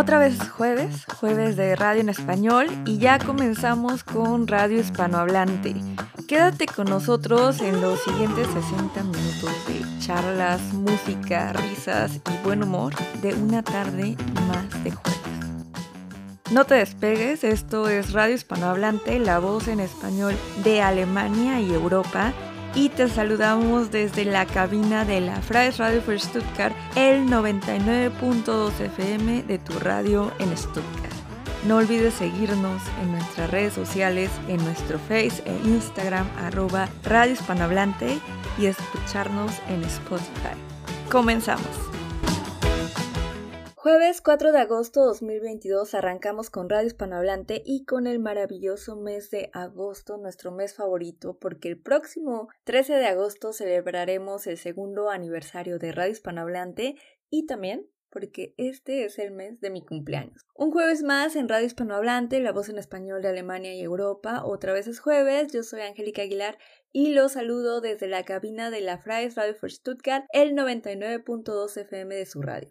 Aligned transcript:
Otra 0.00 0.18
vez 0.18 0.38
jueves, 0.48 1.04
jueves 1.04 1.56
de 1.56 1.76
radio 1.76 2.00
en 2.00 2.08
español 2.08 2.68
y 2.86 2.96
ya 2.96 3.18
comenzamos 3.18 4.02
con 4.02 4.46
Radio 4.46 4.80
Hispanohablante. 4.80 5.74
Quédate 6.26 6.64
con 6.64 6.86
nosotros 6.86 7.60
en 7.60 7.82
los 7.82 8.02
siguientes 8.04 8.46
60 8.46 9.02
minutos 9.02 9.52
de 9.68 9.84
charlas, 9.98 10.62
música, 10.72 11.52
risas 11.52 12.14
y 12.14 12.42
buen 12.42 12.62
humor 12.62 12.94
de 13.20 13.34
una 13.34 13.62
tarde 13.62 14.16
más 14.48 14.84
de 14.84 14.92
jueves. 14.92 15.20
No 16.50 16.64
te 16.64 16.76
despegues, 16.76 17.44
esto 17.44 17.90
es 17.90 18.14
Radio 18.14 18.36
Hispanohablante, 18.36 19.18
la 19.18 19.38
voz 19.38 19.68
en 19.68 19.80
español 19.80 20.34
de 20.64 20.80
Alemania 20.80 21.60
y 21.60 21.74
Europa 21.74 22.32
y 22.74 22.88
te 22.88 23.08
saludamos 23.08 23.90
desde 23.90 24.24
la 24.24 24.46
cabina 24.46 25.04
de 25.04 25.20
la 25.20 25.40
Freies 25.42 25.78
Radio 25.78 26.00
for 26.02 26.18
Stuttgart, 26.18 26.74
el 26.94 27.26
99.2 27.26 28.80
FM 28.80 29.42
de 29.44 29.58
tu 29.58 29.78
radio 29.78 30.32
en 30.38 30.56
Stuttgart. 30.56 31.10
No 31.66 31.76
olvides 31.76 32.14
seguirnos 32.14 32.80
en 33.02 33.12
nuestras 33.12 33.50
redes 33.50 33.74
sociales, 33.74 34.30
en 34.48 34.64
nuestro 34.64 34.98
Face 34.98 35.42
e 35.44 35.68
Instagram, 35.68 36.26
arroba 36.38 36.88
Radio 37.04 37.34
Hispanohablante 37.34 38.18
y 38.58 38.66
escucharnos 38.66 39.52
en 39.68 39.84
Spotify. 39.84 40.56
Comenzamos. 41.10 41.89
Jueves 43.82 44.20
4 44.20 44.52
de 44.52 44.58
agosto 44.58 45.06
2022 45.06 45.94
arrancamos 45.94 46.50
con 46.50 46.68
Radio 46.68 46.88
Hispanohablante 46.88 47.62
y 47.64 47.86
con 47.86 48.06
el 48.06 48.18
maravilloso 48.18 48.94
mes 48.94 49.30
de 49.30 49.48
agosto, 49.54 50.18
nuestro 50.18 50.52
mes 50.52 50.74
favorito, 50.74 51.38
porque 51.40 51.68
el 51.68 51.80
próximo 51.80 52.48
13 52.64 52.96
de 52.96 53.06
agosto 53.06 53.54
celebraremos 53.54 54.46
el 54.46 54.58
segundo 54.58 55.08
aniversario 55.08 55.78
de 55.78 55.92
Radio 55.92 56.12
Hispanohablante 56.12 56.96
y 57.30 57.46
también 57.46 57.86
porque 58.10 58.52
este 58.58 59.06
es 59.06 59.18
el 59.18 59.30
mes 59.30 59.62
de 59.62 59.70
mi 59.70 59.82
cumpleaños. 59.82 60.44
Un 60.54 60.72
jueves 60.72 61.02
más 61.02 61.34
en 61.34 61.48
Radio 61.48 61.64
Hispanohablante, 61.64 62.38
la 62.40 62.52
voz 62.52 62.68
en 62.68 62.76
español 62.76 63.22
de 63.22 63.28
Alemania 63.28 63.74
y 63.74 63.80
Europa. 63.80 64.44
Otra 64.44 64.74
vez 64.74 64.88
es 64.88 65.00
jueves, 65.00 65.54
yo 65.54 65.62
soy 65.62 65.80
Angélica 65.80 66.20
Aguilar 66.20 66.58
y 66.92 67.14
los 67.14 67.32
saludo 67.32 67.80
desde 67.80 68.08
la 68.08 68.24
cabina 68.24 68.70
de 68.70 68.82
la 68.82 68.98
Freies 68.98 69.36
Radio 69.36 69.54
for 69.54 69.70
Stuttgart, 69.70 70.26
el 70.34 70.52
99.2 70.52 71.78
FM 71.78 72.14
de 72.14 72.26
su 72.26 72.42
radio. 72.42 72.70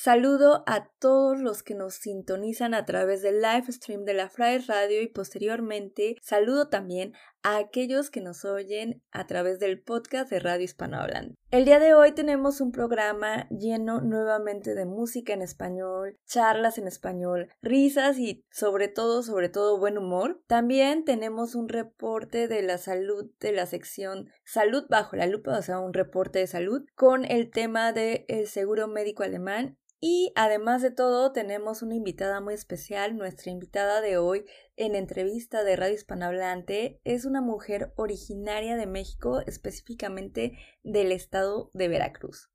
Saludo 0.00 0.62
a 0.68 0.88
todos 1.00 1.40
los 1.40 1.64
que 1.64 1.74
nos 1.74 1.94
sintonizan 1.94 2.72
a 2.72 2.86
través 2.86 3.20
del 3.20 3.42
live 3.42 3.64
stream 3.72 4.04
de 4.04 4.14
la 4.14 4.28
Freies 4.28 4.68
Radio 4.68 5.02
y 5.02 5.08
posteriormente 5.08 6.14
saludo 6.22 6.68
también 6.68 7.14
a 7.42 7.56
aquellos 7.56 8.08
que 8.08 8.20
nos 8.20 8.44
oyen 8.44 9.02
a 9.10 9.26
través 9.26 9.58
del 9.58 9.82
podcast 9.82 10.30
de 10.30 10.38
Radio 10.38 10.66
Hispanohablante. 10.66 11.34
El 11.50 11.64
día 11.64 11.80
de 11.80 11.94
hoy 11.94 12.12
tenemos 12.12 12.60
un 12.60 12.70
programa 12.70 13.48
lleno 13.48 14.00
nuevamente 14.00 14.76
de 14.76 14.86
música 14.86 15.32
en 15.32 15.42
español, 15.42 16.16
charlas 16.26 16.78
en 16.78 16.86
español, 16.86 17.48
risas 17.60 18.18
y 18.18 18.44
sobre 18.52 18.86
todo, 18.86 19.24
sobre 19.24 19.48
todo 19.48 19.80
buen 19.80 19.98
humor. 19.98 20.40
También 20.46 21.04
tenemos 21.04 21.56
un 21.56 21.68
reporte 21.68 22.46
de 22.46 22.62
la 22.62 22.78
salud 22.78 23.32
de 23.40 23.50
la 23.50 23.66
sección 23.66 24.30
Salud 24.44 24.84
bajo 24.88 25.16
la 25.16 25.26
lupa, 25.26 25.58
o 25.58 25.62
sea, 25.62 25.80
un 25.80 25.92
reporte 25.92 26.38
de 26.38 26.46
salud 26.46 26.86
con 26.94 27.24
el 27.24 27.50
tema 27.50 27.92
del 27.92 28.46
seguro 28.46 28.86
médico 28.86 29.24
alemán 29.24 29.76
y 30.00 30.32
además 30.36 30.80
de 30.80 30.92
todo, 30.92 31.32
tenemos 31.32 31.82
una 31.82 31.96
invitada 31.96 32.40
muy 32.40 32.54
especial. 32.54 33.16
Nuestra 33.16 33.50
invitada 33.50 34.00
de 34.00 34.16
hoy 34.16 34.44
en 34.76 34.94
entrevista 34.94 35.64
de 35.64 35.74
Radio 35.74 35.94
Hispanohablante 35.94 37.00
es 37.02 37.24
una 37.24 37.40
mujer 37.40 37.92
originaria 37.96 38.76
de 38.76 38.86
México, 38.86 39.40
específicamente 39.40 40.56
del 40.84 41.10
estado 41.10 41.70
de 41.74 41.88
Veracruz. 41.88 42.50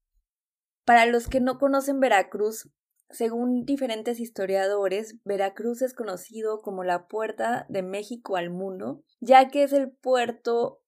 Para 0.86 1.06
los 1.06 1.28
que 1.28 1.42
no 1.42 1.60
conocen 1.60 2.00
Veracruz, 2.00 2.70
según 3.10 3.66
diferentes 3.66 4.22
historiadores, 4.22 5.18
Veracruz 5.26 5.82
es 5.82 5.94
conocido 5.94 6.62
como 6.62 6.86
la 6.86 7.08
puerta 7.08 7.66
de 7.68 7.84
México 7.84 8.38
al 8.38 8.50
mundo, 8.52 9.04
ya 9.20 9.50
que 9.50 9.64
es 9.64 9.74
el 9.74 9.92
puerto 9.92 10.82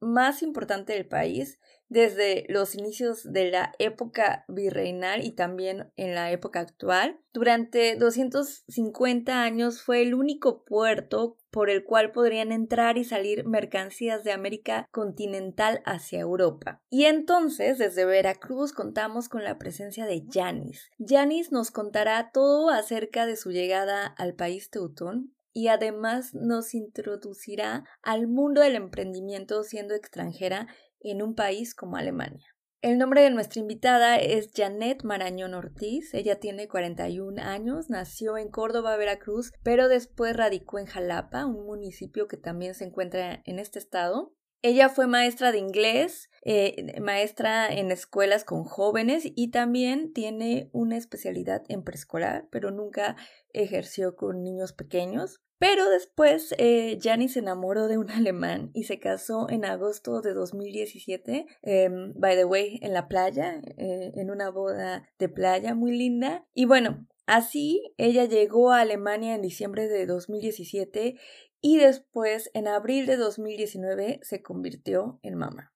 más 0.00 0.42
importante 0.42 0.94
del 0.94 1.06
país 1.06 1.60
desde 1.90 2.46
los 2.48 2.74
inicios 2.74 3.30
de 3.30 3.50
la 3.50 3.72
época 3.78 4.44
virreinal 4.48 5.22
y 5.24 5.32
también 5.32 5.92
en 5.96 6.14
la 6.14 6.30
época 6.30 6.60
actual. 6.60 7.18
Durante 7.34 7.96
250 7.96 9.42
años 9.42 9.82
fue 9.82 10.00
el 10.02 10.14
único 10.14 10.64
puerto 10.64 11.36
por 11.50 11.68
el 11.68 11.84
cual 11.84 12.12
podrían 12.12 12.52
entrar 12.52 12.96
y 12.96 13.04
salir 13.04 13.44
mercancías 13.44 14.22
de 14.22 14.30
América 14.30 14.86
continental 14.92 15.82
hacia 15.84 16.20
Europa. 16.20 16.80
Y 16.90 17.06
entonces, 17.06 17.78
desde 17.78 18.04
Veracruz 18.04 18.72
contamos 18.72 19.28
con 19.28 19.42
la 19.42 19.58
presencia 19.58 20.06
de 20.06 20.24
Yanis. 20.26 20.90
Yanis 20.98 21.50
nos 21.50 21.72
contará 21.72 22.30
todo 22.32 22.70
acerca 22.70 23.26
de 23.26 23.34
su 23.34 23.50
llegada 23.50 24.06
al 24.06 24.34
país 24.34 24.70
teutón, 24.70 25.34
y 25.52 25.68
además 25.68 26.34
nos 26.34 26.74
introducirá 26.74 27.84
al 28.02 28.28
mundo 28.28 28.60
del 28.60 28.76
emprendimiento 28.76 29.64
siendo 29.64 29.94
extranjera 29.94 30.68
en 31.00 31.22
un 31.22 31.34
país 31.34 31.74
como 31.74 31.96
Alemania. 31.96 32.54
El 32.82 32.96
nombre 32.96 33.20
de 33.20 33.28
nuestra 33.28 33.60
invitada 33.60 34.16
es 34.16 34.52
Janet 34.56 35.04
Marañón 35.04 35.52
Ortiz. 35.52 36.14
Ella 36.14 36.40
tiene 36.40 36.66
41 36.66 37.42
años, 37.42 37.90
nació 37.90 38.38
en 38.38 38.48
Córdoba, 38.48 38.96
Veracruz, 38.96 39.52
pero 39.62 39.88
después 39.88 40.34
radicó 40.34 40.78
en 40.78 40.86
Jalapa, 40.86 41.44
un 41.44 41.66
municipio 41.66 42.26
que 42.26 42.38
también 42.38 42.74
se 42.74 42.84
encuentra 42.84 43.42
en 43.44 43.58
este 43.58 43.78
estado. 43.78 44.32
Ella 44.62 44.88
fue 44.88 45.06
maestra 45.06 45.52
de 45.52 45.58
inglés, 45.58 46.30
eh, 46.42 46.98
maestra 47.00 47.68
en 47.68 47.90
escuelas 47.90 48.44
con 48.44 48.64
jóvenes 48.64 49.24
y 49.26 49.50
también 49.50 50.14
tiene 50.14 50.70
una 50.72 50.96
especialidad 50.96 51.62
en 51.68 51.82
preescolar, 51.82 52.48
pero 52.50 52.70
nunca 52.70 53.16
ejerció 53.52 54.16
con 54.16 54.42
niños 54.42 54.72
pequeños. 54.72 55.40
Pero 55.60 55.90
después 55.90 56.54
eh, 56.56 56.98
se 57.02 57.38
enamoró 57.38 57.86
de 57.86 57.98
un 57.98 58.10
alemán 58.10 58.70
y 58.72 58.84
se 58.84 58.98
casó 58.98 59.48
en 59.50 59.66
agosto 59.66 60.22
de 60.22 60.32
2017, 60.32 61.46
em, 61.60 62.14
by 62.16 62.34
the 62.34 62.46
way, 62.46 62.80
en 62.82 62.94
la 62.94 63.08
playa, 63.08 63.60
eh, 63.76 64.10
en 64.16 64.30
una 64.30 64.50
boda 64.50 65.06
de 65.18 65.28
playa 65.28 65.74
muy 65.74 65.96
linda. 65.96 66.46
Y 66.54 66.64
bueno, 66.64 67.06
así 67.26 67.92
ella 67.98 68.24
llegó 68.24 68.72
a 68.72 68.80
Alemania 68.80 69.34
en 69.34 69.42
diciembre 69.42 69.86
de 69.86 70.06
2017 70.06 71.16
y 71.60 71.76
después 71.76 72.50
en 72.54 72.66
abril 72.66 73.04
de 73.04 73.18
2019 73.18 74.20
se 74.22 74.40
convirtió 74.40 75.20
en 75.22 75.34
mamá. 75.34 75.74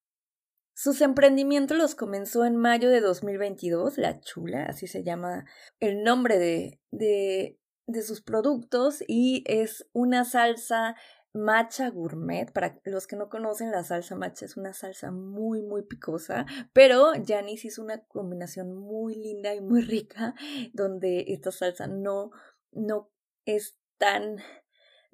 Sus 0.73 1.03
emprendimientos 1.03 1.77
los 1.77 1.95
comenzó 1.95 2.47
en 2.47 2.57
mayo 2.57 2.89
de 2.89 3.03
2022, 3.03 3.99
La 3.99 4.19
Chula, 4.21 4.65
así 4.65 4.87
se 4.87 5.05
llama 5.05 5.45
el 5.79 6.03
nombre 6.03 6.39
de, 6.39 6.81
de 6.91 7.59
de 7.87 8.03
sus 8.03 8.23
productos 8.23 9.03
y 9.07 9.45
es 9.47 9.87
una 9.93 10.25
salsa 10.25 10.97
matcha 11.33 11.91
gourmet. 11.91 12.51
Para 12.53 12.81
los 12.85 13.07
que 13.07 13.17
no 13.17 13.29
conocen, 13.29 13.71
la 13.71 13.85
salsa 13.85 14.17
matcha 14.17 14.47
es 14.47 14.57
una 14.57 14.73
salsa 14.73 15.11
muy, 15.11 15.63
muy 15.63 15.83
picosa, 15.83 16.47
pero 16.73 17.13
Janice 17.27 17.69
hizo 17.69 17.83
una 17.83 18.05
combinación 18.05 18.75
muy 18.75 19.15
linda 19.15 19.55
y 19.55 19.61
muy 19.61 19.83
rica 19.83 20.35
donde 20.73 21.25
esta 21.29 21.51
salsa 21.51 21.87
no, 21.87 22.31
no 22.73 23.11
es 23.45 23.77
tan 23.99 24.39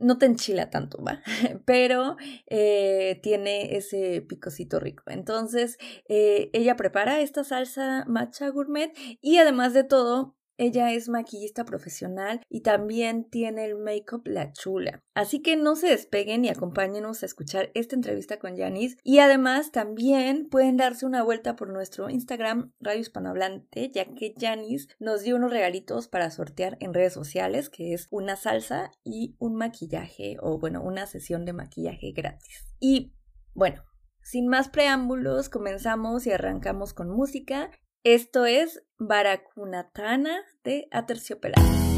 no 0.01 0.17
te 0.17 0.27
enchila 0.27 0.71
tanto, 0.71 1.03
¿va? 1.05 1.23
Pero 1.67 2.17
eh, 2.47 3.21
tiene 3.23 3.77
ese 3.77 4.23
picocito 4.23 4.81
rico. 4.81 5.05
Entonces, 5.07 5.77
eh, 6.09 6.51
ella 6.53 6.75
prepara 6.75 7.21
esta 7.21 7.45
salsa 7.45 8.05
matcha 8.09 8.49
gourmet 8.49 8.93
y 9.21 9.37
además 9.37 9.75
de 9.75 9.85
todo, 9.85 10.37
ella 10.61 10.93
es 10.93 11.09
maquillista 11.09 11.65
profesional 11.65 12.43
y 12.51 12.61
también 12.61 13.25
tiene 13.25 13.65
el 13.65 13.79
make-up 13.79 14.23
La 14.27 14.53
Chula. 14.53 15.03
Así 15.15 15.41
que 15.41 15.57
no 15.57 15.75
se 15.75 15.89
despeguen 15.89 16.45
y 16.45 16.51
acompáñenos 16.51 17.23
a 17.23 17.27
escuchar 17.27 17.71
esta 17.73 17.97
entrevista 17.97 18.39
con 18.39 18.59
Janice. 18.59 18.99
Y 19.03 19.21
además 19.21 19.73
también 19.73 20.51
pueden 20.51 20.77
darse 20.77 21.07
una 21.07 21.23
vuelta 21.23 21.57
por 21.57 21.71
nuestro 21.71 22.11
Instagram 22.11 22.75
Radio 22.79 23.01
Hispanohablante, 23.01 23.91
ya 23.91 24.05
que 24.15 24.35
Janice 24.39 24.89
nos 24.99 25.23
dio 25.23 25.37
unos 25.37 25.51
regalitos 25.51 26.09
para 26.09 26.31
sortear 26.31 26.77
en 26.81 26.93
redes 26.93 27.15
sociales, 27.15 27.71
que 27.71 27.95
es 27.95 28.07
una 28.11 28.37
salsa 28.37 28.91
y 29.03 29.37
un 29.39 29.55
maquillaje, 29.55 30.37
o 30.43 30.59
bueno, 30.59 30.83
una 30.83 31.07
sesión 31.07 31.47
de 31.47 31.55
maquillaje 31.55 32.13
gratis. 32.13 32.67
Y 32.79 33.15
bueno, 33.55 33.83
sin 34.23 34.47
más 34.47 34.69
preámbulos, 34.69 35.49
comenzamos 35.49 36.27
y 36.27 36.33
arrancamos 36.33 36.93
con 36.93 37.09
música. 37.09 37.71
Esto 38.03 38.47
es 38.47 38.83
Baracunatana 38.99 40.41
de 40.65 40.89
Aterciopelado. 40.91 41.90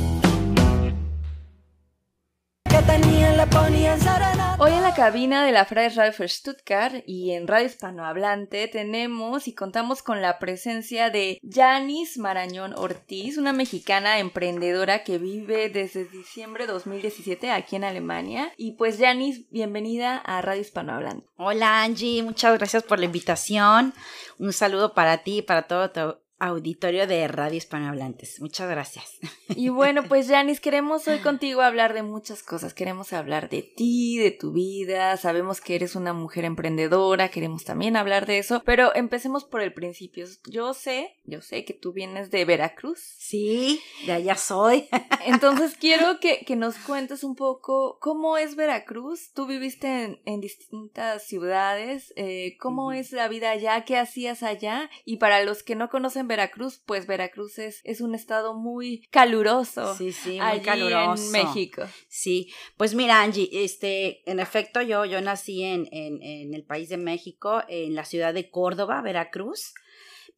Hoy 4.58 4.72
en 4.72 4.82
la 4.82 4.94
cabina 4.94 5.44
de 5.44 5.52
la 5.52 5.66
Freies 5.66 5.96
Radio 5.96 6.12
for 6.12 6.28
Stuttgart 6.28 7.04
y 7.06 7.32
en 7.32 7.46
Radio 7.46 7.66
Hispanohablante 7.66 8.66
tenemos 8.68 9.46
y 9.46 9.54
contamos 9.54 10.02
con 10.02 10.22
la 10.22 10.38
presencia 10.38 11.10
de 11.10 11.38
Janis 11.42 12.16
Marañón 12.16 12.72
Ortiz, 12.74 13.36
una 13.36 13.52
mexicana 13.52 14.20
emprendedora 14.20 15.04
que 15.04 15.18
vive 15.18 15.68
desde 15.68 16.06
diciembre 16.06 16.66
de 16.66 16.72
2017 16.72 17.50
aquí 17.50 17.76
en 17.76 17.84
Alemania. 17.84 18.52
Y 18.56 18.72
pues 18.72 18.98
Janis, 18.98 19.50
bienvenida 19.50 20.16
a 20.16 20.40
Radio 20.40 20.62
Hispanohablante. 20.62 21.26
Hola 21.36 21.82
Angie, 21.82 22.22
muchas 22.22 22.56
gracias 22.56 22.84
por 22.84 22.98
la 22.98 23.04
invitación. 23.04 23.92
Un 24.38 24.52
saludo 24.52 24.94
para 24.94 25.18
ti 25.18 25.38
y 25.38 25.42
para 25.42 25.62
todo 25.62 25.90
tu 25.90 26.16
auditorio 26.42 27.06
de 27.06 27.28
Radio 27.28 27.56
Hispanohablantes. 27.56 28.40
Muchas 28.40 28.68
gracias. 28.68 29.18
Y 29.50 29.68
bueno, 29.68 30.02
pues 30.08 30.28
Janice, 30.28 30.60
queremos 30.60 31.06
hoy 31.06 31.20
contigo 31.20 31.62
hablar 31.62 31.94
de 31.94 32.02
muchas 32.02 32.42
cosas. 32.42 32.74
Queremos 32.74 33.12
hablar 33.12 33.48
de 33.48 33.62
ti, 33.62 34.18
de 34.18 34.32
tu 34.32 34.52
vida. 34.52 35.16
Sabemos 35.16 35.60
que 35.60 35.76
eres 35.76 35.94
una 35.94 36.12
mujer 36.12 36.44
emprendedora, 36.44 37.28
queremos 37.28 37.62
también 37.64 37.96
hablar 37.96 38.26
de 38.26 38.38
eso, 38.38 38.62
pero 38.64 38.92
empecemos 38.96 39.44
por 39.44 39.60
el 39.60 39.72
principio. 39.72 40.26
Yo 40.50 40.74
sé, 40.74 41.16
yo 41.24 41.40
sé 41.42 41.64
que 41.64 41.74
tú 41.74 41.92
vienes 41.92 42.32
de 42.32 42.44
Veracruz. 42.44 42.98
Sí, 43.18 43.80
de 44.06 44.12
allá 44.12 44.34
soy. 44.34 44.88
Entonces 45.24 45.76
quiero 45.78 46.18
que, 46.18 46.44
que 46.44 46.56
nos 46.56 46.76
cuentes 46.76 47.22
un 47.22 47.36
poco 47.36 47.98
cómo 48.00 48.36
es 48.36 48.56
Veracruz. 48.56 49.30
Tú 49.32 49.46
viviste 49.46 50.20
en, 50.24 50.40
distintas 50.40 51.22
ciudades. 51.22 52.12
Eh, 52.16 52.56
¿Cómo 52.58 52.90
es 52.90 53.12
la 53.12 53.28
vida 53.28 53.50
allá? 53.50 53.84
¿Qué 53.84 53.96
hacías 53.96 54.42
allá? 54.42 54.90
Y 55.04 55.18
para 55.18 55.44
los 55.44 55.62
que 55.62 55.76
no 55.76 55.88
conocen 55.88 56.26
Veracruz, 56.32 56.82
pues 56.84 57.06
Veracruz 57.06 57.58
es, 57.58 57.80
es 57.84 58.00
un 58.00 58.14
estado 58.14 58.54
muy 58.54 59.06
caluroso. 59.10 59.94
Sí, 59.94 60.12
sí, 60.12 60.40
muy 60.40 60.60
caluroso. 60.60 61.22
En 61.22 61.30
México. 61.30 61.82
Sí, 62.08 62.50
pues 62.76 62.94
mira, 62.94 63.22
Angie, 63.22 63.48
este, 63.52 64.28
en 64.30 64.40
efecto, 64.40 64.80
yo, 64.80 65.04
yo 65.04 65.20
nací 65.20 65.62
en, 65.62 65.86
en, 65.92 66.22
en 66.22 66.54
el 66.54 66.64
país 66.64 66.88
de 66.88 66.96
México, 66.96 67.62
en 67.68 67.94
la 67.94 68.04
ciudad 68.04 68.32
de 68.32 68.50
Córdoba, 68.50 69.02
Veracruz, 69.02 69.74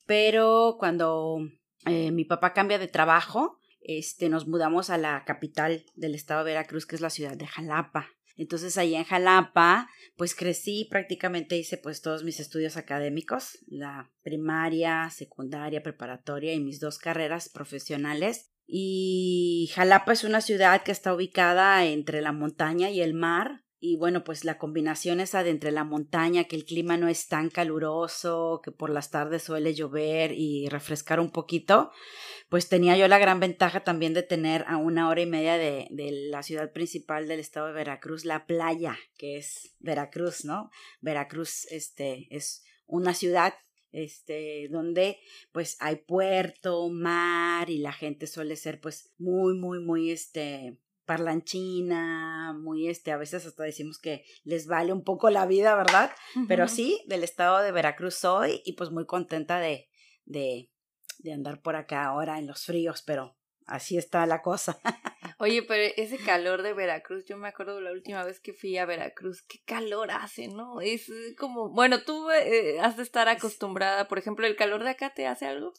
pero 0.07 0.77
cuando 0.79 1.39
eh, 1.87 2.11
mi 2.11 2.25
papá 2.25 2.53
cambia 2.53 2.79
de 2.79 2.89
trabajo, 2.89 3.61
este, 3.81 4.29
nos 4.29 4.49
mudamos 4.49 4.91
a 4.91 4.99
la 4.99 5.25
capital 5.25 5.85
del 5.95 6.15
estado 6.15 6.45
de 6.45 6.53
Veracruz, 6.53 6.87
que 6.87 6.97
es 6.97 7.01
la 7.01 7.11
ciudad 7.11 7.37
de 7.37 7.47
Jalapa. 7.47 8.09
Entonces 8.37 8.79
ahí 8.79 8.95
en 8.95 9.05
Jalapa, 9.05 9.89
pues 10.17 10.35
crecí, 10.35 10.87
prácticamente 10.91 11.57
hice 11.57 11.77
pues 11.77 12.03
todos 12.03 12.25
mis 12.25 12.41
estudios 12.41 12.77
académicos, 12.77 13.59
la 13.67 14.11
primaria, 14.23 15.09
secundaria, 15.11 15.83
preparatoria 15.83 16.53
y 16.53 16.61
mis 16.61 16.81
dos 16.81 16.99
carreras 16.99 17.49
profesionales. 17.49 18.51
Y 18.67 19.71
Jalapa 19.75 20.13
es 20.13 20.25
una 20.25 20.41
ciudad 20.41 20.83
que 20.83 20.93
está 20.93 21.15
ubicada 21.15 21.85
entre 21.85 22.23
la 22.23 22.33
montaña 22.33 22.91
y 22.91 23.03
el 23.03 23.15
mar, 23.15 23.64
y 23.87 23.97
bueno, 23.97 24.25
pues 24.25 24.47
la 24.47 24.57
combinación 24.57 25.21
esa 25.21 25.45
de 25.45 25.51
entre 25.51 25.71
la 25.71 25.85
montaña, 25.85 26.45
que 26.45 26.57
el 26.57 26.65
clima 26.65 26.97
no 26.97 27.07
es 27.07 27.29
tan 27.29 27.51
caluroso, 27.51 28.63
que 28.65 28.73
por 28.73 28.89
las 28.89 29.11
tardes 29.11 29.43
suele 29.43 29.75
llover 29.75 30.33
y 30.33 30.71
refrescar 30.71 31.21
un 31.21 31.31
poquito, 31.31 31.91
pues 32.49 32.71
tenía 32.71 32.97
yo 32.97 33.09
la 33.09 33.19
gran 33.19 33.41
ventaja 33.41 33.85
también 33.85 34.15
de 34.15 34.23
tener 34.23 34.65
a 34.69 34.79
una 34.79 35.11
hora 35.11 35.21
y 35.21 35.27
media 35.27 35.59
de, 35.59 35.87
de 35.91 36.13
la 36.31 36.43
ciudad 36.43 36.73
principal 36.73 37.29
del 37.29 37.41
estado 37.41 37.67
de 37.67 37.75
Veracruz, 37.75 38.25
la 38.25 38.47
playa, 38.47 38.97
que 39.19 39.37
es 39.37 39.77
Veracruz, 39.81 40.47
¿no? 40.47 40.71
Veracruz, 41.03 41.67
este, 41.71 42.27
es 42.31 42.65
una 42.87 43.13
ciudad 43.13 43.53
este, 43.93 44.69
donde 44.71 45.19
pues 45.53 45.77
hay 45.81 45.97
puerto, 45.97 46.89
mar 46.89 47.69
y 47.69 47.81
la 47.81 47.93
gente 47.93 48.27
suele 48.29 48.57
ser 48.57 48.81
pues 48.81 49.13
muy, 49.19 49.53
muy, 49.59 49.79
muy, 49.79 50.11
este, 50.11 50.79
parlanchina, 51.05 52.53
muy 52.55 52.89
este, 52.89 53.13
a 53.13 53.17
veces 53.17 53.47
hasta 53.47 53.63
decimos 53.63 53.99
que 53.99 54.25
les 54.43 54.67
vale 54.67 54.93
un 54.93 55.05
poco 55.05 55.31
la 55.31 55.47
vida, 55.47 55.75
¿verdad? 55.75 56.13
Pero 56.49 56.69
sí, 56.69 57.03
del 57.07 57.25
estado 57.25 57.61
de 57.61 57.73
Veracruz 57.73 58.15
soy 58.15 58.63
y 58.65 58.73
pues 58.75 58.91
muy 58.91 59.07
contenta 59.07 59.59
de, 59.59 59.89
de, 60.25 60.71
de 61.19 61.33
andar 61.33 61.61
por 61.61 61.77
acá 61.77 62.05
ahora 62.05 62.39
en 62.39 62.47
los 62.47 62.65
fríos, 62.65 63.03
pero 63.03 63.37
así 63.67 63.97
está 63.99 64.27
la 64.27 64.43
cosa. 64.43 64.81
Oye, 65.39 65.63
pero 65.63 65.93
ese 65.97 66.19
calor 66.19 66.63
de 66.63 66.75
Veracruz, 66.75 67.25
yo 67.27 67.37
me 67.37 67.49
acuerdo 67.49 67.81
la 67.81 67.93
última 67.93 68.25
vez 68.25 68.41
que 68.41 68.53
fui 68.53 68.77
a 68.79 68.87
Veracruz, 68.87 69.43
qué 69.43 69.63
calor 69.65 70.11
hace, 70.11 70.49
¿no? 70.49 70.81
Es 70.81 71.11
como, 71.39 71.71
bueno, 71.71 72.03
tú 72.05 72.31
eh, 72.31 72.79
has 72.81 72.97
de 72.97 73.03
estar 73.03 73.29
acostumbrada, 73.29 74.09
por 74.09 74.19
ejemplo, 74.19 74.47
¿el 74.47 74.57
calor 74.57 74.85
de 74.85 74.91
acá 74.91 75.13
te 75.15 75.27
hace 75.27 75.47
algo? 75.47 75.75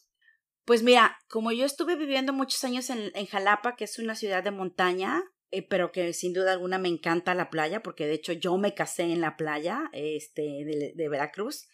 Pues 0.65 0.81
mira, 0.81 1.17
como 1.29 1.51
yo 1.51 1.65
estuve 1.65 1.95
viviendo 1.95 2.33
muchos 2.33 2.63
años 2.63 2.89
en, 2.89 3.11
en 3.13 3.25
Jalapa, 3.27 3.75
que 3.75 3.83
es 3.83 3.99
una 3.99 4.15
ciudad 4.15 4.43
de 4.43 4.51
montaña, 4.51 5.23
eh, 5.51 5.61
pero 5.61 5.91
que 5.91 6.11
sin 6.13 6.33
duda 6.33 6.51
alguna 6.51 6.79
me 6.79 6.89
encanta 6.89 7.35
la 7.35 7.51
playa, 7.51 7.81
porque 7.83 8.07
de 8.07 8.15
hecho 8.15 8.33
yo 8.33 8.57
me 8.57 8.73
casé 8.73 9.03
en 9.03 9.21
la 9.21 9.37
playa 9.37 9.89
este, 9.93 10.41
de, 10.41 10.93
de 10.95 11.09
Veracruz, 11.09 11.67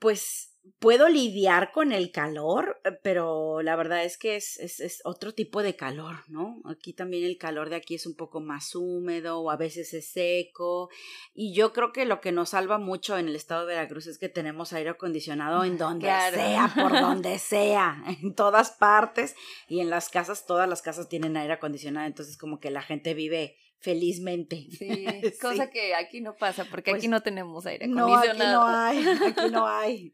pues 0.00 0.50
puedo 0.78 1.08
lidiar 1.08 1.72
con 1.72 1.92
el 1.92 2.10
calor, 2.10 2.80
eh, 2.84 2.92
pero 3.02 3.62
la 3.62 3.76
verdad 3.76 4.04
es 4.04 4.16
que 4.16 4.36
es, 4.36 4.58
es, 4.58 4.80
es, 4.80 5.00
otro 5.04 5.32
tipo 5.32 5.62
de 5.62 5.76
calor, 5.76 6.16
¿no? 6.28 6.60
Aquí 6.64 6.92
también 6.92 7.24
el 7.24 7.38
calor 7.38 7.70
de 7.70 7.76
aquí 7.76 7.94
es 7.94 8.06
un 8.06 8.14
poco 8.14 8.40
más 8.40 8.74
húmedo 8.74 9.40
o 9.40 9.50
a 9.50 9.56
veces 9.56 9.92
es 9.94 10.10
seco. 10.10 10.90
Y 11.34 11.54
yo 11.54 11.72
creo 11.72 11.92
que 11.92 12.04
lo 12.04 12.20
que 12.20 12.32
nos 12.32 12.50
salva 12.50 12.78
mucho 12.78 13.18
en 13.18 13.28
el 13.28 13.36
estado 13.36 13.66
de 13.66 13.74
Veracruz 13.74 14.06
es 14.06 14.18
que 14.18 14.28
tenemos 14.28 14.72
aire 14.72 14.90
acondicionado 14.90 15.64
en 15.64 15.78
donde 15.78 16.06
sea, 16.06 16.72
por 16.74 16.92
donde 17.00 17.38
sea, 17.38 18.02
en 18.06 18.34
todas 18.34 18.70
partes. 18.70 19.34
Y 19.68 19.80
en 19.80 19.90
las 19.90 20.08
casas, 20.08 20.46
todas 20.46 20.68
las 20.68 20.82
casas 20.82 21.08
tienen 21.08 21.36
aire 21.36 21.54
acondicionado, 21.54 22.06
entonces 22.06 22.36
como 22.36 22.60
que 22.60 22.70
la 22.70 22.82
gente 22.82 23.14
vive 23.14 23.56
felizmente. 23.80 24.66
Sí, 24.78 25.04
cosa 25.40 25.70
que 25.70 25.94
aquí 25.94 26.20
no 26.20 26.36
pasa, 26.36 26.64
porque 26.64 26.90
aquí 26.90 27.00
pues 27.00 27.10
no 27.10 27.22
tenemos 27.22 27.66
aire 27.66 27.86
acondicionado. 27.86 28.68
No, 28.68 28.86
aquí 28.86 29.02
no 29.02 29.06
hay, 29.06 29.30
aquí 29.30 29.50
no 29.50 29.66
hay. 29.78 30.12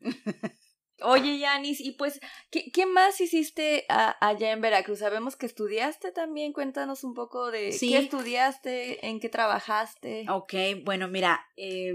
Oye, 1.03 1.39
Yanis, 1.39 1.81
y 1.81 1.93
pues, 1.93 2.21
¿qué, 2.51 2.71
qué 2.73 2.87
más 2.87 3.21
hiciste 3.21 3.85
allá 3.89 4.53
en 4.53 4.63
Veracruz? 4.63 5.01
Sabemos 5.01 5.37
que 5.37 5.45
estudiaste 5.45 6.11
también, 6.11 6.55
cuéntanos 6.55 7.05
un 7.05 7.13
poco 7.13 7.51
de 7.51 7.77
qué 7.79 7.99
estudiaste, 7.99 9.07
en 9.07 9.21
qué 9.21 9.29
trabajaste. 9.29 10.25
Ok, 10.31 10.55
bueno, 10.85 11.07
mira, 11.09 11.47
eh, 11.59 11.93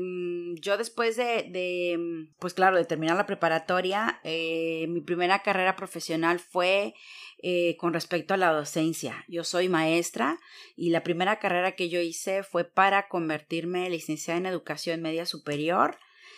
yo 0.62 0.78
después 0.78 1.16
de, 1.16 1.48
de, 1.50 2.28
pues 2.38 2.54
claro, 2.54 2.78
de 2.78 2.86
terminar 2.86 3.18
la 3.18 3.26
preparatoria, 3.26 4.20
eh, 4.24 4.86
mi 4.88 5.02
primera 5.02 5.42
carrera 5.42 5.76
profesional 5.76 6.40
fue 6.40 6.94
eh, 7.44 7.76
con 7.78 7.94
respecto 7.94 8.34
a 8.34 8.38
la 8.38 8.52
docencia. 8.52 9.26
Yo 9.28 9.44
soy 9.44 9.70
maestra 9.70 10.40
y 10.76 10.90
la 10.90 11.04
primera 11.04 11.40
carrera 11.40 11.74
que 11.74 11.90
yo 11.90 12.00
hice 12.00 12.44
fue 12.44 12.64
para 12.64 13.08
convertirme 13.08 13.90
licenciada 13.90 14.40
en 14.40 14.46
educación 14.46 15.02
media 15.02 15.26
superior, 15.26 15.98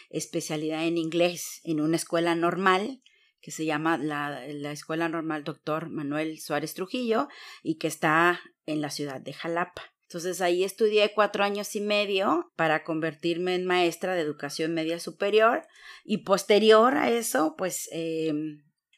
especialidad 0.10 0.86
en 0.86 0.98
inglés 0.98 1.60
en 1.64 1.82
una 1.82 1.98
escuela 1.98 2.36
normal 2.36 3.02
que 3.42 3.52
se 3.52 3.66
llama 3.66 3.98
la, 3.98 4.42
la 4.48 4.72
Escuela 4.72 5.10
Normal 5.10 5.44
Doctor 5.44 5.90
Manuel 5.90 6.40
Suárez 6.40 6.74
Trujillo 6.74 7.28
y 7.62 7.78
que 7.78 7.88
está 7.88 8.40
en 8.66 8.80
la 8.80 8.90
ciudad 8.90 9.20
de 9.20 9.34
Jalapa. 9.34 9.94
Entonces 10.04 10.40
ahí 10.40 10.64
estudié 10.64 11.12
cuatro 11.14 11.44
años 11.44 11.76
y 11.76 11.82
medio 11.82 12.52
para 12.56 12.84
convertirme 12.84 13.56
en 13.56 13.66
maestra 13.66 14.16
de 14.16 14.22
educación 14.22 14.74
media 14.74 15.00
superior 15.00 15.66
y 16.06 16.20
posterior 16.20 16.96
a 16.96 17.10
eso 17.10 17.56
pues 17.58 17.90
eh, 17.92 18.32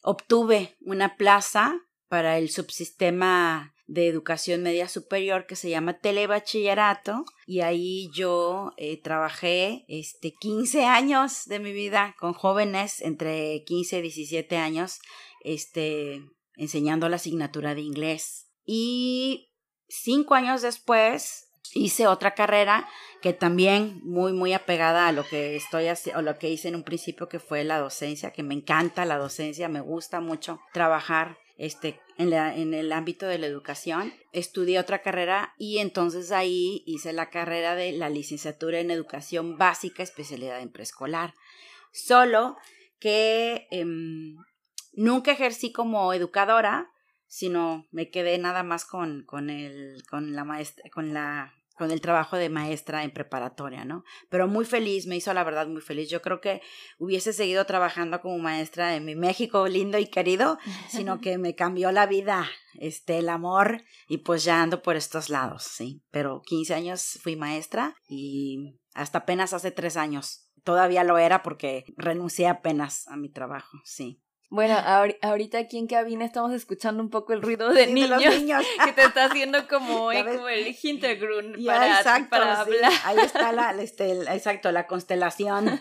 obtuve 0.04 0.76
una 0.82 1.16
plaza 1.16 1.82
para 2.08 2.38
el 2.38 2.50
subsistema 2.50 3.74
de 3.88 4.08
educación 4.08 4.64
media 4.64 4.88
superior 4.88 5.46
que 5.46 5.56
se 5.56 5.70
llama 5.70 6.00
telebachillerato 6.00 7.24
y 7.46 7.62
ahí 7.62 8.10
yo 8.16 8.72
eh, 8.78 9.00
trabajé 9.02 9.86
este 9.88 10.34
15 10.40 10.86
años 10.86 11.46
de 11.46 11.60
mi 11.60 11.72
vida 11.72 12.16
con 12.20 12.34
jóvenes 12.34 13.02
entre 13.02 13.64
15 13.66 14.00
y 14.00 14.02
17 14.02 14.58
años 14.58 15.00
este 15.44 16.24
enseñando 16.56 17.10
la 17.10 17.18
asignatura 17.18 17.76
de 17.76 17.82
inglés. 17.82 18.48
Y 18.66 19.52
cinco 19.88 20.34
años 20.36 20.62
después 20.62 21.50
hice 21.74 22.08
otra 22.08 22.34
carrera 22.34 22.88
que 23.22 23.34
también 23.34 24.00
muy 24.04 24.34
muy 24.34 24.54
apegada 24.54 25.08
a 25.08 25.12
lo 25.12 25.28
que 25.28 25.56
estoy 25.56 25.88
o 26.16 26.22
lo 26.22 26.38
que 26.38 26.50
hice 26.50 26.70
en 26.70 26.76
un 26.76 26.84
principio 26.84 27.28
que 27.28 27.40
fue 27.40 27.64
la 27.64 27.80
docencia 27.80 28.32
que 28.32 28.44
me 28.44 28.54
encanta 28.54 29.06
la 29.06 29.18
docencia 29.18 29.68
me 29.68 29.82
gusta 29.82 30.22
mucho 30.22 30.60
trabajar 30.74 31.38
este, 31.58 32.00
en, 32.18 32.30
la, 32.30 32.56
en 32.56 32.74
el 32.74 32.92
ámbito 32.92 33.28
de 33.28 33.38
la 33.38 33.48
educación. 33.48 34.14
Estudié 34.32 34.80
otra 34.80 35.02
carrera 35.02 35.54
y 35.58 35.80
entonces 35.80 36.32
ahí 36.32 36.84
hice 36.86 37.14
la 37.14 37.30
carrera 37.30 37.76
de 37.76 37.92
la 37.92 38.10
licenciatura 38.10 38.80
en 38.80 38.92
educación 38.92 39.58
básica, 39.58 40.04
especialidad 40.04 40.60
en 40.62 40.72
preescolar. 40.72 41.34
Solo 41.92 42.58
que 43.00 43.68
em, 43.72 44.36
nunca 44.94 45.32
ejercí 45.32 45.72
como 45.72 46.14
educadora, 46.14 46.92
sino 47.28 47.88
me 47.92 48.10
quedé 48.10 48.38
nada 48.38 48.64
más 48.64 48.86
con, 48.86 49.24
con, 49.26 49.50
el, 49.50 50.04
con 50.10 50.36
la 50.36 50.44
maestra, 50.44 50.90
con 50.92 51.14
la 51.14 51.54
con 51.76 51.92
el 51.92 52.02
trabajo 52.02 52.38
de 52.38 52.50
maestra 52.50 53.04
en 53.04 53.12
preparatoria, 53.12 53.86
¿no? 53.86 54.04
Pero 54.30 54.48
muy 54.48 54.66
feliz, 54.66 55.08
me 55.08 55.18
hizo 55.18 55.34
la 55.34 55.44
verdad 55.44 55.68
muy 55.68 55.82
feliz. 55.82 56.10
Yo 56.10 56.22
creo 56.22 56.42
que 56.42 56.62
hubiese 56.98 57.34
seguido 57.34 57.66
trabajando 57.66 58.22
como 58.22 58.38
maestra 58.38 58.96
en 58.96 59.06
mi 59.06 59.16
México 59.16 59.68
lindo 59.68 59.98
y 59.98 60.08
querido, 60.08 60.58
sino 60.88 61.20
que 61.22 61.38
me 61.38 61.56
cambió 61.56 61.92
la 61.92 62.06
vida, 62.06 62.50
este, 62.76 63.20
el 63.20 63.30
amor, 63.30 63.84
y 64.08 64.20
pues 64.20 64.44
ya 64.44 64.62
ando 64.62 64.82
por 64.82 64.96
estos 64.96 65.30
lados, 65.30 65.64
sí. 65.64 66.04
Pero 66.12 66.42
15 66.46 66.74
años 66.74 67.20
fui 67.22 67.36
maestra 67.36 67.96
y 68.08 68.80
hasta 68.94 69.20
apenas 69.20 69.54
hace 69.54 69.72
tres 69.72 69.98
años. 69.98 70.50
Todavía 70.64 71.04
lo 71.04 71.18
era 71.18 71.44
porque 71.44 71.86
renuncié 71.98 72.48
apenas 72.48 73.08
a 73.08 73.18
mi 73.18 73.30
trabajo, 73.30 73.78
sí. 73.84 74.25
Bueno, 74.56 74.78
ahorita 75.22 75.58
aquí 75.58 75.78
en 75.78 75.86
cabina 75.86 76.24
estamos 76.24 76.54
escuchando 76.54 77.04
un 77.04 77.10
poco 77.10 77.34
el 77.34 77.42
ruido 77.42 77.74
de, 77.74 77.88
niños, 77.88 78.24
que 78.86 78.94
te 78.94 79.04
está 79.04 79.26
haciendo 79.26 79.68
como 79.68 80.12
eco 80.14 80.48
el 80.48 80.74
Hintergrund 80.82 81.58
para, 82.30 82.62
hablar. 82.62 82.94
Ahí 83.04 83.18
está 83.18 83.52
la, 83.52 83.72
este, 83.82 84.14
exacto, 84.14 84.72
la 84.72 84.88
constelación. 84.88 85.78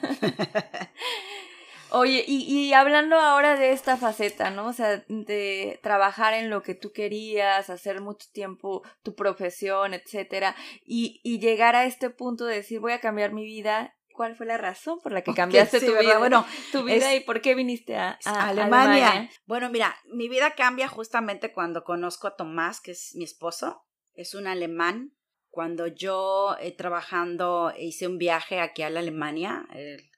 Oye, 1.91 2.25
y, 2.27 2.53
y, 2.53 2.73
hablando 2.73 3.15
ahora 3.15 3.55
de 3.55 3.71
esta 3.71 3.97
faceta, 3.97 4.51
¿no? 4.51 4.67
O 4.67 4.73
sea, 4.73 5.05
de 5.07 5.79
trabajar 5.81 6.35
en 6.35 6.51
lo 6.51 6.61
que 6.65 6.75
tú 6.75 6.91
querías, 6.91 7.71
hacer 7.71 8.01
mucho 8.01 8.27
tiempo 8.33 8.83
tu 9.05 9.15
profesión, 9.15 9.95
etcétera, 9.95 10.57
y, 10.85 11.21
y 11.23 11.39
llegar 11.39 11.77
a 11.77 11.85
este 11.85 12.11
punto 12.11 12.45
de 12.45 12.57
decir, 12.57 12.81
voy 12.81 12.91
a 12.91 13.01
cambiar 13.01 13.33
mi 13.33 13.45
vida. 13.45 13.95
¿Cuál 14.15 14.37
fue 14.37 14.47
la 14.47 14.57
razón 14.57 15.01
por 15.03 15.11
la 15.11 15.23
que 15.23 15.35
cambiaste 15.35 15.81
tu, 15.81 15.99
vida? 15.99 16.19
Bueno, 16.19 16.47
tu 16.71 16.85
vida 16.85 17.13
y 17.17 17.21
por 17.21 17.41
qué 17.41 17.57
viniste 17.57 17.97
a, 17.97 18.17
Alemania? 18.25 19.29
Bueno, 19.45 19.71
mira, 19.71 19.97
mi 20.07 20.29
vida 20.29 20.55
cambia 20.55 20.87
justamente 20.87 21.51
cuando 21.53 21.83
conozco 21.83 22.29
a 22.29 22.37
Tomás, 22.37 22.81
que 22.81 22.93
es 22.93 23.17
mi 23.17 23.25
esposo. 23.25 23.85
Es 24.15 24.37
un 24.37 24.47
alemán 24.47 25.17
cuando 25.51 25.89
yo 25.89 26.57
eh, 26.61 26.71
trabajando 26.71 27.73
hice 27.77 28.07
un 28.07 28.19
viaje 28.19 28.61
aquí 28.61 28.83
a 28.83 28.91
la 28.91 29.01
Alemania, 29.01 29.67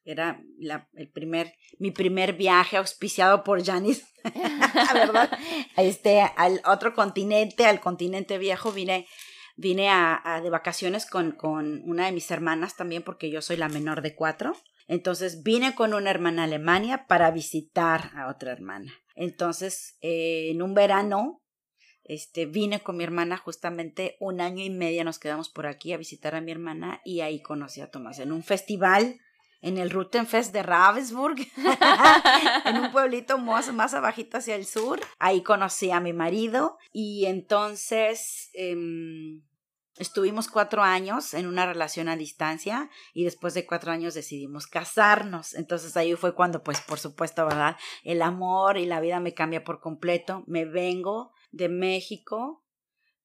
era 0.04 0.42
la, 0.58 0.88
el 0.94 1.10
primer, 1.10 1.54
mi 1.78 1.90
primer 1.90 2.34
viaje 2.34 2.76
auspiciado 2.76 3.44
por 3.44 3.64
Janis, 3.64 4.06
¿verdad? 4.94 5.30
Este, 5.78 6.20
al 6.20 6.60
otro 6.66 6.94
continente, 6.94 7.64
al 7.64 7.80
continente 7.80 8.36
viejo, 8.36 8.72
vine, 8.72 9.06
vine 9.56 9.88
a, 9.90 10.40
de 10.42 10.50
vacaciones 10.50 11.06
con, 11.06 11.32
con 11.32 11.82
una 11.84 12.06
de 12.06 12.12
mis 12.12 12.30
hermanas 12.30 12.76
también, 12.76 13.02
porque 13.02 13.30
yo 13.30 13.42
soy 13.42 13.56
la 13.56 13.68
menor 13.68 14.02
de 14.02 14.14
cuatro. 14.14 14.54
Entonces 14.86 15.42
vine 15.42 15.74
con 15.74 15.94
una 15.94 16.10
hermana 16.10 16.42
a 16.42 16.44
Alemania 16.44 17.06
para 17.08 17.30
visitar 17.30 18.12
a 18.14 18.28
otra 18.28 18.52
hermana. 18.52 18.92
Entonces, 19.16 19.96
eh, 20.00 20.50
en 20.50 20.62
un 20.62 20.74
verano 20.74 21.42
este, 22.08 22.46
vine 22.46 22.80
con 22.80 22.96
mi 22.96 23.02
hermana 23.02 23.36
justamente 23.36 24.16
un 24.20 24.40
año 24.40 24.62
y 24.62 24.70
medio, 24.70 25.02
nos 25.02 25.18
quedamos 25.18 25.48
por 25.48 25.66
aquí 25.66 25.92
a 25.92 25.96
visitar 25.96 26.36
a 26.36 26.40
mi 26.40 26.52
hermana 26.52 27.00
y 27.04 27.20
ahí 27.20 27.42
conocí 27.42 27.80
a 27.80 27.90
Tomás 27.90 28.20
en 28.20 28.30
un 28.30 28.44
festival 28.44 29.18
en 29.66 29.78
el 29.78 29.90
Rutenfest 29.90 30.52
de 30.52 30.62
Ravensburg, 30.62 31.38
en 32.64 32.78
un 32.78 32.92
pueblito 32.92 33.36
más, 33.36 33.72
más 33.74 33.94
abajito 33.94 34.38
hacia 34.38 34.54
el 34.54 34.64
sur. 34.64 35.00
Ahí 35.18 35.42
conocí 35.42 35.90
a 35.90 35.98
mi 35.98 36.12
marido 36.12 36.78
y 36.92 37.26
entonces 37.26 38.48
em, 38.54 39.42
estuvimos 39.98 40.46
cuatro 40.46 40.84
años 40.84 41.34
en 41.34 41.48
una 41.48 41.66
relación 41.66 42.08
a 42.08 42.14
distancia 42.14 42.90
y 43.12 43.24
después 43.24 43.54
de 43.54 43.66
cuatro 43.66 43.90
años 43.90 44.14
decidimos 44.14 44.68
casarnos. 44.68 45.52
Entonces 45.54 45.96
ahí 45.96 46.14
fue 46.14 46.32
cuando, 46.32 46.62
pues 46.62 46.80
por 46.80 47.00
supuesto, 47.00 47.44
¿verdad? 47.44 47.76
El 48.04 48.22
amor 48.22 48.78
y 48.78 48.86
la 48.86 49.00
vida 49.00 49.18
me 49.18 49.34
cambia 49.34 49.64
por 49.64 49.80
completo. 49.80 50.44
Me 50.46 50.64
vengo 50.64 51.32
de 51.50 51.68
México 51.68 52.62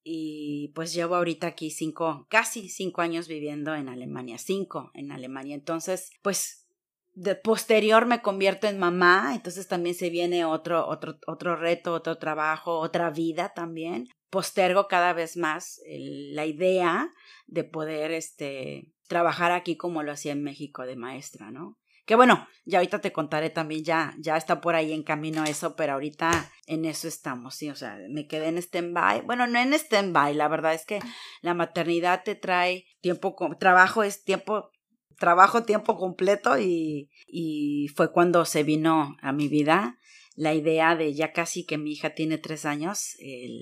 y 0.03 0.72
pues 0.75 0.93
llevo 0.93 1.15
ahorita 1.15 1.48
aquí 1.48 1.70
cinco, 1.70 2.27
casi 2.29 2.70
cinco 2.70 3.01
años 3.01 3.27
viviendo 3.27 3.75
en 3.75 3.89
Alemania, 3.89 4.38
cinco 4.38 4.91
en 4.93 5.12
Alemania. 5.12 5.55
Entonces, 5.55 6.12
pues 6.22 6.67
de 7.13 7.36
posterior 7.36 8.05
me 8.05 8.22
convierto 8.22 8.67
en 8.67 8.79
mamá, 8.79 9.34
entonces 9.36 9.67
también 9.67 9.96
se 9.96 10.10
viene 10.10 10.46
otro, 10.46 10.88
otro, 10.88 11.20
otro 11.27 11.55
reto, 11.55 11.93
otro 11.93 12.17
trabajo, 12.17 12.79
otra 12.79 13.10
vida 13.10 13.53
también. 13.53 14.08
Postergo 14.29 14.88
cada 14.88 15.13
vez 15.13 15.36
más 15.36 15.81
la 15.88 16.46
idea 16.46 17.13
de 17.48 17.65
poder 17.65 18.12
este, 18.12 18.93
trabajar 19.08 19.51
aquí 19.51 19.75
como 19.75 20.03
lo 20.03 20.13
hacía 20.13 20.31
en 20.31 20.43
México 20.43 20.86
de 20.86 20.96
maestra, 20.96 21.51
¿no? 21.51 21.77
Que 22.12 22.18
bueno, 22.18 22.46
ya 22.65 22.80
ahorita 22.80 23.00
te 23.00 23.13
contaré 23.13 23.51
también, 23.51 23.86
ya, 23.86 24.13
ya 24.20 24.36
está 24.36 24.60
por 24.60 24.75
ahí 24.75 24.91
en 24.91 25.01
camino 25.01 25.46
eso, 25.46 25.77
pero 25.77 25.94
ahorita 25.94 26.51
en 26.68 26.84
eso 26.84 27.08
estamos, 27.08 27.56
sí, 27.56 27.70
o 27.70 27.75
sea, 27.77 27.98
me 28.10 28.27
quedé 28.27 28.50
en 28.50 28.58
stand-by. 28.58 29.22
Bueno, 29.22 29.48
no 29.48 29.58
en 29.58 29.74
stand-by, 29.74 30.34
la 30.34 30.50
verdad 30.50 30.74
es 30.74 30.86
que 30.86 31.00
la 31.41 31.53
maternidad 31.53 32.24
te 32.25 32.36
trae 32.36 32.84
tiempo, 33.00 33.34
trabajo 33.58 34.03
es 34.03 34.25
tiempo, 34.25 34.72
trabajo 35.20 35.63
tiempo 35.63 35.96
completo 35.96 36.60
y, 36.60 37.10
y 37.27 37.88
fue 37.96 38.12
cuando 38.12 38.44
se 38.44 38.63
vino 38.63 39.15
a 39.22 39.32
mi 39.32 39.48
vida 39.48 39.98
la 40.36 40.53
idea 40.53 40.98
de 40.98 41.13
ya 41.13 41.32
casi 41.32 41.65
que 41.65 41.77
mi 41.77 41.94
hija 41.94 42.10
tiene 42.10 42.38
tres 42.38 42.65
años, 42.65 43.15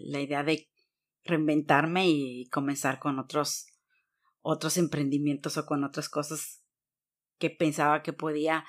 la 0.07 0.21
idea 0.21 0.41
de 0.41 0.71
reinventarme 1.23 2.09
y 2.09 2.47
comenzar 2.49 2.97
con 2.97 3.19
otros 3.19 3.67
otros 4.41 4.77
emprendimientos 4.77 5.57
o 5.57 5.67
con 5.67 5.83
otras 5.83 6.09
cosas 6.09 6.58
que 7.39 7.49
pensaba 7.49 8.03
que 8.03 8.13
podía, 8.13 8.65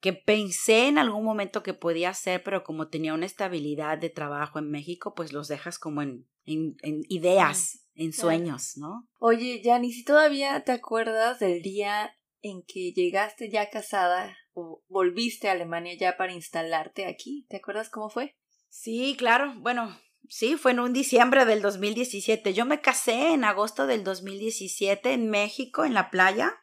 que 0.00 0.12
pensé 0.12 0.88
en 0.88 0.98
algún 0.98 1.24
momento 1.24 1.62
que 1.62 1.74
podía 1.74 2.10
hacer, 2.10 2.42
pero 2.42 2.64
como 2.64 2.88
tenía 2.88 3.14
una 3.14 3.26
estabilidad 3.26 3.98
de 3.98 4.10
trabajo 4.10 4.58
en 4.58 4.70
México, 4.70 5.14
pues 5.14 5.32
los 5.32 5.46
dejas 5.46 5.78
como 5.78 6.02
en, 6.02 6.26
en, 6.44 6.76
ideas, 7.08 7.86
en 7.94 8.12
sueños, 8.12 8.76
¿no? 8.76 9.08
Oye, 9.20 9.60
Jani, 9.62 9.92
si 9.92 10.04
todavía 10.04 10.64
te 10.64 10.72
acuerdas 10.72 11.38
del 11.38 11.62
día 11.62 12.16
en 12.40 12.62
que 12.62 12.92
llegaste 12.92 13.50
ya 13.50 13.70
casada 13.70 14.36
o 14.54 14.82
volviste 14.88 15.48
a 15.48 15.52
Alemania 15.52 15.94
ya 15.96 16.16
para 16.16 16.32
instalarte 16.32 17.06
aquí, 17.06 17.46
¿te 17.48 17.58
acuerdas 17.58 17.88
cómo 17.88 18.10
fue? 18.10 18.34
Sí, 18.68 19.14
claro. 19.18 19.54
Bueno, 19.58 19.96
sí, 20.28 20.56
fue 20.56 20.72
en 20.72 20.80
un 20.80 20.92
diciembre 20.92 21.44
del 21.44 21.62
2017. 21.62 22.54
Yo 22.54 22.64
me 22.64 22.80
casé 22.80 23.34
en 23.34 23.44
agosto 23.44 23.86
del 23.86 24.02
2017 24.02 25.12
en 25.12 25.28
México, 25.28 25.84
en 25.84 25.94
la 25.94 26.10
playa 26.10 26.61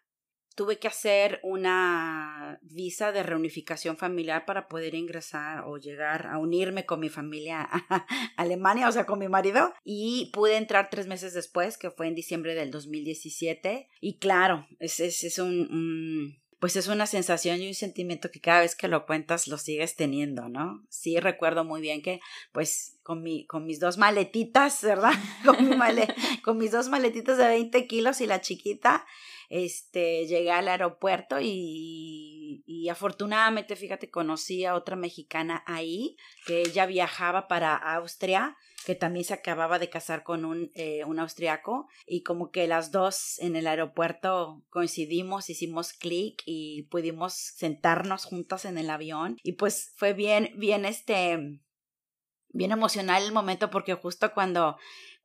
tuve 0.60 0.78
que 0.78 0.90
hacer 0.90 1.40
una 1.42 2.60
visa 2.62 3.14
de 3.14 3.24
reunificación 3.24 3.96
familiar 3.96 4.44
para 4.46 4.68
poder 4.68 4.94
ingresar 4.94 5.64
o 5.66 5.78
llegar 5.78 6.28
a 6.28 6.38
unirme 6.38 6.86
con 6.86 7.00
mi 7.00 7.08
familia 7.08 7.62
a 7.62 8.06
Alemania, 8.36 8.90
o 8.90 8.92
sea, 8.92 9.06
con 9.06 9.20
mi 9.20 9.30
marido, 9.30 9.74
y 9.86 10.30
pude 10.34 10.58
entrar 10.58 10.90
tres 10.90 11.08
meses 11.08 11.34
después, 11.34 11.78
que 11.78 11.92
fue 11.92 12.08
en 12.08 12.16
diciembre 12.16 12.56
del 12.56 12.72
2017. 12.72 13.88
Y 14.02 14.18
claro, 14.18 14.68
es, 14.80 15.00
es, 15.00 15.24
es 15.24 15.40
un, 15.40 16.38
pues 16.60 16.76
es 16.76 16.90
una 16.90 17.08
sensación 17.08 17.62
y 17.62 17.70
un 17.70 17.74
sentimiento 17.74 18.30
que 18.30 18.42
cada 18.42 18.60
vez 18.60 18.76
que 18.76 18.90
lo 18.90 19.06
cuentas 19.06 19.48
lo 19.48 19.58
sigues 19.58 19.96
teniendo, 19.96 20.50
¿no? 20.50 20.86
Sí 20.90 21.22
recuerdo 21.22 21.64
muy 21.64 21.80
bien 21.80 22.02
que 22.02 22.20
pues 22.52 23.00
con, 23.02 23.24
mi, 23.24 23.46
con 23.48 23.66
mis 23.66 23.80
dos 23.80 23.98
maletitas, 23.98 24.84
¿verdad? 24.84 25.14
Con, 25.46 25.70
mi 25.70 25.78
con 26.44 26.58
mis 26.58 26.72
dos 26.72 26.90
maletitas 26.90 27.38
de 27.38 27.48
20 27.48 27.88
kilos 27.88 28.20
y 28.20 28.28
la 28.28 28.42
chiquita, 28.42 29.06
este, 29.50 30.28
llegué 30.28 30.52
al 30.52 30.68
aeropuerto 30.68 31.40
y, 31.42 32.64
y, 32.66 32.90
afortunadamente, 32.90 33.76
fíjate, 33.76 34.10
conocí 34.10 34.64
a 34.64 34.76
otra 34.76 34.96
mexicana 34.96 35.64
ahí, 35.66 36.16
que 36.46 36.62
ella 36.62 36.86
viajaba 36.86 37.48
para 37.48 37.76
Austria, 37.76 38.56
que 38.86 38.96
también 38.96 39.26
se 39.26 39.34
acababa 39.34 39.80
de 39.80 39.90
casar 39.90 40.24
con 40.24 40.46
un, 40.46 40.72
eh, 40.76 41.04
un 41.06 41.20
austriaco, 41.20 41.88
y 42.06 42.22
como 42.22 42.52
que 42.52 42.68
las 42.68 42.92
dos 42.92 43.40
en 43.40 43.56
el 43.56 43.68
aeropuerto 43.68 44.64
coincidimos, 44.70 45.50
hicimos 45.50 45.94
clic 45.94 46.42
y 46.46 46.84
pudimos 46.84 47.34
sentarnos 47.34 48.26
juntas 48.26 48.66
en 48.66 48.78
el 48.78 48.90
avión, 48.90 49.38
y 49.44 49.54
pues 49.54 49.94
fue 49.96 50.14
bien, 50.14 50.52
bien 50.56 50.86
este, 50.86 51.60
bien 52.50 52.72
emocional 52.72 53.24
el 53.24 53.32
momento 53.32 53.70
porque 53.70 53.96
justo 53.96 54.34
cuando 54.34 54.78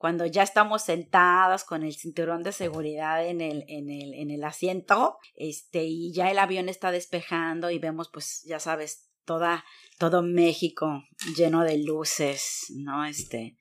cuando 0.04 0.26
ya 0.26 0.42
estamos 0.42 0.82
sentadas 0.82 1.64
con 1.64 1.82
el 1.82 1.94
cinturón 1.94 2.42
de 2.42 2.52
seguridad 2.52 3.26
en 3.26 3.40
el, 3.40 3.64
en 3.68 3.88
el, 3.88 4.12
en 4.12 4.30
el 4.30 4.44
asiento, 4.44 5.16
este, 5.34 5.84
y 5.84 6.12
ya 6.12 6.30
el 6.30 6.38
avión 6.38 6.68
está 6.68 6.90
despejando 6.90 7.70
y 7.70 7.78
vemos, 7.78 8.10
pues, 8.12 8.42
ya 8.46 8.60
sabes, 8.60 9.08
toda, 9.24 9.64
todo 9.98 10.20
México 10.20 11.02
lleno 11.38 11.64
de 11.64 11.78
luces, 11.78 12.66
¿no? 12.76 13.06
Este, 13.06 13.56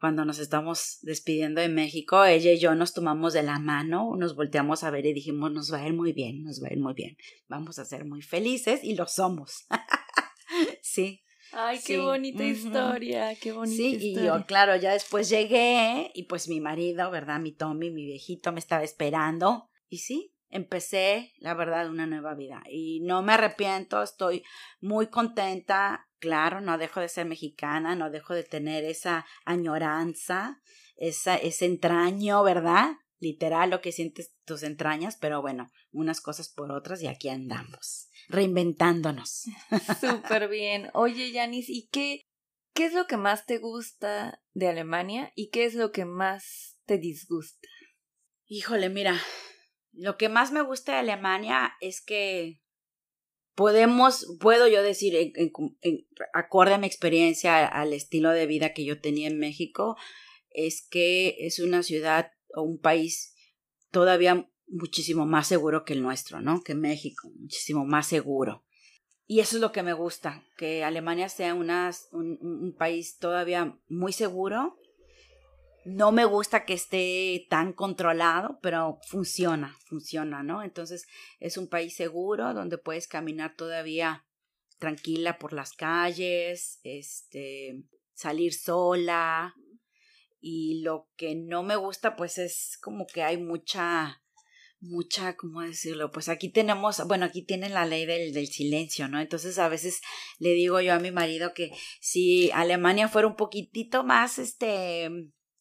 cuando 0.00 0.24
nos 0.24 0.38
estamos 0.38 0.96
despidiendo 1.02 1.60
de 1.60 1.68
México, 1.68 2.24
ella 2.24 2.52
y 2.52 2.58
yo 2.58 2.74
nos 2.74 2.94
tomamos 2.94 3.34
de 3.34 3.42
la 3.42 3.58
mano, 3.58 4.16
nos 4.16 4.34
volteamos 4.34 4.84
a 4.84 4.90
ver 4.90 5.04
y 5.04 5.12
dijimos, 5.12 5.52
nos 5.52 5.70
va 5.70 5.82
a 5.82 5.86
ir 5.86 5.92
muy 5.92 6.14
bien, 6.14 6.42
nos 6.42 6.62
va 6.62 6.68
a 6.68 6.72
ir 6.72 6.80
muy 6.80 6.94
bien, 6.94 7.18
vamos 7.48 7.78
a 7.78 7.84
ser 7.84 8.06
muy 8.06 8.22
felices 8.22 8.80
y 8.82 8.94
lo 8.94 9.06
somos. 9.06 9.66
sí, 10.80 11.22
Ay, 11.52 11.80
qué 11.84 11.98
bonita 11.98 12.44
historia, 12.44 13.34
qué 13.36 13.52
bonita 13.52 13.76
sí, 13.76 13.98
y 14.00 14.14
yo, 14.14 14.46
claro, 14.46 14.74
ya 14.76 14.92
después 14.92 15.28
llegué 15.28 16.10
y 16.14 16.24
pues 16.24 16.48
mi 16.48 16.60
marido, 16.60 17.10
¿verdad? 17.10 17.40
Mi 17.40 17.52
Tommy, 17.52 17.90
mi 17.90 18.06
viejito 18.06 18.52
me 18.52 18.58
estaba 18.58 18.82
esperando. 18.82 19.68
Y 19.88 19.98
sí, 19.98 20.34
empecé, 20.48 21.34
la 21.38 21.52
verdad, 21.52 21.90
una 21.90 22.06
nueva 22.06 22.34
vida. 22.34 22.62
Y 22.70 23.00
no 23.00 23.22
me 23.22 23.34
arrepiento, 23.34 24.02
estoy 24.02 24.44
muy 24.80 25.08
contenta. 25.08 26.08
Claro, 26.18 26.62
no 26.62 26.78
dejo 26.78 27.00
de 27.00 27.08
ser 27.08 27.26
mexicana, 27.26 27.96
no 27.96 28.10
dejo 28.10 28.32
de 28.32 28.44
tener 28.44 28.84
esa 28.84 29.26
añoranza, 29.44 30.62
esa, 30.96 31.36
ese 31.36 31.66
entraño, 31.66 32.42
¿verdad? 32.42 32.92
Literal, 33.18 33.68
lo 33.68 33.80
que 33.82 33.92
sientes 33.92 34.34
tus 34.46 34.62
entrañas, 34.62 35.16
pero 35.20 35.42
bueno, 35.42 35.70
unas 35.90 36.20
cosas 36.20 36.48
por 36.48 36.72
otras 36.72 37.02
y 37.02 37.08
aquí 37.08 37.28
andamos 37.28 38.08
reinventándonos. 38.32 39.44
Súper 40.00 40.48
bien. 40.48 40.90
Oye, 40.94 41.30
Yanis, 41.30 41.68
¿y 41.68 41.88
qué, 41.92 42.22
qué 42.74 42.86
es 42.86 42.94
lo 42.94 43.06
que 43.06 43.16
más 43.16 43.46
te 43.46 43.58
gusta 43.58 44.42
de 44.54 44.68
Alemania 44.68 45.32
y 45.36 45.50
qué 45.50 45.64
es 45.64 45.74
lo 45.74 45.92
que 45.92 46.04
más 46.04 46.78
te 46.86 46.98
disgusta? 46.98 47.68
Híjole, 48.46 48.88
mira, 48.88 49.20
lo 49.92 50.16
que 50.16 50.28
más 50.28 50.50
me 50.52 50.62
gusta 50.62 50.92
de 50.92 50.98
Alemania 50.98 51.74
es 51.80 52.02
que 52.04 52.60
podemos, 53.54 54.26
puedo 54.40 54.66
yo 54.66 54.82
decir, 54.82 55.32
acorde 56.32 56.74
a 56.74 56.78
mi 56.78 56.86
experiencia, 56.86 57.66
al 57.66 57.92
estilo 57.92 58.30
de 58.30 58.46
vida 58.46 58.72
que 58.72 58.84
yo 58.84 59.00
tenía 59.00 59.28
en 59.28 59.38
México, 59.38 59.96
es 60.50 60.86
que 60.90 61.36
es 61.40 61.58
una 61.58 61.82
ciudad 61.82 62.32
o 62.54 62.62
un 62.62 62.80
país 62.80 63.34
todavía 63.90 64.48
muchísimo 64.72 65.26
más 65.26 65.46
seguro 65.46 65.84
que 65.84 65.92
el 65.92 66.02
nuestro, 66.02 66.40
¿no? 66.40 66.62
Que 66.62 66.74
México, 66.74 67.30
muchísimo 67.38 67.84
más 67.84 68.06
seguro. 68.06 68.64
y 69.26 69.40
eso 69.40 69.56
es 69.56 69.62
lo 69.62 69.72
que 69.72 69.82
me 69.82 69.92
gusta, 69.92 70.42
que 70.56 70.84
Alemania 70.84 71.28
sea 71.28 71.54
una, 71.54 71.90
un, 72.10 72.74
país 72.76 73.18
todavía 73.18 73.78
muy 73.88 74.12
seguro. 74.12 74.76
No 75.84 76.12
me 76.12 76.24
gusta 76.24 76.64
que 76.64 76.74
esté 76.74 77.46
tan 77.48 77.72
controlado, 77.72 78.58
pero 78.60 78.98
funciona, 79.08 79.78
funciona, 79.86 80.42
¿no? 80.42 80.62
Entonces 80.62 81.06
es 81.40 81.56
un 81.56 81.68
país 81.68 81.94
seguro 81.94 82.52
donde 82.52 82.78
puedes 82.78 83.08
caminar 83.08 83.56
todavía 83.56 84.26
tranquila 84.78 85.38
por 85.38 85.52
las 85.52 85.72
calles, 85.72 86.80
este, 86.82 87.84
salir 88.14 88.52
sola. 88.52 89.54
Y 90.40 90.82
lo 90.82 91.08
que 91.16 91.36
no 91.36 91.62
me 91.62 91.76
gusta, 91.76 92.16
pues 92.16 92.36
es 92.38 92.76
como 92.82 93.06
que 93.06 93.22
hay 93.22 93.38
mucha 93.38 94.21
mucha, 94.82 95.36
¿cómo 95.36 95.62
decirlo? 95.62 96.10
Pues 96.10 96.28
aquí 96.28 96.50
tenemos, 96.50 97.06
bueno, 97.06 97.24
aquí 97.24 97.42
tienen 97.42 97.72
la 97.72 97.86
ley 97.86 98.04
del, 98.04 98.32
del, 98.32 98.48
silencio, 98.48 99.08
¿no? 99.08 99.20
Entonces 99.20 99.58
a 99.58 99.68
veces 99.68 100.00
le 100.38 100.50
digo 100.50 100.80
yo 100.80 100.92
a 100.92 100.98
mi 100.98 101.12
marido 101.12 101.54
que 101.54 101.70
si 102.00 102.50
Alemania 102.50 103.08
fuera 103.08 103.28
un 103.28 103.36
poquitito 103.36 104.02
más, 104.02 104.38
este, 104.38 105.08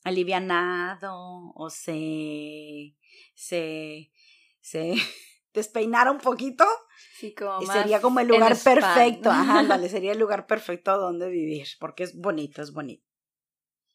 alivianado 0.03 1.13
o 1.55 1.69
se, 1.69 2.95
se, 3.35 4.11
se 4.59 4.95
despeinara 5.53 6.11
un 6.11 6.19
poquito, 6.19 6.65
sí, 7.19 7.33
como 7.35 7.71
sería 7.71 8.01
como 8.01 8.19
el 8.19 8.27
lugar 8.27 8.57
perfecto, 8.57 9.29
ajá, 9.29 9.63
vale, 9.63 9.87
sería 9.89 10.13
el 10.13 10.19
lugar 10.19 10.47
perfecto 10.47 10.97
donde 10.97 11.29
vivir, 11.29 11.67
porque 11.79 12.03
es 12.03 12.17
bonito, 12.17 12.61
es 12.61 12.73
bonito. 12.73 13.10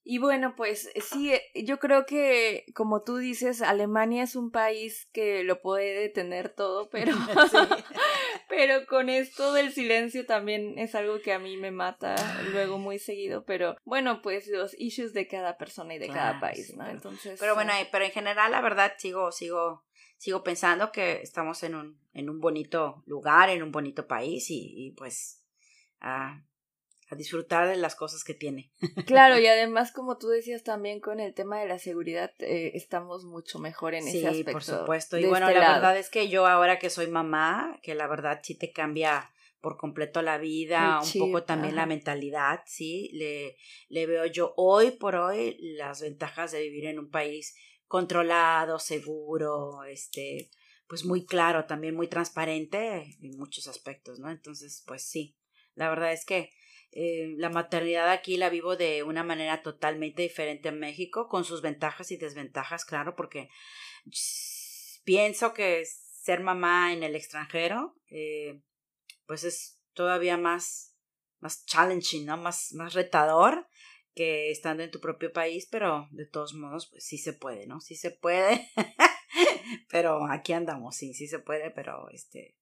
Y 0.09 0.19
bueno, 0.19 0.55
pues 0.55 0.89
eh, 0.95 1.01
sí, 1.01 1.33
eh, 1.33 1.43
yo 1.65 1.81
creo 1.81 2.07
que 2.07 2.65
como 2.77 3.03
tú 3.03 3.17
dices, 3.17 3.61
Alemania 3.61 4.23
es 4.23 4.37
un 4.37 4.53
país 4.53 5.09
que 5.13 5.43
lo 5.43 5.61
puede 5.61 6.09
tener 6.11 6.49
todo, 6.49 6.89
pero, 6.91 7.13
pero 8.49 8.87
con 8.87 9.09
esto 9.09 9.53
del 9.53 9.73
silencio 9.73 10.25
también 10.25 10.79
es 10.79 10.95
algo 10.95 11.21
que 11.21 11.33
a 11.33 11.41
mí 11.41 11.57
me 11.57 11.73
mata 11.73 12.15
luego 12.53 12.79
muy 12.79 13.01
seguido, 13.01 13.45
pero 13.45 13.75
bueno, 13.85 14.23
pues 14.23 14.47
los 14.47 14.79
issues 14.79 15.13
de 15.13 15.27
cada 15.27 15.59
persona 15.59 15.97
y 15.97 15.99
de 15.99 16.07
cada 16.07 16.39
país, 16.39 16.77
¿no? 16.77 16.87
Entonces. 16.89 17.41
Pero 17.41 17.57
bueno, 17.57 17.73
pero 17.91 18.05
en 18.05 18.13
general 18.13 18.53
la 18.53 18.61
verdad 18.61 18.93
sigo, 18.99 19.33
sigo, 19.33 19.83
sigo 20.19 20.45
pensando 20.45 20.93
que 20.93 21.21
estamos 21.21 21.65
en 21.65 21.75
un, 21.75 22.01
en 22.15 22.31
un 22.31 22.39
bonito 22.39 23.03
lugar, 23.07 23.49
en 23.49 23.61
un 23.61 23.73
bonito 23.73 24.07
país 24.07 24.53
y, 24.53 24.87
y 24.87 24.93
pues 24.93 25.45
ah, 26.01 26.45
a 27.09 27.15
disfrutar 27.15 27.69
de 27.69 27.77
las 27.77 27.95
cosas 27.95 28.25
que 28.25 28.35
tiene. 28.35 28.73
Claro, 29.07 29.39
y 29.39 29.47
además, 29.47 29.93
como 29.93 30.19
tú 30.19 30.29
decías 30.29 30.65
también 30.65 31.01
con 31.01 31.21
el 31.21 31.35
tema 31.35 31.61
de 31.61 31.69
la 31.69 31.79
seguridad, 31.79 32.33
eh, 32.41 32.73
estamos 32.75 33.25
mucho 33.25 33.59
mejor 33.59 33.95
en 33.95 34.09
ese 34.09 34.27
aspecto. 34.27 34.51
Sí, 34.51 34.53
por 34.53 34.65
supuesto. 34.65 35.19
Y 35.19 35.27
bueno, 35.27 35.49
este 35.49 35.61
la 35.61 35.75
verdad 35.75 35.97
es 35.97 36.11
que 36.11 36.29
yo 36.29 36.47
ahora 36.47 36.79
que 36.79 36.91
soy 36.91 37.07
mamá, 37.07 37.79
que 37.83 37.95
la 37.95 38.07
verdad 38.07 38.41
sí 38.43 38.57
te 38.57 38.73
cambia 38.73 39.31
por 39.61 39.77
completo 39.77 40.23
la 40.23 40.39
vida, 40.39 41.01
un 41.03 41.21
poco 41.21 41.43
también 41.43 41.75
la 41.75 41.87
mentalidad, 41.87 42.61
sí, 42.67 43.11
le, 43.13 43.57
le 43.89 44.07
veo 44.07 44.27
yo 44.27 44.55
hoy 44.57 44.93
por 44.93 45.17
hoy 45.17 45.57
las 45.59 46.03
ventajas 46.03 46.53
de 46.53 46.63
vivir 46.63 46.87
en 46.87 47.01
un 47.01 47.11
país 47.11 47.57
controlado, 47.89 48.79
seguro, 48.79 49.83
este, 49.85 50.51
pues 50.87 51.05
muy 51.05 51.25
claro, 51.25 51.67
también 51.67 51.97
muy 51.97 52.07
transparente 52.07 53.17
en 53.21 53.37
muchos 53.39 53.67
aspectos, 53.67 54.21
¿no? 54.21 54.31
Entonces, 54.31 54.85
pues 54.87 55.03
sí, 55.03 55.37
la 55.75 55.89
verdad 55.89 56.13
es 56.13 56.25
que 56.25 56.53
eh, 56.93 57.35
la 57.37 57.51
maternidad 57.51 58.11
aquí 58.11 58.37
la 58.37 58.49
vivo 58.49 58.77
de 58.77 59.03
una 59.03 59.23
manera 59.23 59.63
totalmente 59.63 60.23
diferente 60.23 60.69
en 60.69 60.79
México, 60.79 61.29
con 61.29 61.45
sus 61.45 61.63
ventajas 61.63 62.11
y 62.11 62.17
desventajas, 62.17 62.85
claro, 62.85 63.15
porque 63.17 63.51
pienso 65.05 65.53
que 65.53 65.85
ser 65.85 66.41
mamá 66.41 66.93
en 66.93 67.03
el 67.03 67.15
extranjero, 67.15 67.97
eh, 68.09 68.61
pues 69.27 69.45
es 69.45 69.81
todavía 69.93 70.37
más, 70.37 70.97
más 71.41 71.65
challenging, 71.67 72.27
¿no? 72.27 72.37
Más, 72.37 72.73
más 72.73 72.95
retador 72.95 73.69
que 74.15 74.51
estando 74.51 74.83
en 74.83 74.91
tu 74.91 75.01
propio 75.01 75.33
país, 75.33 75.69
pero 75.71 76.09
de 76.11 76.27
todos 76.27 76.55
modos, 76.55 76.89
pues 76.91 77.05
sí 77.05 77.19
se 77.19 77.35
puede, 77.35 77.67
¿no? 77.67 77.81
Sí 77.81 77.95
se 77.95 78.11
puede. 78.11 78.69
pero 79.91 80.27
aquí 80.31 80.53
andamos, 80.53 80.97
sí, 80.97 81.13
sí 81.15 81.29
se 81.29 81.39
puede, 81.39 81.71
pero 81.71 82.09
este, 82.11 82.57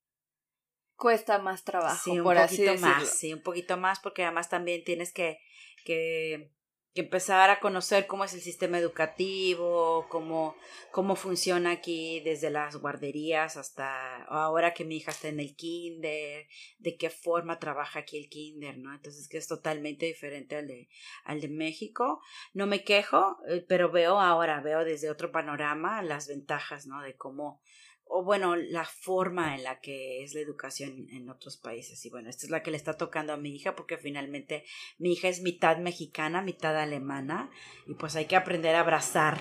cuesta 0.96 1.38
más 1.38 1.64
trabajo. 1.64 2.00
Sí, 2.02 2.18
un 2.18 2.24
poquito 2.24 2.76
más, 2.76 3.08
sí, 3.08 3.32
un 3.32 3.42
poquito 3.42 3.76
más, 3.76 4.00
porque 4.00 4.24
además 4.24 4.48
también 4.48 4.84
tienes 4.84 5.12
que, 5.12 5.38
que, 5.84 6.50
que, 6.94 7.02
empezar 7.02 7.50
a 7.50 7.60
conocer 7.60 8.06
cómo 8.06 8.24
es 8.24 8.34
el 8.34 8.40
sistema 8.40 8.78
educativo, 8.78 10.06
cómo, 10.08 10.56
cómo 10.92 11.16
funciona 11.16 11.72
aquí 11.72 12.20
desde 12.20 12.50
las 12.50 12.76
guarderías 12.76 13.56
hasta 13.56 14.24
ahora 14.24 14.74
que 14.74 14.84
mi 14.84 14.96
hija 14.96 15.10
está 15.10 15.28
en 15.28 15.40
el 15.40 15.56
kinder, 15.56 16.46
de 16.78 16.96
qué 16.96 17.10
forma 17.10 17.58
trabaja 17.58 18.00
aquí 18.00 18.16
el 18.16 18.28
kinder, 18.28 18.78
¿no? 18.78 18.94
Entonces 18.94 19.28
que 19.28 19.38
es 19.38 19.48
totalmente 19.48 20.06
diferente 20.06 20.56
al 20.56 20.68
de, 20.68 20.88
al 21.24 21.40
de 21.40 21.48
México. 21.48 22.22
No 22.52 22.66
me 22.66 22.84
quejo, 22.84 23.38
eh, 23.48 23.64
pero 23.68 23.90
veo 23.90 24.20
ahora, 24.20 24.60
veo 24.60 24.84
desde 24.84 25.10
otro 25.10 25.32
panorama 25.32 26.02
las 26.02 26.28
ventajas, 26.28 26.86
¿no? 26.86 27.02
De 27.02 27.16
cómo 27.16 27.60
o 28.06 28.22
bueno, 28.22 28.56
la 28.56 28.84
forma 28.84 29.54
en 29.54 29.64
la 29.64 29.80
que 29.80 30.22
es 30.22 30.34
la 30.34 30.40
educación 30.40 31.08
en 31.10 31.28
otros 31.28 31.56
países. 31.56 32.04
Y 32.04 32.10
bueno, 32.10 32.30
esta 32.30 32.46
es 32.46 32.50
la 32.50 32.62
que 32.62 32.70
le 32.70 32.76
está 32.76 32.96
tocando 32.96 33.32
a 33.32 33.36
mi 33.36 33.54
hija 33.54 33.74
porque 33.74 33.96
finalmente 33.98 34.64
mi 34.98 35.12
hija 35.12 35.28
es 35.28 35.40
mitad 35.40 35.78
mexicana, 35.78 36.42
mitad 36.42 36.76
alemana 36.76 37.50
y 37.86 37.94
pues 37.94 38.14
hay 38.16 38.26
que 38.26 38.36
aprender 38.36 38.74
a 38.74 38.80
abrazar 38.80 39.40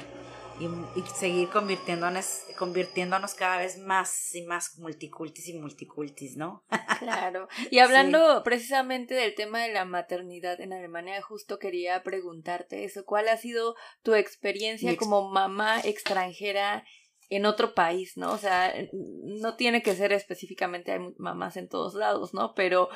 y, 0.60 1.02
seguir 1.16 1.50
convirtiéndonos, 1.50 2.44
convirtiéndonos 2.58 3.34
cada 3.34 3.58
vez 3.58 3.78
más 3.78 4.34
y 4.36 4.44
más 4.44 4.78
multicultis 4.78 5.48
y 5.48 5.54
multicultis, 5.54 6.38
¿no? 6.38 6.64
Claro. 7.00 7.48
Y 7.72 7.80
hablando 7.80 8.44
precisamente 8.44 9.14
del 9.14 9.36
tema 9.36 9.64
de 9.64 9.74
la 9.74 9.86
maternidad 9.86 10.62
en 10.62 10.74
Alemania, 10.74 11.22
justo 11.22 11.60
quería 11.60 12.04
preguntarte 12.04 12.84
eso. 12.84 13.06
¿Cuál 13.06 13.30
ha 13.30 13.38
sido 13.38 13.76
tu 14.04 14.14
experiencia 14.14 14.96
como 14.96 15.30
mamá 15.30 15.80
extranjera 15.82 16.86
en 17.30 17.46
otro 17.46 17.74
país, 17.74 18.14
¿no? 18.16 18.32
O 18.32 18.38
sea, 18.38 18.74
no 18.92 19.56
tiene 19.56 19.82
que 19.82 19.96
ser 19.96 20.14
específicamente 20.14 20.92
hay 20.92 21.00
mamás 21.18 21.58
en 21.58 21.70
todos 21.70 21.96
lados, 21.96 22.34
¿no? 22.34 22.54
Pero 22.56 22.90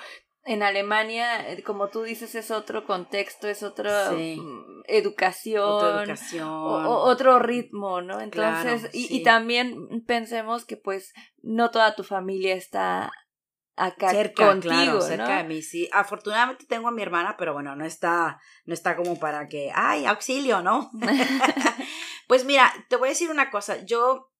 en 0.48 0.63
Alemania, 0.63 1.52
eh, 1.52 1.62
como 1.62 1.90
tú 1.90 2.04
dices, 2.04 2.34
es 2.36 2.52
otro 2.52 2.86
contexto, 2.86 3.48
es 3.48 3.63
otra 3.63 4.12
mm, 4.12 4.84
educación, 4.86 6.06
educación. 6.06 6.48
otro 6.50 7.40
ritmo, 7.40 8.02
¿no? 8.02 8.22
Entonces, 8.22 8.90
y, 8.94 9.13
y, 9.13 9.24
también 9.24 10.04
pensemos 10.06 10.63
que 10.63 10.78
pues 10.78 11.13
no 11.42 11.70
toda 11.70 11.96
tu 11.96 12.04
familia 12.04 12.56
está 12.56 13.12
acá 13.78 14.10
cerca, 14.10 14.48
contigo, 14.48 14.74
claro, 14.74 15.02
cerca 15.02 15.38
de 15.38 15.44
mí, 15.44 15.62
sí. 15.62 15.88
Afortunadamente 15.94 16.66
tengo 16.66 16.88
a 16.88 16.92
mi 16.92 17.02
hermana, 17.02 17.36
pero 17.38 17.54
bueno, 17.54 17.76
no 17.76 17.86
está, 17.86 18.40
no 18.66 18.74
está 18.74 18.96
como 18.96 19.20
para 19.20 19.48
que, 19.48 19.72
ay, 19.74 20.06
auxilio, 20.06 20.62
¿no? 20.62 20.90
pues 22.28 22.46
mira, 22.46 22.74
te 22.90 22.96
voy 22.96 23.08
a 23.08 23.12
decir 23.12 23.30
una 23.30 23.50
cosa, 23.50 23.84
yo, 23.86 24.32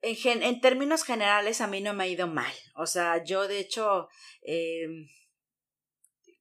en, 0.00 0.42
en 0.42 0.60
términos 0.60 1.04
generales, 1.04 1.60
a 1.60 1.66
mí 1.66 1.80
no 1.80 1.94
me 1.94 2.04
ha 2.04 2.08
ido 2.08 2.26
mal. 2.26 2.52
O 2.74 2.86
sea, 2.86 3.24
yo 3.24 3.48
de 3.48 3.60
hecho, 3.60 4.08
eh, 4.42 4.88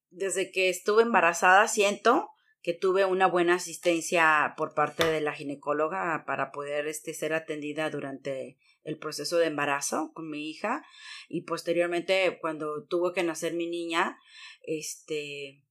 desde 0.10 0.52
que 0.52 0.70
estuve 0.70 1.04
embarazada, 1.04 1.68
siento 1.68 2.30
que 2.62 2.74
tuve 2.74 3.06
una 3.06 3.26
buena 3.26 3.56
asistencia 3.56 4.54
por 4.56 4.74
parte 4.74 5.06
de 5.06 5.22
la 5.22 5.34
ginecóloga 5.34 6.24
para 6.28 6.52
poder 6.52 6.88
este, 6.88 7.14
ser 7.14 7.34
atendida 7.34 7.90
durante 7.90 8.58
el 8.84 8.98
proceso 8.98 9.38
de 9.38 9.48
embarazo 9.48 10.12
con 10.14 10.30
mi 10.30 10.50
hija 10.50 10.84
y 11.28 11.42
posteriormente 11.42 12.38
cuando 12.40 12.86
tuvo 12.86 13.14
que 13.14 13.24
nacer 13.24 13.54
mi 13.54 13.68
niña, 13.68 14.18
este, 14.62 15.64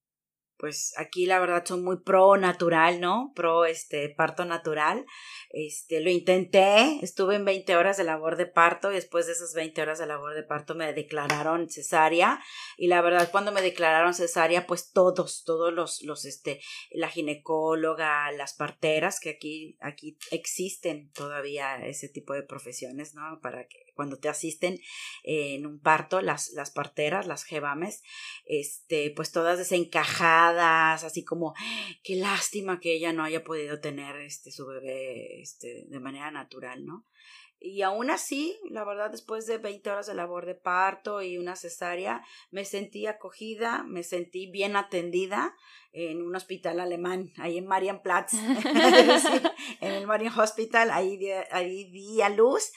pues 0.60 0.92
aquí 0.98 1.24
la 1.24 1.40
verdad 1.40 1.64
son 1.64 1.82
muy 1.82 1.96
pro 2.02 2.36
natural, 2.36 3.00
¿no? 3.00 3.32
Pro 3.34 3.64
este 3.64 4.10
parto 4.10 4.44
natural. 4.44 5.06
Este, 5.48 6.00
lo 6.00 6.10
intenté, 6.10 7.02
estuve 7.02 7.36
en 7.36 7.46
20 7.46 7.76
horas 7.76 7.96
de 7.96 8.04
labor 8.04 8.36
de 8.36 8.44
parto 8.44 8.92
y 8.92 8.94
después 8.94 9.26
de 9.26 9.32
esas 9.32 9.54
20 9.54 9.80
horas 9.80 9.98
de 9.98 10.06
labor 10.06 10.34
de 10.34 10.42
parto 10.42 10.74
me 10.74 10.92
declararon 10.92 11.70
cesárea 11.70 12.40
y 12.76 12.88
la 12.88 13.00
verdad 13.00 13.30
cuando 13.32 13.52
me 13.52 13.62
declararon 13.62 14.12
cesárea 14.12 14.66
pues 14.66 14.92
todos, 14.92 15.44
todos 15.44 15.72
los, 15.72 16.02
los 16.02 16.26
este, 16.26 16.60
la 16.92 17.08
ginecóloga, 17.08 18.30
las 18.32 18.52
parteras 18.52 19.18
que 19.18 19.30
aquí, 19.30 19.78
aquí 19.80 20.18
existen 20.30 21.10
todavía 21.12 21.84
ese 21.86 22.10
tipo 22.10 22.34
de 22.34 22.42
profesiones, 22.42 23.14
¿no? 23.14 23.40
Para 23.40 23.66
que 23.66 23.90
cuando 24.00 24.18
te 24.18 24.30
asisten 24.30 24.80
en 25.24 25.66
un 25.66 25.78
parto, 25.78 26.22
las, 26.22 26.52
las 26.54 26.70
parteras, 26.70 27.26
las 27.26 27.44
jebames, 27.44 28.02
este, 28.46 29.12
pues 29.14 29.30
todas 29.30 29.58
desencajadas, 29.58 30.49
así 30.58 31.24
como, 31.24 31.54
qué 32.02 32.16
lástima 32.16 32.80
que 32.80 32.94
ella 32.94 33.12
no 33.12 33.24
haya 33.24 33.44
podido 33.44 33.80
tener 33.80 34.16
este, 34.16 34.50
su 34.50 34.66
bebé 34.66 35.40
este, 35.40 35.84
de 35.88 36.00
manera 36.00 36.30
natural, 36.30 36.84
¿no? 36.84 37.06
Y 37.62 37.82
aún 37.82 38.08
así, 38.08 38.58
la 38.70 38.84
verdad, 38.84 39.10
después 39.10 39.46
de 39.46 39.58
20 39.58 39.90
horas 39.90 40.06
de 40.06 40.14
labor 40.14 40.46
de 40.46 40.54
parto 40.54 41.20
y 41.20 41.36
una 41.36 41.56
cesárea, 41.56 42.24
me 42.50 42.64
sentí 42.64 43.06
acogida, 43.06 43.82
me 43.82 44.02
sentí 44.02 44.50
bien 44.50 44.76
atendida 44.76 45.54
en 45.92 46.22
un 46.22 46.34
hospital 46.34 46.80
alemán, 46.80 47.32
ahí 47.36 47.58
en 47.58 47.66
Marienplatz, 47.66 48.32
en 49.80 49.92
el 49.92 50.06
Marian 50.06 50.38
Hospital, 50.38 50.90
ahí, 50.90 51.20
ahí 51.50 51.84
di 51.90 52.22
a 52.22 52.30
luz 52.30 52.72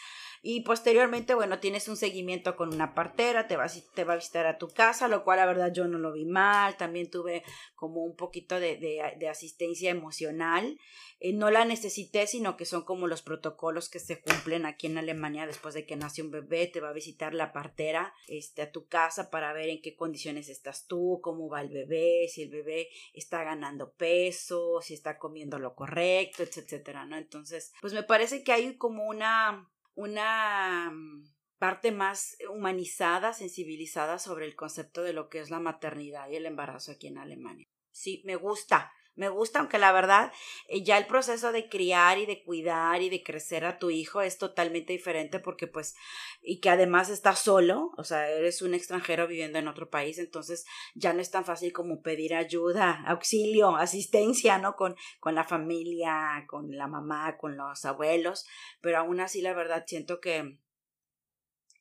Y 0.45 0.59
posteriormente, 0.63 1.35
bueno, 1.35 1.59
tienes 1.59 1.87
un 1.87 1.95
seguimiento 1.95 2.57
con 2.57 2.73
una 2.73 2.93
partera, 2.93 3.47
te 3.47 3.55
va, 3.55 3.65
te 3.95 4.03
va 4.03 4.11
a 4.11 4.17
visitar 4.17 4.45
a 4.45 4.57
tu 4.57 4.67
casa, 4.67 5.07
lo 5.07 5.23
cual 5.23 5.37
la 5.37 5.45
verdad 5.45 5.71
yo 5.71 5.87
no 5.87 5.97
lo 5.97 6.11
vi 6.11 6.25
mal, 6.25 6.75
también 6.75 7.09
tuve 7.09 7.43
como 7.75 8.03
un 8.03 8.17
poquito 8.17 8.59
de, 8.59 8.75
de, 8.75 9.29
asistencia 9.29 9.89
emocional. 9.89 10.77
Eh, 11.21 11.31
no 11.31 11.49
la 11.49 11.63
necesité, 11.63 12.27
sino 12.27 12.57
que 12.57 12.65
son 12.65 12.83
como 12.83 13.07
los 13.07 13.21
protocolos 13.21 13.87
que 13.87 13.99
se 13.99 14.19
cumplen 14.19 14.65
aquí 14.65 14.87
en 14.87 14.97
Alemania 14.97 15.47
después 15.47 15.75
de 15.75 15.85
que 15.85 15.95
nace 15.95 16.21
un 16.21 16.29
bebé, 16.29 16.67
te 16.67 16.81
va 16.81 16.89
a 16.89 16.93
visitar 16.93 17.33
la 17.33 17.53
partera 17.53 18.13
este, 18.27 18.63
a 18.63 18.71
tu 18.73 18.85
casa 18.87 19.29
para 19.29 19.53
ver 19.53 19.69
en 19.69 19.81
qué 19.81 19.95
condiciones 19.95 20.49
estás 20.49 20.87
tú, 20.87 21.21
cómo 21.23 21.47
va 21.47 21.61
el 21.61 21.69
bebé, 21.69 22.27
si 22.27 22.41
el 22.41 22.49
bebé 22.49 22.89
está 23.13 23.45
ganando 23.45 23.93
peso, 23.93 24.81
si 24.81 24.93
está 24.93 25.17
comiendo 25.17 25.57
lo 25.57 25.73
correcto, 25.73 26.43
etcétera, 26.43 27.05
¿no? 27.05 27.15
Entonces, 27.15 27.71
pues 27.79 27.93
me 27.93 28.03
parece 28.03 28.43
que 28.43 28.51
hay 28.51 28.75
como 28.75 29.05
una 29.05 29.69
una 29.95 30.91
mm, 30.91 31.23
parte 31.57 31.91
más 31.91 32.35
humanizada, 32.49 33.33
sensibilizada 33.33 34.19
sobre 34.19 34.45
el 34.45 34.55
concepto 34.55 35.03
de 35.03 35.13
lo 35.13 35.29
que 35.29 35.39
es 35.39 35.49
la 35.49 35.59
maternidad 35.59 36.29
y 36.29 36.35
el 36.35 36.45
embarazo 36.45 36.91
aquí 36.91 37.07
en 37.07 37.17
Alemania. 37.17 37.67
Sí, 37.91 38.21
me 38.25 38.35
gusta, 38.35 38.91
me 39.15 39.29
gusta, 39.29 39.59
aunque 39.59 39.77
la 39.77 39.91
verdad 39.91 40.31
eh, 40.67 40.83
ya 40.83 40.97
el 40.97 41.05
proceso 41.05 41.51
de 41.51 41.69
criar 41.69 42.17
y 42.17 42.25
de 42.25 42.43
cuidar 42.43 43.01
y 43.01 43.09
de 43.09 43.23
crecer 43.23 43.63
a 43.65 43.77
tu 43.77 43.91
hijo 43.91 44.21
es 44.21 44.37
totalmente 44.37 44.93
diferente 44.93 45.39
porque 45.39 45.67
pues 45.67 45.95
y 46.41 46.59
que 46.59 46.69
además 46.69 47.09
estás 47.09 47.39
solo, 47.39 47.91
o 47.97 48.03
sea, 48.03 48.29
eres 48.29 48.61
un 48.61 48.73
extranjero 48.73 49.27
viviendo 49.27 49.59
en 49.59 49.67
otro 49.67 49.89
país, 49.89 50.17
entonces 50.17 50.65
ya 50.95 51.13
no 51.13 51.21
es 51.21 51.29
tan 51.29 51.45
fácil 51.45 51.71
como 51.73 52.01
pedir 52.01 52.33
ayuda, 52.33 53.03
auxilio, 53.05 53.75
asistencia, 53.75 54.57
¿no? 54.57 54.75
Con, 54.75 54.95
con 55.19 55.35
la 55.35 55.43
familia, 55.43 56.45
con 56.47 56.75
la 56.75 56.87
mamá, 56.87 57.37
con 57.37 57.55
los 57.55 57.85
abuelos, 57.85 58.45
pero 58.81 58.97
aún 58.97 59.19
así 59.19 59.41
la 59.41 59.53
verdad 59.53 59.83
siento 59.87 60.19
que 60.19 60.57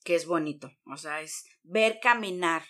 que 0.04 0.16
es 0.16 0.26
bonito, 0.26 0.72
o 0.84 0.96
sea, 0.96 1.20
es 1.20 1.44
ver 1.62 2.00
caminar 2.00 2.64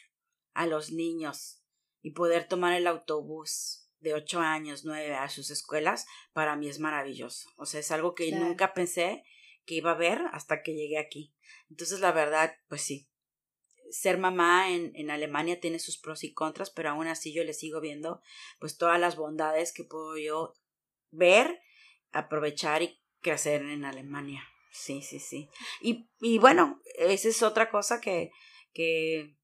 a 0.52 0.66
los 0.66 0.92
niños 0.92 1.62
y 2.02 2.10
poder 2.10 2.46
tomar 2.46 2.74
el 2.74 2.86
autobús 2.86 3.81
de 4.02 4.14
ocho 4.14 4.40
años, 4.40 4.84
nueve 4.84 5.14
a 5.14 5.28
sus 5.28 5.50
escuelas, 5.50 6.06
para 6.32 6.56
mí 6.56 6.68
es 6.68 6.78
maravilloso. 6.78 7.48
O 7.56 7.66
sea, 7.66 7.80
es 7.80 7.90
algo 7.90 8.14
que 8.14 8.32
nunca 8.32 8.74
pensé 8.74 9.24
que 9.64 9.76
iba 9.76 9.92
a 9.92 9.96
ver 9.96 10.20
hasta 10.32 10.62
que 10.62 10.74
llegué 10.74 10.98
aquí. 10.98 11.34
Entonces, 11.70 12.00
la 12.00 12.12
verdad, 12.12 12.54
pues 12.68 12.82
sí. 12.82 13.08
Ser 13.90 14.18
mamá 14.18 14.70
en, 14.70 14.92
en 14.96 15.10
Alemania 15.10 15.60
tiene 15.60 15.78
sus 15.78 15.98
pros 15.98 16.24
y 16.24 16.32
contras, 16.32 16.70
pero 16.70 16.90
aún 16.90 17.06
así 17.06 17.32
yo 17.32 17.44
le 17.44 17.52
sigo 17.52 17.80
viendo 17.80 18.22
pues 18.58 18.76
todas 18.76 18.98
las 18.98 19.16
bondades 19.16 19.72
que 19.72 19.84
puedo 19.84 20.16
yo 20.16 20.54
ver, 21.10 21.60
aprovechar 22.10 22.82
y 22.82 23.00
crecer 23.20 23.62
en 23.62 23.84
Alemania. 23.84 24.42
Sí, 24.72 25.02
sí, 25.02 25.20
sí. 25.20 25.50
Y, 25.82 26.08
y 26.20 26.38
bueno, 26.38 26.80
esa 26.96 27.28
es 27.28 27.42
otra 27.42 27.70
cosa 27.70 28.00
que, 28.00 28.30
que 28.72 29.36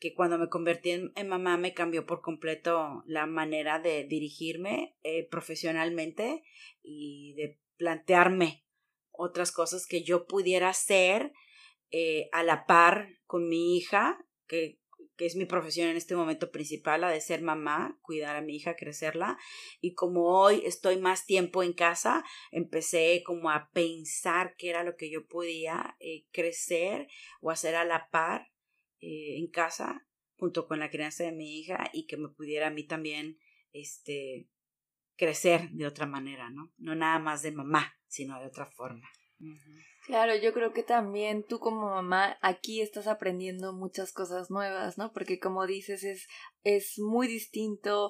que 0.00 0.14
cuando 0.14 0.38
me 0.38 0.48
convertí 0.48 0.90
en, 0.90 1.28
mamá 1.28 1.58
me 1.58 1.74
cambió 1.74 2.06
por 2.06 2.22
completo 2.22 3.02
la 3.06 3.26
manera 3.26 3.78
de 3.78 4.04
dirigirme 4.04 4.96
eh, 5.02 5.28
profesionalmente 5.30 6.42
y 6.82 7.34
de 7.34 7.60
plantearme 7.76 8.64
otras 9.12 9.52
cosas 9.52 9.86
que 9.86 10.02
yo 10.02 10.26
pudiera 10.26 10.70
hacer 10.70 11.32
eh, 11.90 12.30
a 12.32 12.42
la 12.42 12.64
par 12.64 13.08
con 13.26 13.48
mi 13.48 13.76
hija, 13.76 14.24
que, 14.46 14.80
que 15.16 15.26
es 15.26 15.36
mi 15.36 15.44
profesión 15.44 15.88
en 15.88 15.98
este 15.98 16.16
momento 16.16 16.50
principal, 16.50 17.02
la 17.02 17.10
de 17.10 17.20
ser 17.20 17.42
mamá, 17.42 17.98
cuidar 18.00 18.36
a 18.36 18.40
mi 18.40 18.56
hija, 18.56 18.76
crecerla. 18.76 19.38
Y 19.82 19.92
como 19.92 20.40
hoy 20.40 20.62
estoy 20.64 20.96
más 20.96 21.26
tiempo 21.26 21.62
en 21.62 21.74
casa, 21.74 22.24
empecé 22.52 23.22
como 23.22 23.50
a 23.50 23.68
pensar 23.74 24.54
qué 24.56 24.70
era 24.70 24.82
lo 24.82 24.96
que 24.96 25.10
yo 25.10 25.26
podía 25.26 25.96
eh, 26.00 26.24
crecer 26.32 27.08
o 27.42 27.50
hacer 27.50 27.74
a 27.74 27.84
la 27.84 28.08
par 28.10 28.50
eh, 29.00 29.36
en 29.38 29.48
casa 29.48 30.06
junto 30.36 30.66
con 30.66 30.78
la 30.78 30.90
crianza 30.90 31.24
de 31.24 31.32
mi 31.32 31.58
hija 31.58 31.90
y 31.92 32.06
que 32.06 32.16
me 32.16 32.28
pudiera 32.28 32.68
a 32.68 32.70
mí 32.70 32.84
también 32.84 33.38
este 33.72 34.48
crecer 35.16 35.70
de 35.70 35.86
otra 35.86 36.06
manera, 36.06 36.48
¿no? 36.48 36.72
No 36.78 36.94
nada 36.94 37.18
más 37.18 37.42
de 37.42 37.52
mamá, 37.52 37.94
sino 38.06 38.40
de 38.40 38.46
otra 38.46 38.66
forma. 38.66 39.08
Claro, 40.10 40.34
yo 40.34 40.52
creo 40.52 40.72
que 40.72 40.82
también 40.82 41.44
tú 41.44 41.60
como 41.60 41.88
mamá 41.88 42.36
aquí 42.42 42.82
estás 42.82 43.06
aprendiendo 43.06 43.72
muchas 43.72 44.12
cosas 44.12 44.50
nuevas, 44.50 44.98
¿no? 44.98 45.12
Porque 45.12 45.38
como 45.38 45.68
dices, 45.68 46.02
es, 46.02 46.26
es 46.64 46.98
muy 46.98 47.28
distinto 47.28 48.08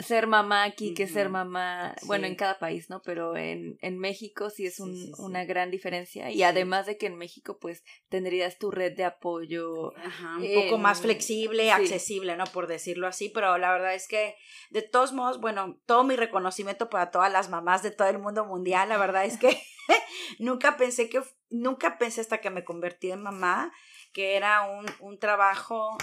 ser 0.00 0.26
mamá 0.26 0.64
aquí 0.64 0.94
que 0.94 1.06
ser 1.06 1.28
mamá, 1.28 1.94
bueno, 2.06 2.26
en 2.26 2.34
cada 2.34 2.58
país, 2.58 2.88
¿no? 2.88 3.02
Pero 3.02 3.36
en, 3.36 3.76
en 3.82 3.98
México 3.98 4.48
sí 4.48 4.64
es 4.64 4.80
un, 4.80 4.94
una 5.18 5.44
gran 5.44 5.70
diferencia 5.70 6.30
y 6.30 6.42
además 6.44 6.86
de 6.86 6.96
que 6.96 7.08
en 7.08 7.16
México 7.16 7.58
pues 7.60 7.84
tendrías 8.08 8.56
tu 8.56 8.70
red 8.70 8.96
de 8.96 9.04
apoyo. 9.04 9.92
un 10.38 10.54
poco 10.54 10.78
más 10.78 11.02
flexible, 11.02 11.70
accesible, 11.70 12.38
¿no? 12.38 12.44
Por 12.44 12.68
decirlo 12.68 13.06
así, 13.06 13.28
pero 13.28 13.58
la 13.58 13.70
verdad 13.70 13.94
es 13.94 14.08
que 14.08 14.34
de 14.70 14.80
todos 14.80 15.12
modos, 15.12 15.42
bueno, 15.42 15.78
todo 15.84 16.04
mi 16.04 16.16
reconocimiento 16.16 16.88
para 16.88 17.10
todas 17.10 17.30
las 17.30 17.50
mamás 17.50 17.82
de 17.82 17.90
todo 17.90 18.08
el 18.08 18.18
mundo 18.18 18.46
mundial, 18.46 18.88
la 18.88 18.96
verdad 18.96 19.26
es 19.26 19.36
que 19.36 19.60
nunca 20.38 20.76
pensé 20.76 21.08
que, 21.08 21.22
nunca 21.50 21.98
pensé 21.98 22.20
hasta 22.20 22.40
que 22.40 22.50
me 22.50 22.64
convertí 22.64 23.10
en 23.10 23.22
mamá 23.22 23.72
que 24.12 24.36
era 24.36 24.62
un, 24.62 24.86
un 25.00 25.18
trabajo 25.18 25.96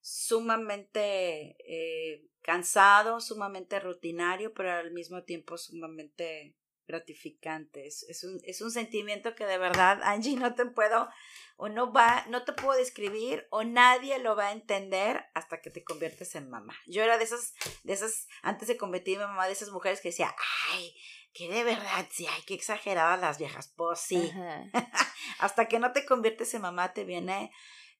sumamente 0.00 1.56
eh, 1.66 2.28
cansado, 2.42 3.20
sumamente 3.20 3.80
rutinario, 3.80 4.52
pero 4.52 4.70
al 4.70 4.92
mismo 4.92 5.24
tiempo 5.24 5.56
sumamente 5.56 6.54
gratificante. 6.86 7.86
Es, 7.86 8.02
es, 8.04 8.22
un, 8.22 8.38
es 8.44 8.60
un 8.60 8.70
sentimiento 8.70 9.34
que 9.34 9.46
de 9.46 9.56
verdad, 9.56 10.02
Angie, 10.02 10.36
no 10.36 10.54
te 10.54 10.66
puedo, 10.66 11.08
o 11.56 11.70
no 11.70 11.90
va, 11.90 12.26
no 12.28 12.44
te 12.44 12.52
puedo 12.52 12.78
describir, 12.78 13.46
o 13.50 13.64
nadie 13.64 14.18
lo 14.18 14.36
va 14.36 14.48
a 14.48 14.52
entender 14.52 15.24
hasta 15.32 15.62
que 15.62 15.70
te 15.70 15.82
conviertes 15.82 16.34
en 16.34 16.50
mamá. 16.50 16.76
Yo 16.86 17.02
era 17.02 17.16
de 17.16 17.24
esas, 17.24 17.54
de 17.82 17.94
esas, 17.94 18.28
antes 18.42 18.68
de 18.68 18.76
convertirme 18.76 19.24
en 19.24 19.30
mamá, 19.30 19.46
de 19.46 19.52
esas 19.52 19.70
mujeres 19.70 20.02
que 20.02 20.08
decía, 20.08 20.34
ay, 20.72 20.94
que 21.34 21.48
de 21.48 21.64
verdad, 21.64 22.06
sí, 22.10 22.26
hay 22.26 22.42
que 22.42 22.54
exageradas 22.54 23.20
las 23.20 23.38
viejas. 23.38 23.72
Pues 23.76 23.98
sí. 23.98 24.30
Hasta 25.40 25.66
que 25.66 25.80
no 25.80 25.92
te 25.92 26.06
conviertes 26.06 26.54
en 26.54 26.62
mamá, 26.62 26.94
te 26.94 27.04
viene, 27.04 27.50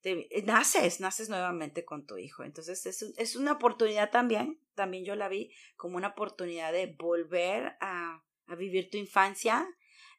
te, 0.01 0.29
naces, 0.45 1.01
naces 1.01 1.29
nuevamente 1.29 1.85
con 1.85 2.07
tu 2.07 2.17
hijo. 2.17 2.45
Entonces 2.45 2.87
es, 2.87 3.03
es 3.03 3.37
una 3.37 3.53
oportunidad 3.53 4.11
también, 4.11 4.61
también 4.75 5.05
yo 5.05 5.17
la 5.17 5.29
vi 5.29 5.53
como 5.77 5.97
una 5.97 6.09
oportunidad 6.09 6.73
de 6.73 6.95
volver 6.97 7.77
a, 7.81 8.23
a 8.47 8.55
vivir 8.55 8.89
tu 8.89 8.99
infancia 8.99 9.67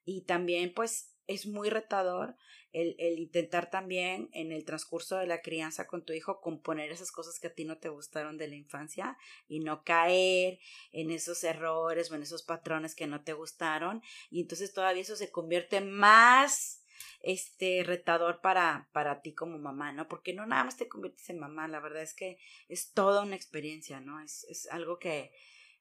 y 0.03 0.25
también 0.25 0.73
pues 0.73 1.14
es 1.27 1.45
muy 1.45 1.69
retador 1.69 2.35
el, 2.71 2.95
el, 2.99 3.19
intentar 3.19 3.69
también 3.69 4.29
en 4.33 4.51
el 4.51 4.65
transcurso 4.65 5.17
de 5.17 5.27
la 5.27 5.41
crianza 5.41 5.87
con 5.87 6.03
tu 6.03 6.13
hijo 6.13 6.41
componer 6.41 6.91
esas 6.91 7.11
cosas 7.11 7.39
que 7.39 7.47
a 7.47 7.53
ti 7.53 7.65
no 7.65 7.77
te 7.77 7.89
gustaron 7.89 8.37
de 8.37 8.47
la 8.47 8.55
infancia 8.55 9.17
y 9.47 9.59
no 9.59 9.83
caer 9.83 10.59
en 10.91 11.11
esos 11.11 11.43
errores 11.43 12.11
o 12.11 12.15
en 12.15 12.23
esos 12.23 12.43
patrones 12.43 12.95
que 12.95 13.07
no 13.07 13.23
te 13.23 13.33
gustaron 13.33 14.01
y 14.29 14.41
entonces 14.41 14.73
todavía 14.73 15.01
eso 15.01 15.15
se 15.15 15.31
convierte 15.31 15.81
más 15.81 16.81
este 17.21 17.83
retador 17.83 18.41
para, 18.41 18.89
para 18.91 19.21
ti 19.21 19.33
como 19.33 19.57
mamá, 19.57 19.91
¿no? 19.91 20.07
Porque 20.07 20.33
no 20.33 20.45
nada 20.45 20.63
más 20.63 20.77
te 20.77 20.87
conviertes 20.87 21.29
en 21.29 21.39
mamá, 21.39 21.67
la 21.67 21.79
verdad 21.79 22.03
es 22.03 22.13
que 22.13 22.37
es 22.69 22.91
toda 22.93 23.23
una 23.23 23.35
experiencia, 23.35 23.99
¿no? 23.99 24.21
Es, 24.21 24.45
es 24.49 24.67
algo 24.69 24.99
que, 24.99 25.31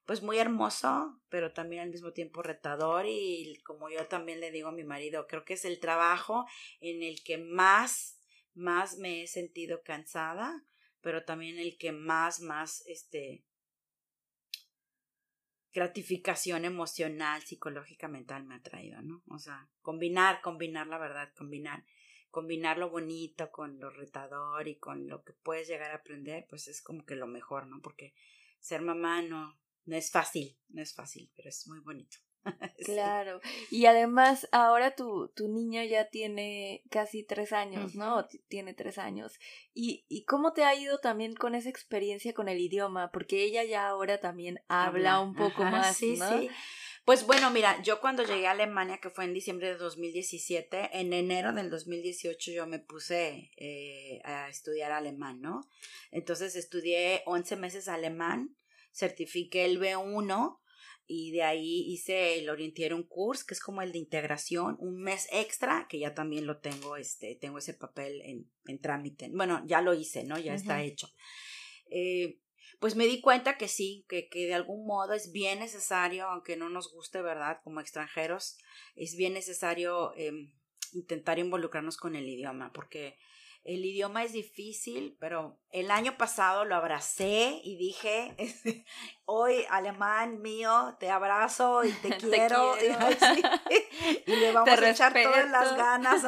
pues 0.07 0.23
muy 0.23 0.38
hermoso, 0.38 1.21
pero 1.29 1.53
también 1.53 1.83
al 1.83 1.90
mismo 1.90 2.12
tiempo 2.12 2.43
retador 2.43 3.07
y 3.07 3.61
como 3.64 3.88
yo 3.90 4.07
también 4.07 4.40
le 4.40 4.51
digo 4.51 4.69
a 4.69 4.73
mi 4.73 4.85
marido, 4.85 5.27
creo 5.27 5.45
que 5.45 5.55
es 5.55 5.64
el 5.64 5.81
trabajo 5.81 6.47
en 6.81 7.03
el 7.03 7.23
que 7.23 7.38
más, 7.38 8.21
más 8.55 8.99
me 8.99 9.23
he 9.23 9.27
sentido 9.27 9.83
cansada, 9.83 10.64
pero 11.01 11.25
también 11.25 11.59
el 11.59 11.79
que 11.79 11.93
más, 11.93 12.40
más, 12.40 12.85
este, 12.87 13.45
gratificación 15.73 16.64
emocional, 16.64 17.43
psicológica, 17.43 18.07
mental 18.07 18.45
me 18.45 18.55
ha 18.55 18.62
traído, 18.62 19.03
¿no? 19.03 19.23
O 19.29 19.38
sea, 19.38 19.69
combinar, 19.83 20.40
combinar 20.40 20.87
la 20.87 20.99
verdad, 20.99 21.33
combinar, 21.37 21.85
combinar 22.31 22.79
lo 22.79 22.90
bonito 22.90 23.51
con 23.51 23.81
lo 23.81 23.90
retador 23.90 24.69
y 24.69 24.77
con 24.77 25.09
lo 25.09 25.25
que 25.25 25.33
puedes 25.33 25.67
llegar 25.67 25.90
a 25.90 25.97
aprender, 25.97 26.47
pues 26.49 26.69
es 26.69 26.81
como 26.81 27.05
que 27.05 27.17
lo 27.17 27.27
mejor, 27.27 27.67
¿no? 27.67 27.81
Porque 27.83 28.14
ser 28.61 28.83
mamá 28.83 29.21
no, 29.23 29.59
no 29.87 29.97
es 29.97 30.11
fácil, 30.11 30.57
no 30.68 30.83
es 30.83 30.94
fácil, 30.94 31.31
pero 31.37 31.49
es 31.49 31.66
muy 31.66 31.81
bonito. 31.81 32.18
Claro. 32.85 33.40
Y 33.70 33.87
además, 33.87 34.47
ahora 34.53 34.94
tu, 34.94 35.29
tu 35.35 35.49
niño 35.49 35.83
ya 35.85 36.09
tiene 36.11 36.83
casi 36.90 37.25
tres 37.25 37.53
años, 37.53 37.94
¿no? 37.94 38.27
Tiene 38.49 38.75
tres 38.75 38.99
años. 38.99 39.38
¿Y, 39.73 40.05
¿Y 40.09 40.25
cómo 40.25 40.53
te 40.53 40.64
ha 40.64 40.75
ido 40.75 40.99
también 40.99 41.35
con 41.35 41.55
esa 41.55 41.70
experiencia 41.70 42.35
con 42.35 42.49
el 42.49 42.61
idioma? 42.61 43.11
Porque 43.12 43.42
ella 43.42 43.64
ya 43.64 43.88
ahora 43.88 44.20
también 44.20 44.61
habla, 44.68 45.20
un 45.20 45.35
poco 45.35 45.64
más, 45.64 45.97
sí, 45.97 46.16
Sí. 46.16 46.51
Pues 47.05 47.27
bueno, 47.27 47.51
mira, 47.51 47.83
yo 47.83 48.01
cuando 48.01 48.25
llegué 48.25 48.47
a 48.47 48.53
Alemania, 48.53 48.97
que 48.97 49.11
fue 49.11 49.25
en 49.25 49.35
diciembre 49.35 49.68
de 49.68 49.77
2017, 49.77 50.99
en 50.99 51.12
enero 51.12 51.53
del 51.53 51.68
2018 51.68 52.53
yo 52.53 52.66
me 52.66 52.79
puse 52.79 53.51
eh, 53.59 54.23
a 54.25 54.49
estudiar 54.49 54.90
alemán, 54.90 55.42
¿no? 55.42 55.68
Entonces 56.11 56.57
estudié 56.57 57.23
11 57.27 57.57
meses 57.57 57.88
alemán 57.88 58.57
certifiqué 58.94 59.64
el 59.64 59.80
B1 59.80 60.59
y 61.07 61.33
de 61.33 61.42
ahí 61.42 61.85
hice 61.92 62.38
el 62.38 62.48
Orientieron 62.48 63.02
Course, 63.02 63.44
que 63.46 63.54
es 63.54 63.61
como 63.61 63.83
el 63.83 63.92
de 63.92 63.98
integración, 63.98 64.76
un 64.78 65.02
mes 65.02 65.28
extra, 65.30 65.87
que 65.88 65.98
ya 65.98 66.14
también 66.14 66.46
lo 66.46 66.61
tengo, 66.61 66.96
este, 66.96 67.37
tengo 67.37 67.59
ese 67.59 67.74
papel 67.74 68.22
en, 68.22 68.50
en 68.66 68.80
trámite. 68.80 69.28
Bueno, 69.30 69.62
ya 69.66 69.83
lo 69.83 69.92
hice, 69.92 70.24
¿no? 70.24 70.38
Ya 70.38 70.54
está 70.54 70.83
hecho. 70.83 71.09
Eh, 71.90 72.38
pues 72.80 72.96
me 72.96 73.07
di 73.07 73.20
cuenta 73.20 73.59
que 73.59 73.68
sí, 73.68 74.07
que, 74.09 74.28
que 74.28 74.46
de 74.46 74.54
algún 74.54 74.87
modo 74.87 75.12
es 75.12 75.30
bien 75.30 75.59
necesario, 75.59 76.26
aunque 76.26 76.57
no 76.57 76.70
nos 76.70 76.90
guste, 76.90 77.20
¿verdad? 77.20 77.61
Como 77.62 77.80
extranjeros, 77.80 78.59
es 78.94 79.14
bien 79.16 79.35
necesario 79.35 80.14
em, 80.16 80.52
intentar 80.92 81.38
involucrarnos 81.38 81.96
con 81.96 82.16
el 82.16 82.28
idioma, 82.28 82.72
porque 82.72 83.18
el 83.64 83.83
idioma 83.83 84.24
es 84.24 84.33
difícil, 84.33 85.16
pero 85.18 85.59
el 85.70 85.90
año 85.90 86.18
pasado 86.18 86.66
lo 86.66 86.74
abracé 86.74 87.61
y 87.64 87.77
dije, 87.77 88.37
hoy 89.24 89.64
alemán 89.70 90.42
mío, 90.42 90.96
te 91.00 91.09
abrazo 91.11 91.83
y 91.83 91.90
te 91.92 92.09
quiero. 92.18 92.74
Y, 94.27 94.37
le 94.37 94.53
vamos 94.53 94.68
a 94.68 94.90
echar 94.90 95.14
todas 95.14 95.50
las 95.50 95.77
ganas 95.77 96.22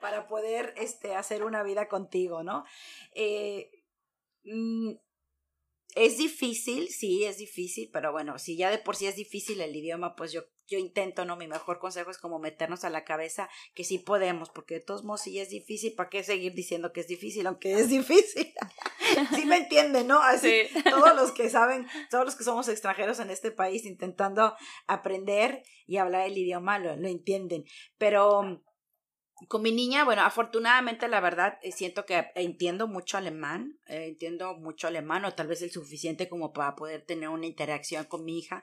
para 0.00 0.26
poder 0.26 0.72
este, 0.78 1.14
hacer 1.14 1.44
una 1.44 1.62
vida 1.62 1.86
contigo, 1.86 2.42
¿no? 2.42 2.64
Eh, 3.14 3.70
mm, 4.44 4.92
es 5.94 6.16
difícil, 6.16 6.88
sí, 6.88 7.24
es 7.24 7.36
difícil, 7.36 7.90
pero 7.92 8.10
bueno, 8.10 8.38
si 8.38 8.56
ya 8.56 8.70
de 8.70 8.78
por 8.78 8.96
sí 8.96 9.06
es 9.06 9.16
difícil 9.16 9.60
el 9.60 9.76
idioma, 9.76 10.16
pues 10.16 10.32
yo, 10.32 10.42
yo 10.66 10.78
intento, 10.78 11.24
¿no? 11.24 11.36
Mi 11.36 11.46
mejor 11.46 11.78
consejo 11.78 12.10
es 12.10 12.18
como 12.18 12.38
meternos 12.38 12.84
a 12.84 12.90
la 12.90 13.04
cabeza 13.04 13.48
que 13.74 13.84
sí 13.84 13.98
podemos, 13.98 14.50
porque 14.50 14.74
de 14.74 14.80
todos 14.80 15.04
modos, 15.04 15.22
si 15.22 15.38
es 15.38 15.50
difícil, 15.50 15.94
¿para 15.94 16.08
qué 16.08 16.22
seguir 16.22 16.54
diciendo 16.54 16.92
que 16.92 17.00
es 17.00 17.08
difícil, 17.08 17.46
aunque 17.46 17.74
es 17.74 17.88
difícil? 17.88 18.52
sí 19.34 19.44
me 19.46 19.58
entienden, 19.58 20.06
¿no? 20.06 20.20
Así, 20.22 20.62
todos 20.88 21.14
los 21.14 21.32
que 21.32 21.50
saben, 21.50 21.86
todos 22.10 22.24
los 22.24 22.36
que 22.36 22.44
somos 22.44 22.68
extranjeros 22.68 23.20
en 23.20 23.30
este 23.30 23.50
país 23.50 23.84
intentando 23.84 24.54
aprender 24.86 25.62
y 25.86 25.98
hablar 25.98 26.26
el 26.26 26.38
idioma, 26.38 26.78
lo, 26.78 26.96
lo 26.96 27.08
entienden, 27.08 27.64
pero 27.98 28.62
con 29.48 29.62
mi 29.62 29.72
niña, 29.72 30.04
bueno, 30.04 30.22
afortunadamente 30.22 31.08
la 31.08 31.20
verdad 31.20 31.58
eh, 31.62 31.72
siento 31.72 32.06
que 32.06 32.30
entiendo 32.34 32.86
mucho 32.86 33.18
alemán, 33.18 33.78
eh, 33.86 34.06
entiendo 34.08 34.54
mucho 34.54 34.86
alemán 34.86 35.24
o 35.24 35.34
tal 35.34 35.48
vez 35.48 35.62
el 35.62 35.70
suficiente 35.70 36.28
como 36.28 36.52
para 36.52 36.76
poder 36.76 37.02
tener 37.02 37.28
una 37.28 37.46
interacción 37.46 38.04
con 38.04 38.24
mi 38.24 38.38
hija, 38.38 38.62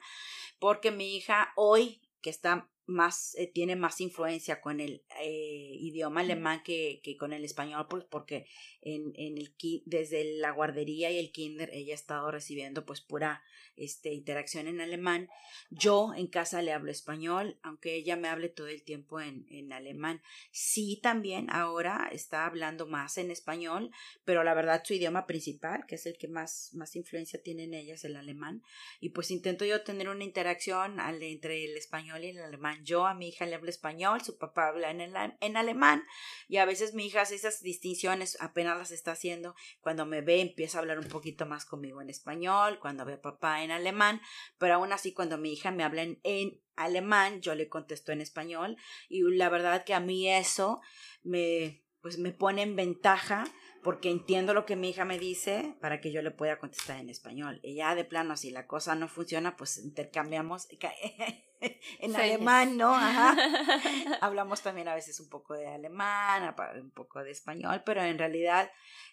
porque 0.58 0.90
mi 0.90 1.16
hija 1.16 1.52
hoy 1.56 2.00
que 2.22 2.30
está 2.30 2.70
más, 2.86 3.34
eh, 3.36 3.46
tiene 3.46 3.76
más 3.76 4.00
influencia 4.00 4.60
con 4.60 4.80
el 4.80 5.04
idioma 5.20 6.20
alemán 6.20 6.62
que, 6.64 7.00
que, 7.02 7.16
con 7.16 7.32
el 7.32 7.44
español, 7.44 7.86
pues 7.88 8.04
porque 8.04 8.46
en, 8.80 9.12
en 9.16 9.38
el, 9.38 9.54
desde 9.84 10.38
la 10.38 10.50
guardería 10.50 11.10
y 11.10 11.18
el 11.18 11.32
kinder 11.32 11.70
ella 11.72 11.92
ha 11.92 11.94
estado 11.94 12.30
recibiendo 12.30 12.84
pues 12.84 13.00
pura 13.00 13.42
este, 13.76 14.12
interacción 14.12 14.66
en 14.66 14.80
alemán. 14.80 15.28
Yo 15.70 16.12
en 16.14 16.26
casa 16.26 16.62
le 16.62 16.72
hablo 16.72 16.90
español, 16.90 17.58
aunque 17.62 17.94
ella 17.94 18.16
me 18.16 18.28
hable 18.28 18.48
todo 18.48 18.68
el 18.68 18.82
tiempo 18.82 19.20
en, 19.20 19.46
en 19.50 19.72
alemán. 19.72 20.22
Sí, 20.50 21.00
también 21.02 21.48
ahora 21.50 22.08
está 22.12 22.46
hablando 22.46 22.86
más 22.86 23.18
en 23.18 23.30
español, 23.30 23.90
pero 24.24 24.44
la 24.44 24.54
verdad 24.54 24.82
su 24.84 24.94
idioma 24.94 25.26
principal, 25.26 25.86
que 25.86 25.94
es 25.94 26.06
el 26.06 26.18
que 26.18 26.28
más, 26.28 26.70
más 26.74 26.96
influencia 26.96 27.42
tiene 27.42 27.64
en 27.64 27.74
ella, 27.74 27.94
es 27.94 28.04
el 28.04 28.16
alemán. 28.16 28.62
Y 29.00 29.10
pues 29.10 29.30
intento 29.30 29.64
yo 29.64 29.82
tener 29.82 30.08
una 30.08 30.24
interacción 30.24 30.98
entre 31.00 31.64
el 31.64 31.76
español 31.76 32.24
y 32.24 32.28
el 32.28 32.38
alemán. 32.38 32.71
Yo 32.82 33.06
a 33.06 33.14
mi 33.14 33.28
hija 33.28 33.46
le 33.46 33.54
hablo 33.54 33.70
español, 33.70 34.22
su 34.22 34.38
papá 34.38 34.68
habla 34.68 34.90
en, 34.90 35.00
en 35.00 35.56
alemán 35.56 36.04
y 36.48 36.58
a 36.58 36.64
veces 36.64 36.94
mi 36.94 37.06
hija 37.06 37.22
hace 37.22 37.34
esas 37.34 37.62
distinciones, 37.62 38.36
apenas 38.40 38.78
las 38.78 38.90
está 38.90 39.12
haciendo. 39.12 39.54
Cuando 39.80 40.06
me 40.06 40.20
ve 40.20 40.40
empieza 40.40 40.78
a 40.78 40.80
hablar 40.80 40.98
un 40.98 41.08
poquito 41.08 41.46
más 41.46 41.64
conmigo 41.64 42.00
en 42.00 42.10
español, 42.10 42.78
cuando 42.80 43.04
ve 43.04 43.14
a 43.14 43.22
papá 43.22 43.62
en 43.62 43.70
alemán, 43.70 44.20
pero 44.58 44.74
aún 44.74 44.92
así 44.92 45.12
cuando 45.12 45.38
mi 45.38 45.52
hija 45.52 45.70
me 45.70 45.84
habla 45.84 46.02
en, 46.02 46.60
alemán, 46.76 47.42
yo 47.42 47.54
le 47.54 47.68
contesto 47.68 48.12
en 48.12 48.20
español 48.20 48.76
y 49.08 49.22
la 49.22 49.50
verdad 49.50 49.84
que 49.84 49.94
a 49.94 50.00
mí 50.00 50.28
eso 50.28 50.80
me 51.22 51.82
pues 52.00 52.18
me 52.18 52.32
pone 52.32 52.62
en 52.62 52.74
ventaja 52.74 53.44
porque 53.82 54.10
entiendo 54.10 54.54
lo 54.54 54.66
que 54.66 54.76
mi 54.76 54.90
hija 54.90 55.04
me 55.04 55.18
dice 55.18 55.76
para 55.80 56.00
que 56.00 56.12
yo 56.12 56.22
le 56.22 56.30
pueda 56.30 56.58
contestar 56.58 57.00
en 57.00 57.08
español. 57.08 57.60
Y 57.62 57.74
ya 57.76 57.94
de 57.94 58.04
plano, 58.04 58.36
si 58.36 58.50
la 58.50 58.66
cosa 58.66 58.94
no 58.94 59.08
funciona, 59.08 59.56
pues 59.56 59.78
intercambiamos 59.78 60.68
en 62.00 62.16
alemán, 62.16 62.76
¿no? 62.76 62.94
Hablamos 64.20 64.62
también 64.62 64.88
a 64.88 64.94
veces 64.94 65.20
un 65.20 65.28
poco 65.28 65.54
de 65.54 65.68
alemán, 65.68 66.54
un 66.80 66.90
poco 66.90 67.22
de 67.22 67.30
español, 67.30 67.82
pero 67.84 68.02
en 68.02 68.18
realidad 68.18 68.70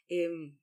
em, 0.08 0.58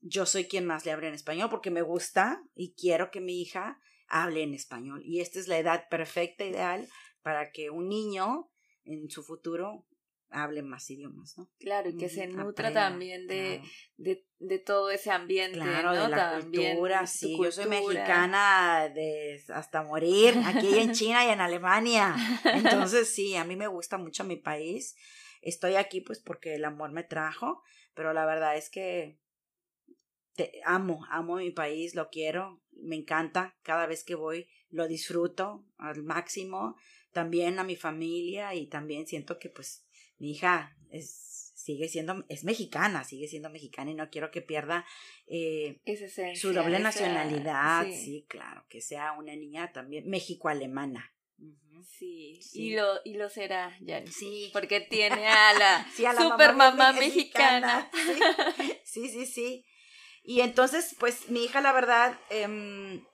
yo 0.00 0.26
soy 0.26 0.44
quien 0.44 0.66
más 0.66 0.84
le 0.84 0.92
habla 0.92 1.08
en 1.08 1.14
español 1.14 1.48
porque 1.50 1.70
me 1.70 1.82
gusta 1.82 2.42
y 2.54 2.74
quiero 2.74 3.10
que 3.10 3.20
mi 3.20 3.40
hija 3.40 3.80
hable 4.08 4.42
en 4.42 4.54
español. 4.54 5.02
Y 5.04 5.20
esta 5.20 5.38
es 5.38 5.48
la 5.48 5.58
edad 5.58 5.88
perfecta, 5.88 6.44
ideal, 6.44 6.88
para 7.22 7.52
que 7.52 7.70
un 7.70 7.88
niño 7.88 8.50
en 8.84 9.08
su 9.10 9.22
futuro 9.22 9.86
hable 10.30 10.62
más 10.62 10.88
idiomas, 10.90 11.36
¿no? 11.36 11.50
Claro, 11.58 11.90
y 11.90 11.96
que 11.96 12.08
se 12.08 12.26
nutra 12.26 12.72
también 12.72 13.26
de, 13.26 13.62
de, 13.96 14.24
de, 14.38 14.58
todo 14.58 14.90
ese 14.90 15.10
ambiente, 15.10 15.58
claro, 15.58 15.92
de 15.92 16.08
la 16.08 16.40
cultura, 16.40 17.06
sí, 17.06 17.36
yo 17.36 17.50
soy 17.50 17.66
mexicana 17.66 18.88
de 18.94 19.42
hasta 19.52 19.82
morir, 19.82 20.34
aquí 20.46 20.78
en 20.78 20.92
China 20.92 21.26
y 21.26 21.30
en 21.30 21.40
Alemania, 21.40 22.14
entonces 22.44 23.12
sí, 23.12 23.34
a 23.36 23.44
mí 23.44 23.56
me 23.56 23.66
gusta 23.66 23.98
mucho 23.98 24.24
mi 24.24 24.36
país, 24.36 24.96
estoy 25.42 25.74
aquí 25.74 26.00
pues 26.00 26.20
porque 26.20 26.54
el 26.54 26.64
amor 26.64 26.92
me 26.92 27.02
trajo, 27.02 27.62
pero 27.94 28.12
la 28.12 28.24
verdad 28.24 28.56
es 28.56 28.70
que 28.70 29.18
amo, 30.64 31.04
amo 31.10 31.36
mi 31.36 31.50
país, 31.50 31.94
lo 31.94 32.08
quiero, 32.08 32.62
me 32.72 32.96
encanta, 32.96 33.56
cada 33.62 33.86
vez 33.86 34.04
que 34.04 34.14
voy 34.14 34.48
lo 34.70 34.86
disfruto 34.86 35.66
al 35.78 36.02
máximo, 36.02 36.76
también 37.12 37.58
a 37.58 37.64
mi 37.64 37.76
familia 37.76 38.54
y 38.54 38.66
también 38.68 39.06
siento 39.06 39.38
que 39.38 39.50
pues 39.50 39.84
mi 40.20 40.32
hija 40.32 40.76
es, 40.90 41.52
sigue 41.56 41.88
siendo, 41.88 42.24
es 42.28 42.44
mexicana, 42.44 43.02
sigue 43.04 43.26
siendo 43.26 43.50
mexicana 43.50 43.90
y 43.90 43.94
no 43.94 44.10
quiero 44.10 44.30
que 44.30 44.42
pierda 44.42 44.86
eh, 45.26 45.80
su 46.36 46.52
doble 46.52 46.78
nacionalidad, 46.78 47.86
sí. 47.86 48.26
claro, 48.28 48.64
que 48.68 48.80
sea 48.80 49.12
una 49.12 49.34
niña 49.34 49.72
también 49.72 50.08
México-alemana. 50.08 51.12
Sí, 51.82 52.40
Y, 52.52 52.74
lo, 52.74 53.00
y 53.04 53.14
lo 53.14 53.30
será, 53.30 53.74
ya. 53.80 54.06
Sí. 54.06 54.50
Porque 54.52 54.80
tiene 54.80 55.26
a 55.26 55.54
la, 55.54 55.86
super 56.18 56.54
mamá, 56.54 56.92
mexicana. 56.92 57.90
Sí, 58.84 59.08
sí, 59.08 59.24
sí, 59.24 59.64
Y 60.24 60.40
entonces, 60.40 60.96
pues 60.98 61.30
mi 61.30 61.44
hija, 61.44 61.60
la 61.60 61.72
verdad, 61.72 62.18
em, 62.28 63.04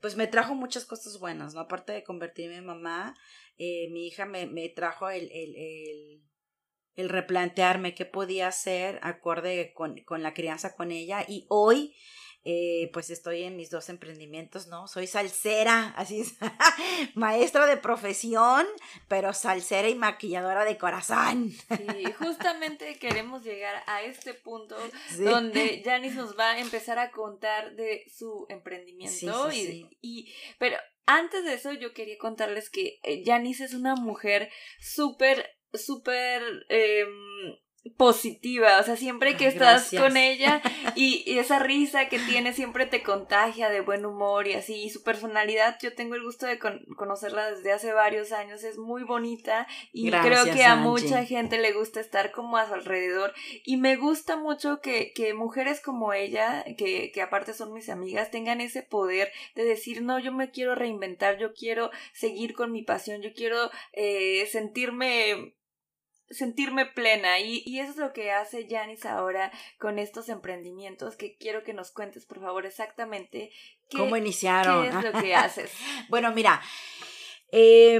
pues 0.00 0.14
me 0.14 0.26
trajo 0.26 0.54
muchas 0.54 0.84
cosas 0.84 1.18
buenas, 1.18 1.54
¿no? 1.54 1.60
Aparte 1.60 1.92
de 1.92 2.04
convertirme 2.04 2.56
en 2.56 2.66
mamá, 2.66 3.16
eh, 3.58 3.88
mi 3.90 4.06
hija 4.06 4.24
me, 4.24 4.46
me 4.46 4.68
trajo 4.68 5.10
el, 5.10 5.30
el, 5.32 5.56
el, 5.56 6.22
el, 6.94 7.08
replantearme 7.08 7.94
qué 7.94 8.06
podía 8.06 8.48
hacer 8.48 9.00
acorde 9.02 9.72
con, 9.74 10.02
con 10.04 10.22
la 10.22 10.34
crianza 10.34 10.74
con 10.74 10.92
ella 10.92 11.24
y 11.26 11.46
hoy 11.48 11.94
eh, 12.50 12.88
pues 12.94 13.10
estoy 13.10 13.42
en 13.42 13.56
mis 13.56 13.68
dos 13.68 13.88
emprendimientos, 13.88 14.68
¿no? 14.68 14.86
Soy 14.86 15.06
salsera, 15.06 15.92
así 15.96 16.20
es, 16.20 16.36
maestra 17.14 17.66
de 17.66 17.76
profesión, 17.76 18.64
pero 19.08 19.34
salsera 19.34 19.88
y 19.88 19.96
maquilladora 19.96 20.64
de 20.64 20.78
corazón. 20.78 21.50
Sí, 21.50 22.04
justamente 22.18 22.98
queremos 22.98 23.42
llegar 23.42 23.82
a 23.86 24.02
este 24.02 24.34
punto 24.34 24.76
donde 25.18 25.82
Janice 25.84 26.14
nos 26.14 26.38
va 26.38 26.52
a 26.52 26.60
empezar 26.60 26.98
a 26.98 27.10
contar 27.10 27.74
de 27.74 28.04
su 28.08 28.46
emprendimiento 28.48 29.52
y, 29.52 29.86
y, 30.00 30.32
pero 30.58 30.76
antes 31.08 31.42
de 31.42 31.54
eso, 31.54 31.72
yo 31.72 31.94
quería 31.94 32.18
contarles 32.18 32.68
que 32.68 33.00
eh, 33.02 33.22
Janice 33.24 33.64
es 33.64 33.72
una 33.72 33.94
mujer 33.94 34.50
súper, 34.78 35.56
súper 35.72 36.42
eh, 36.68 37.06
positiva, 37.96 38.80
o 38.80 38.82
sea, 38.82 38.96
siempre 38.96 39.36
que 39.36 39.46
estás 39.46 39.90
con 39.90 40.16
ella 40.16 40.60
y, 40.96 41.38
esa 41.38 41.58
risa 41.58 42.08
que 42.08 42.18
tiene 42.18 42.52
siempre 42.52 42.86
te 42.86 43.02
contagia 43.02 43.68
de 43.70 43.80
buen 43.80 44.04
humor 44.04 44.46
y 44.46 44.54
así, 44.54 44.74
y 44.74 44.90
su 44.90 45.02
personalidad, 45.02 45.78
yo 45.80 45.94
tengo 45.94 46.14
el 46.14 46.22
gusto 46.22 46.46
de 46.46 46.58
conocerla 46.58 47.50
desde 47.50 47.72
hace 47.72 47.92
varios 47.92 48.32
años, 48.32 48.64
es 48.64 48.78
muy 48.78 49.04
bonita 49.04 49.66
y 49.92 50.10
creo 50.10 50.44
que 50.44 50.64
a 50.64 50.76
mucha 50.76 51.24
gente 51.24 51.58
le 51.58 51.72
gusta 51.72 52.00
estar 52.00 52.32
como 52.32 52.56
a 52.56 52.66
su 52.66 52.74
alrededor 52.74 53.32
y 53.64 53.76
me 53.76 53.96
gusta 53.96 54.36
mucho 54.36 54.80
que, 54.80 55.12
que 55.14 55.34
mujeres 55.34 55.80
como 55.80 56.12
ella, 56.12 56.64
que, 56.76 57.10
que 57.12 57.22
aparte 57.22 57.54
son 57.54 57.72
mis 57.72 57.88
amigas, 57.88 58.30
tengan 58.30 58.60
ese 58.60 58.82
poder 58.82 59.30
de 59.54 59.64
decir, 59.64 60.02
no, 60.02 60.18
yo 60.18 60.32
me 60.32 60.50
quiero 60.50 60.74
reinventar, 60.74 61.38
yo 61.38 61.52
quiero 61.54 61.90
seguir 62.12 62.54
con 62.54 62.72
mi 62.72 62.82
pasión, 62.82 63.22
yo 63.22 63.32
quiero 63.32 63.70
eh, 63.92 64.46
sentirme 64.50 65.54
sentirme 66.30 66.86
plena 66.86 67.40
y, 67.40 67.62
y, 67.64 67.80
eso 67.80 67.92
es 67.92 67.96
lo 67.96 68.12
que 68.12 68.32
hace 68.32 68.66
Janice 68.68 69.08
ahora 69.08 69.50
con 69.78 69.98
estos 69.98 70.28
emprendimientos 70.28 71.16
que 71.16 71.36
quiero 71.36 71.64
que 71.64 71.72
nos 71.72 71.90
cuentes 71.90 72.26
por 72.26 72.40
favor 72.40 72.66
exactamente 72.66 73.50
cómo 73.90 74.16
iniciaron 74.16 74.82
qué 74.82 74.88
es 74.88 75.14
lo 75.14 75.20
que 75.20 75.34
haces 75.34 75.70
bueno 76.08 76.32
mira 76.32 76.60
eh, 77.50 77.98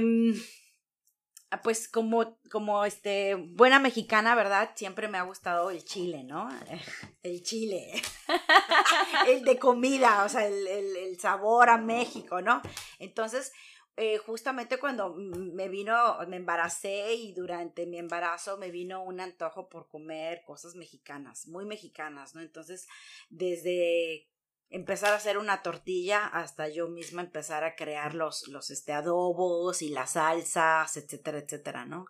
Ah, 1.51 1.63
pues 1.63 1.87
como, 1.87 2.37
como 2.51 2.85
este, 2.85 3.33
buena 3.33 3.79
mexicana, 3.79 4.35
¿verdad? 4.35 4.69
Siempre 4.75 5.07
me 5.07 5.17
ha 5.17 5.23
gustado 5.23 5.71
el 5.71 5.83
chile, 5.83 6.23
¿no? 6.23 6.47
El 7.23 7.41
chile. 7.43 7.91
el 9.27 9.43
de 9.43 9.57
comida, 9.57 10.23
o 10.23 10.29
sea, 10.29 10.45
el, 10.47 10.65
el, 10.67 11.19
sabor 11.19 11.69
a 11.69 11.77
México, 11.77 12.41
¿no? 12.41 12.61
Entonces, 12.97 13.51
eh, 13.97 14.17
justamente 14.17 14.77
cuando 14.79 15.13
me 15.15 15.67
vino, 15.67 15.93
me 16.27 16.37
embaracé 16.37 17.13
y 17.13 17.33
durante 17.33 17.85
mi 17.85 17.97
embarazo 17.97 18.57
me 18.57 18.71
vino 18.71 19.03
un 19.03 19.19
antojo 19.19 19.67
por 19.69 19.87
comer 19.87 20.41
cosas 20.45 20.75
mexicanas, 20.75 21.47
muy 21.47 21.65
mexicanas, 21.65 22.33
¿no? 22.35 22.41
Entonces, 22.41 22.87
desde 23.29 24.29
empezar 24.69 25.13
a 25.13 25.17
hacer 25.17 25.37
una 25.37 25.63
tortilla 25.63 26.27
hasta 26.27 26.69
yo 26.69 26.87
misma 26.87 27.23
empezar 27.23 27.63
a 27.63 27.75
crear 27.75 28.13
los, 28.13 28.47
los 28.47 28.69
este, 28.69 28.93
adobos 28.93 29.81
y 29.81 29.89
las 29.89 30.11
salsas, 30.11 30.95
etcétera, 30.95 31.39
etcétera, 31.39 31.85
¿no? 31.85 32.05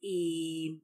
Y, 0.00 0.82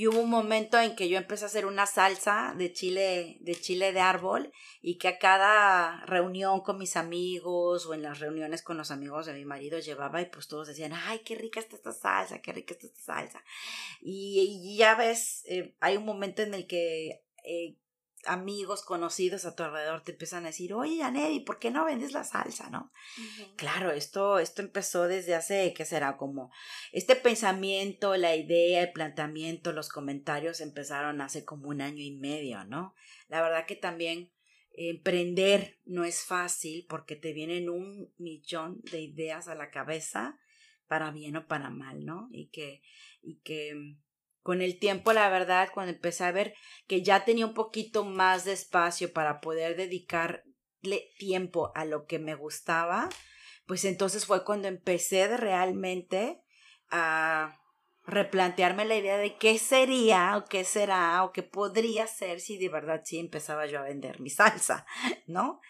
y 0.00 0.06
hubo 0.06 0.20
un 0.20 0.30
momento 0.30 0.80
en 0.80 0.96
que 0.96 1.10
yo 1.10 1.18
empecé 1.18 1.44
a 1.44 1.48
hacer 1.48 1.66
una 1.66 1.84
salsa 1.84 2.54
de 2.56 2.72
chile, 2.72 3.36
de 3.40 3.54
chile 3.54 3.92
de 3.92 4.00
árbol 4.00 4.50
y 4.80 4.96
que 4.96 5.08
a 5.08 5.18
cada 5.18 6.06
reunión 6.06 6.62
con 6.62 6.78
mis 6.78 6.96
amigos 6.96 7.84
o 7.84 7.92
en 7.92 8.00
las 8.00 8.18
reuniones 8.18 8.62
con 8.62 8.78
los 8.78 8.90
amigos 8.90 9.26
de 9.26 9.34
mi 9.34 9.44
marido 9.44 9.78
llevaba 9.78 10.22
y 10.22 10.24
pues 10.30 10.48
todos 10.48 10.68
decían, 10.68 10.94
ay, 10.94 11.18
qué 11.18 11.34
rica 11.34 11.60
está 11.60 11.76
esta 11.76 11.92
salsa, 11.92 12.40
qué 12.40 12.50
rica 12.50 12.72
está 12.72 12.86
esta 12.86 13.02
salsa. 13.02 13.44
Y, 14.00 14.74
ya 14.78 14.94
ves, 14.94 15.42
eh, 15.44 15.76
hay 15.80 15.98
un 15.98 16.06
momento 16.06 16.40
en 16.40 16.54
el 16.54 16.66
que 16.66 17.22
eh, 17.44 17.76
amigos 18.26 18.82
conocidos 18.82 19.44
a 19.44 19.54
tu 19.54 19.62
alrededor 19.62 20.02
te 20.02 20.12
empiezan 20.12 20.44
a 20.44 20.48
decir, 20.48 20.74
oye, 20.74 21.02
¿y 21.30 21.40
¿por 21.40 21.58
qué 21.58 21.70
no 21.70 21.84
vendes 21.84 22.12
la 22.12 22.24
salsa, 22.24 22.70
no? 22.70 22.92
Claro, 23.56 23.90
esto, 23.90 24.38
esto 24.38 24.62
empezó 24.62 25.08
desde 25.08 25.34
hace, 25.34 25.72
¿qué 25.74 25.84
será? 25.84 26.16
Como 26.16 26.52
este 26.92 27.16
pensamiento, 27.16 28.16
la 28.16 28.36
idea, 28.36 28.82
el 28.82 28.92
planteamiento, 28.92 29.72
los 29.72 29.88
comentarios 29.88 30.60
empezaron 30.60 31.20
hace 31.20 31.44
como 31.44 31.68
un 31.68 31.80
año 31.80 32.02
y 32.02 32.12
medio, 32.12 32.64
¿no? 32.64 32.94
La 33.28 33.42
verdad 33.42 33.66
que 33.66 33.76
también 33.76 34.30
emprender 34.72 35.78
no 35.84 36.04
es 36.04 36.24
fácil 36.24 36.86
porque 36.88 37.16
te 37.16 37.32
vienen 37.32 37.68
un 37.68 38.12
millón 38.18 38.80
de 38.90 39.00
ideas 39.00 39.48
a 39.48 39.54
la 39.54 39.70
cabeza, 39.70 40.38
para 40.90 41.12
bien 41.12 41.36
o 41.36 41.46
para 41.46 41.70
mal, 41.70 42.04
¿no? 42.04 42.28
Y 42.32 42.46
que, 42.46 42.82
y 43.22 43.36
que 43.44 43.96
con 44.42 44.62
el 44.62 44.78
tiempo, 44.78 45.12
la 45.12 45.28
verdad, 45.28 45.68
cuando 45.72 45.92
empecé 45.92 46.24
a 46.24 46.32
ver 46.32 46.54
que 46.86 47.02
ya 47.02 47.24
tenía 47.24 47.46
un 47.46 47.54
poquito 47.54 48.04
más 48.04 48.44
de 48.44 48.52
espacio 48.52 49.12
para 49.12 49.40
poder 49.40 49.76
dedicarle 49.76 51.10
tiempo 51.18 51.72
a 51.74 51.84
lo 51.84 52.06
que 52.06 52.18
me 52.18 52.34
gustaba, 52.34 53.08
pues 53.66 53.84
entonces 53.84 54.26
fue 54.26 54.44
cuando 54.44 54.68
empecé 54.68 55.36
realmente 55.36 56.42
a 56.90 57.60
replantearme 58.06 58.84
la 58.84 58.96
idea 58.96 59.18
de 59.18 59.36
qué 59.36 59.58
sería 59.58 60.36
o 60.36 60.44
qué 60.46 60.64
será 60.64 61.22
o 61.22 61.32
qué 61.32 61.42
podría 61.42 62.06
ser 62.06 62.40
si 62.40 62.58
de 62.58 62.68
verdad 62.68 63.02
sí 63.04 63.18
empezaba 63.18 63.66
yo 63.66 63.78
a 63.78 63.84
vender 63.84 64.20
mi 64.20 64.30
salsa, 64.30 64.86
¿no? 65.26 65.60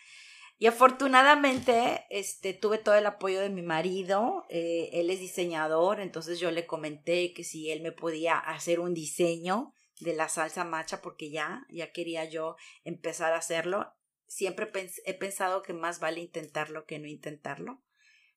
Y 0.61 0.67
afortunadamente, 0.67 2.05
este, 2.11 2.53
tuve 2.53 2.77
todo 2.77 2.95
el 2.95 3.07
apoyo 3.07 3.41
de 3.41 3.49
mi 3.49 3.63
marido. 3.63 4.45
Eh, 4.51 4.91
él 4.93 5.09
es 5.09 5.19
diseñador, 5.19 6.01
entonces 6.01 6.39
yo 6.39 6.51
le 6.51 6.67
comenté 6.67 7.33
que 7.33 7.45
si 7.45 7.71
él 7.71 7.81
me 7.81 7.93
podía 7.93 8.37
hacer 8.37 8.79
un 8.79 8.93
diseño 8.93 9.73
de 10.01 10.15
la 10.15 10.29
salsa 10.29 10.65
macha, 10.65 11.01
porque 11.01 11.31
ya, 11.31 11.67
ya 11.71 11.93
quería 11.93 12.27
yo 12.27 12.57
empezar 12.85 13.33
a 13.33 13.39
hacerlo. 13.39 13.95
Siempre 14.27 14.71
he 15.07 15.15
pensado 15.15 15.63
que 15.63 15.73
más 15.73 15.99
vale 15.99 16.21
intentarlo 16.21 16.85
que 16.85 16.99
no 16.99 17.07
intentarlo. 17.07 17.83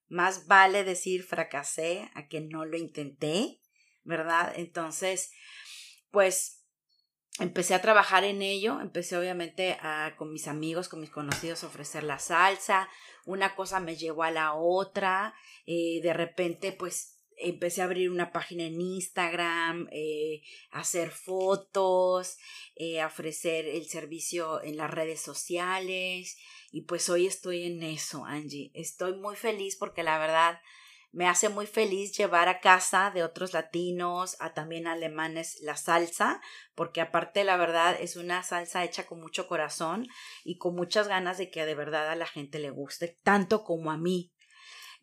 Más 0.07 0.47
vale 0.47 0.85
decir 0.85 1.23
fracasé 1.23 2.09
a 2.13 2.29
que 2.29 2.39
no 2.39 2.63
lo 2.63 2.77
intenté, 2.77 3.59
¿verdad? 4.05 4.53
Entonces, 4.55 5.33
pues 6.09 6.62
empecé 7.39 7.73
a 7.73 7.81
trabajar 7.81 8.23
en 8.23 8.41
ello, 8.41 8.79
empecé 8.79 9.17
obviamente 9.17 9.77
a, 9.81 10.15
con 10.17 10.31
mis 10.31 10.47
amigos, 10.47 10.89
con 10.89 11.01
mis 11.01 11.09
conocidos 11.09 11.63
a 11.63 11.67
ofrecer 11.67 12.03
la 12.03 12.19
salsa, 12.19 12.89
una 13.25 13.55
cosa 13.55 13.79
me 13.79 13.95
llevó 13.95 14.23
a 14.23 14.31
la 14.31 14.53
otra, 14.53 15.33
eh, 15.65 15.99
de 16.01 16.13
repente 16.13 16.71
pues 16.71 17.19
empecé 17.37 17.81
a 17.81 17.85
abrir 17.85 18.11
una 18.11 18.31
página 18.31 18.63
en 18.65 18.79
Instagram, 18.79 19.87
eh, 19.91 20.43
hacer 20.71 21.09
fotos, 21.09 22.37
eh, 22.75 23.01
a 23.01 23.07
ofrecer 23.07 23.65
el 23.67 23.85
servicio 23.87 24.61
en 24.61 24.77
las 24.77 24.91
redes 24.91 25.19
sociales 25.19 26.37
y 26.71 26.81
pues 26.81 27.09
hoy 27.09 27.25
estoy 27.25 27.63
en 27.63 27.83
eso, 27.83 28.25
Angie. 28.25 28.71
Estoy 28.73 29.15
muy 29.15 29.35
feliz 29.35 29.75
porque 29.75 30.03
la 30.03 30.19
verdad 30.19 30.61
me 31.13 31.27
hace 31.27 31.47
muy 31.47 31.67
feliz 31.67 32.17
llevar 32.17 32.49
a 32.49 32.59
casa 32.59 33.11
de 33.11 33.23
otros 33.23 33.53
latinos, 33.53 34.35
a 34.39 34.53
también 34.53 34.87
alemanes, 34.87 35.59
la 35.61 35.77
salsa, 35.77 36.41
porque 36.73 37.01
aparte 37.01 37.43
la 37.43 37.55
verdad 37.55 37.95
es 37.99 38.15
una 38.15 38.41
salsa 38.41 38.83
hecha 38.83 39.05
con 39.05 39.21
mucho 39.21 39.47
corazón 39.47 40.07
y 40.43 40.57
con 40.57 40.75
muchas 40.75 41.07
ganas 41.07 41.37
de 41.37 41.51
que 41.51 41.65
de 41.65 41.75
verdad 41.75 42.09
a 42.09 42.15
la 42.15 42.25
gente 42.25 42.57
le 42.57 42.71
guste, 42.71 43.19
tanto 43.23 43.63
como 43.63 43.91
a 43.91 43.97
mí. 43.97 44.33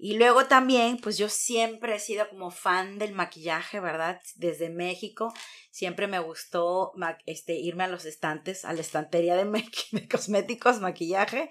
Y 0.02 0.14
luego 0.14 0.46
también, 0.46 0.96
pues 0.96 1.16
yo 1.16 1.28
siempre 1.28 1.94
he 1.94 1.98
sido 2.00 2.28
como 2.28 2.50
fan 2.50 2.98
del 2.98 3.12
maquillaje, 3.12 3.78
¿verdad? 3.80 4.20
Desde 4.36 4.70
México 4.70 5.32
siempre 5.70 6.08
me 6.08 6.18
gustó 6.18 6.92
este, 7.26 7.54
irme 7.54 7.84
a 7.84 7.88
los 7.88 8.04
estantes, 8.04 8.64
a 8.64 8.72
la 8.72 8.80
estantería 8.80 9.36
de, 9.36 9.44
de 9.92 10.08
cosméticos, 10.08 10.80
maquillaje. 10.80 11.50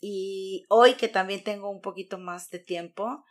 Y 0.00 0.66
hoy 0.68 0.94
que 0.94 1.08
también 1.08 1.44
tengo 1.44 1.70
un 1.70 1.80
poquito 1.80 2.18
más 2.18 2.50
de 2.50 2.58
tiempo, 2.58 3.24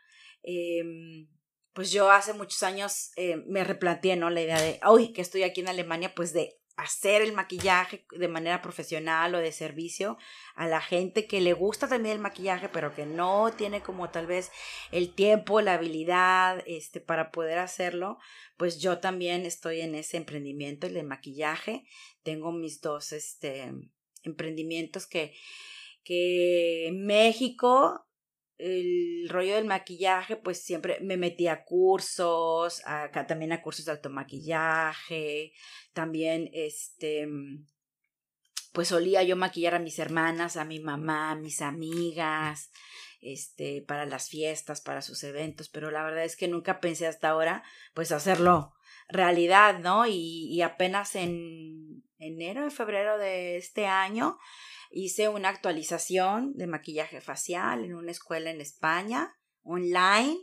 Em, 0.46 1.28
pues 1.74 1.92
yo 1.92 2.12
hace 2.12 2.34
muchos 2.34 2.62
años 2.64 3.12
eh, 3.18 3.38
me 3.48 3.64
replanteé, 3.64 4.16
¿no? 4.16 4.30
La 4.30 4.42
idea 4.42 4.62
de, 4.62 4.80
hoy 4.86 5.12
que 5.12 5.22
estoy 5.22 5.44
aquí 5.44 5.62
en 5.62 5.68
Alemania, 5.68 6.14
pues 6.16 6.32
de 6.34 6.58
hacer 6.78 7.22
el 7.22 7.34
maquillaje 7.34 8.06
de 8.12 8.28
manera 8.28 8.62
profesional 8.62 9.34
o 9.34 9.40
de 9.40 9.52
servicio 9.52 10.18
a 10.56 10.68
la 10.68 10.82
gente 10.82 11.26
que 11.26 11.42
le 11.42 11.54
gusta 11.54 11.88
también 11.88 12.16
el 12.16 12.22
maquillaje, 12.22 12.70
pero 12.70 12.94
que 12.94 13.06
no 13.06 13.52
tiene 13.56 13.82
como 13.82 14.10
tal 14.10 14.28
vez 14.28 14.52
el 14.92 15.14
tiempo, 15.16 15.62
la 15.62 15.76
habilidad, 15.76 16.62
este, 16.68 17.00
para 17.00 17.32
poder 17.32 17.60
hacerlo, 17.60 18.20
pues 18.58 18.80
yo 18.80 19.00
también 19.00 19.46
estoy 19.46 19.82
en 19.82 19.96
ese 19.96 20.18
emprendimiento, 20.18 20.88
el 20.88 20.94
de 20.94 21.04
maquillaje. 21.04 21.86
Tengo 22.24 22.52
mis 22.52 22.82
dos, 22.82 23.14
este, 23.14 23.74
emprendimientos 24.24 25.08
que, 25.08 25.34
que 26.04 26.88
en 26.88 27.06
México 27.06 28.05
el 28.58 29.28
rollo 29.30 29.56
del 29.56 29.66
maquillaje, 29.66 30.38
pues 30.38 30.64
siempre 30.64 31.00
me 31.02 31.18
metí 31.18 31.48
a 31.48 31.64
cursos, 31.64 32.82
acá 32.86 33.28
también 33.28 33.52
a 33.52 33.62
cursos 33.62 33.86
de 33.86 33.92
automaquillaje, 33.92 35.52
también 35.94 36.50
este, 36.54 37.28
pues 38.72 38.90
solía 38.90 39.24
yo 39.24 39.36
maquillar 39.36 39.76
a 39.76 39.80
mis 39.80 40.00
hermanas, 40.00 40.58
a 40.58 40.66
mi 40.66 40.80
mamá, 40.80 41.32
a 41.32 41.36
mis 41.36 41.62
amigas, 41.62 42.72
este, 43.22 43.82
para 43.82 44.06
las 44.06 44.30
fiestas, 44.30 44.82
para 44.82 45.02
sus 45.02 45.24
eventos, 45.24 45.70
pero 45.70 45.92
la 45.92 46.04
verdad 46.04 46.24
es 46.24 46.36
que 46.36 46.48
nunca 46.48 46.80
pensé 46.80 47.08
hasta 47.08 47.30
ahora, 47.30 47.64
pues 47.94 48.12
hacerlo 48.12 48.75
realidad, 49.08 49.80
¿no? 49.80 50.06
Y, 50.08 50.48
y 50.52 50.62
apenas 50.62 51.16
en 51.16 52.04
enero, 52.20 52.66
y 52.66 52.72
febrero 52.72 53.18
de 53.18 53.58
este 53.58 53.86
año, 53.86 54.38
hice 54.92 55.30
una 55.30 55.50
actualización 55.50 56.54
de 56.54 56.68
maquillaje 56.68 57.22
facial 57.22 57.84
en 57.84 57.96
una 57.96 58.12
escuela 58.12 58.50
en 58.50 58.62
España, 58.62 59.36
online. 59.64 60.38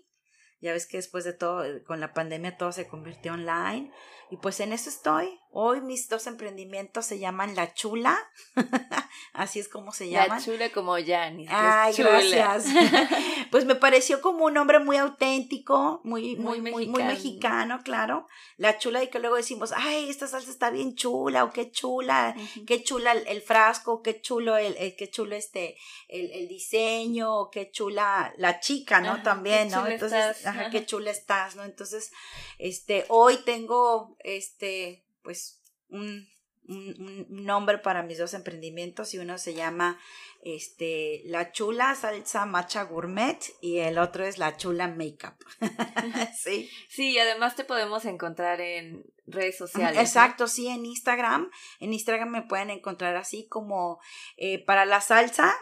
Ya 0.60 0.72
ves 0.72 0.86
que 0.86 0.98
después 0.98 1.24
de 1.24 1.32
todo, 1.32 1.64
con 1.84 2.00
la 2.00 2.12
pandemia 2.12 2.56
todo 2.56 2.70
se 2.70 2.86
convirtió 2.86 3.32
online. 3.32 3.90
Y 4.32 4.38
pues 4.38 4.60
en 4.60 4.72
eso 4.72 4.88
estoy. 4.88 5.38
Hoy 5.50 5.82
mis 5.82 6.08
dos 6.08 6.26
emprendimientos 6.26 7.04
se 7.04 7.18
llaman 7.18 7.54
La 7.54 7.74
Chula. 7.74 8.18
Así 9.34 9.60
es 9.60 9.68
como 9.68 9.92
se 9.92 10.08
llaman. 10.08 10.38
La 10.38 10.42
Chula 10.42 10.70
como 10.70 10.96
Janis. 10.96 11.50
Ay, 11.52 11.92
gracias. 11.94 12.64
pues 13.50 13.66
me 13.66 13.74
pareció 13.74 14.22
como 14.22 14.46
un 14.46 14.54
nombre 14.54 14.78
muy 14.78 14.96
auténtico, 14.96 16.00
muy, 16.04 16.36
muy, 16.36 16.62
muy, 16.62 16.86
muy, 16.86 17.02
mexicano, 17.02 17.82
claro. 17.84 18.26
La 18.56 18.78
Chula 18.78 19.02
y 19.02 19.08
que 19.08 19.18
luego 19.18 19.36
decimos, 19.36 19.74
ay, 19.76 20.08
esta 20.08 20.26
salsa 20.26 20.50
está 20.50 20.70
bien 20.70 20.94
chula, 20.94 21.44
o 21.44 21.52
qué 21.52 21.70
chula, 21.70 22.34
qué 22.66 22.82
chula 22.82 23.12
el, 23.12 23.42
frasco, 23.42 24.00
qué 24.00 24.22
chulo 24.22 24.56
el, 24.56 24.96
qué 24.96 25.10
chulo 25.10 25.36
este, 25.36 25.76
el, 26.08 26.48
diseño, 26.48 27.36
o 27.36 27.50
qué 27.50 27.70
chula 27.70 28.32
la 28.38 28.60
chica, 28.60 29.02
¿no? 29.02 29.22
También, 29.22 29.68
¿no? 29.68 29.86
Entonces, 29.86 30.46
ajá, 30.46 30.70
qué 30.70 30.86
chula 30.86 31.10
estás, 31.10 31.56
¿no? 31.56 31.64
Entonces, 31.64 32.10
este, 32.56 33.04
hoy 33.08 33.36
tengo 33.44 34.16
este, 34.24 35.04
pues, 35.22 35.62
un, 35.88 36.28
un, 36.68 37.26
nombre 37.28 37.78
para 37.78 38.02
mis 38.02 38.18
dos 38.18 38.34
emprendimientos 38.34 39.14
y 39.14 39.18
uno 39.18 39.38
se 39.38 39.54
llama 39.54 39.98
este 40.42 41.22
La 41.26 41.52
Chula 41.52 41.94
Salsa 41.94 42.46
Macha 42.46 42.84
Gourmet 42.84 43.38
y 43.60 43.78
el 43.78 43.98
otro 43.98 44.24
es 44.24 44.38
La 44.38 44.56
Chula 44.56 44.88
Makeup. 44.88 45.34
sí. 46.36 46.70
Sí, 46.88 47.18
además 47.18 47.56
te 47.56 47.64
podemos 47.64 48.04
encontrar 48.04 48.60
en 48.60 49.04
redes 49.26 49.56
sociales. 49.56 49.98
Exacto, 49.98 50.46
sí, 50.46 50.68
en 50.68 50.86
Instagram. 50.86 51.50
En 51.80 51.92
Instagram 51.92 52.30
me 52.30 52.42
pueden 52.42 52.70
encontrar 52.70 53.16
así 53.16 53.46
como 53.48 54.00
eh, 54.36 54.64
para 54.64 54.84
la 54.84 55.00
salsa, 55.00 55.54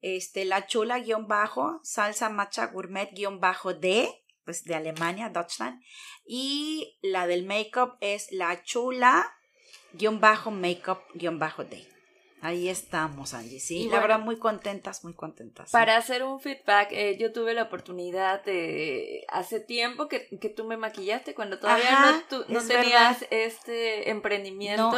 este, 0.00 0.44
La 0.44 0.66
Chula 0.66 0.98
guion 0.98 1.26
bajo, 1.26 1.80
Salsa 1.82 2.28
Macha 2.28 2.66
Gourmet 2.66 3.10
guion 3.12 3.40
bajo 3.40 3.74
D 3.74 4.23
pues 4.44 4.64
de 4.64 4.74
Alemania, 4.74 5.28
Deutschland. 5.28 5.82
Y 6.26 6.98
la 7.02 7.26
del 7.26 7.44
makeup 7.44 7.96
es 8.00 8.30
la 8.32 8.62
chula 8.64 9.32
guion 9.92 10.20
bajo 10.20 10.50
makeup 10.50 11.02
guion 11.14 11.38
bajo 11.38 11.64
day. 11.64 11.93
Ahí 12.44 12.68
estamos, 12.68 13.32
Angie, 13.32 13.58
sí. 13.58 13.88
la 13.90 14.00
verdad, 14.00 14.18
muy 14.18 14.36
contentas, 14.36 15.02
muy 15.02 15.14
contentas. 15.14 15.70
Para 15.70 15.96
hacer 15.96 16.22
un 16.22 16.40
feedback, 16.40 16.88
eh, 16.90 17.16
yo 17.18 17.32
tuve 17.32 17.54
la 17.54 17.62
oportunidad 17.62 18.44
de. 18.44 19.24
Hace 19.28 19.60
tiempo 19.60 20.08
que, 20.08 20.28
que 20.28 20.50
tú 20.50 20.64
me 20.66 20.76
maquillaste, 20.76 21.34
cuando 21.34 21.58
todavía 21.58 22.22
no, 22.30 22.44
no 22.48 22.62
tenías 22.66 23.24
este 23.30 24.10
emprendimiento. 24.10 24.92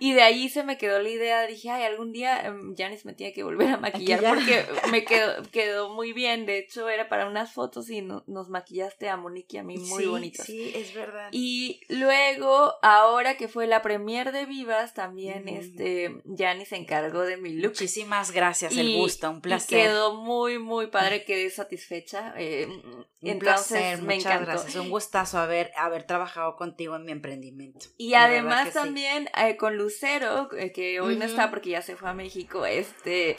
y 0.00 0.12
de 0.12 0.22
ahí 0.22 0.48
se 0.48 0.64
me 0.64 0.76
quedó 0.76 1.00
la 1.00 1.08
idea. 1.08 1.46
Dije, 1.46 1.70
ay, 1.70 1.84
algún 1.84 2.10
día 2.10 2.44
em, 2.44 2.74
Janice 2.76 3.06
me 3.06 3.14
tiene 3.14 3.32
que 3.32 3.44
volver 3.44 3.68
a 3.68 3.76
maquillar 3.76 4.34
porque 4.34 4.66
me 4.90 5.04
quedó, 5.04 5.40
quedó 5.52 5.94
muy 5.94 6.12
bien. 6.12 6.46
De 6.46 6.58
hecho, 6.58 6.88
era 6.88 7.08
para 7.08 7.28
unas 7.28 7.52
fotos 7.52 7.88
y 7.90 8.02
nos 8.02 8.48
maquillaste 8.48 9.08
a 9.08 9.16
Monique 9.16 9.54
y 9.54 9.60
a 9.60 9.62
mí 9.62 9.78
muy 9.78 10.06
bonito. 10.06 10.42
Sí, 10.42 10.72
es 10.74 10.92
verdad. 10.94 11.28
Y 11.30 11.80
luego, 11.88 12.74
ahora 12.82 13.36
que 13.36 13.46
fue 13.46 13.68
la 13.68 13.82
premier 13.82 14.32
de 14.32 14.46
Vivas, 14.46 14.94
también 14.94 15.48
este 15.48 16.20
Janice 16.36 16.74
en 16.74 16.87
encargó 16.88 17.22
de 17.22 17.36
mi 17.36 17.52
look. 17.52 17.72
Muchísimas 17.72 18.30
gracias, 18.30 18.76
el 18.76 18.96
gusto, 18.96 19.30
un 19.30 19.40
placer. 19.40 19.78
Y 19.78 19.82
quedó 19.82 20.14
muy, 20.14 20.58
muy 20.58 20.86
padre, 20.86 21.24
quedé 21.24 21.50
satisfecha. 21.50 22.34
Eh, 22.36 22.66
un 23.20 23.38
placer, 23.38 24.00
me 24.02 24.16
muchas 24.16 24.40
gracias. 24.40 24.76
Un 24.76 24.88
gustazo 24.88 25.38
haber, 25.38 25.70
haber 25.76 26.04
trabajado 26.04 26.56
contigo 26.56 26.96
en 26.96 27.04
mi 27.04 27.12
emprendimiento. 27.12 27.86
Y 27.98 28.14
además 28.14 28.72
también 28.72 29.28
eh, 29.36 29.56
con 29.56 29.76
Lucero, 29.76 30.48
eh, 30.56 30.72
que 30.72 31.00
hoy 31.00 31.16
no 31.16 31.26
está 31.26 31.50
porque 31.50 31.70
ya 31.70 31.82
se 31.82 31.96
fue 31.96 32.08
a 32.08 32.14
México, 32.14 32.64
este 32.64 33.36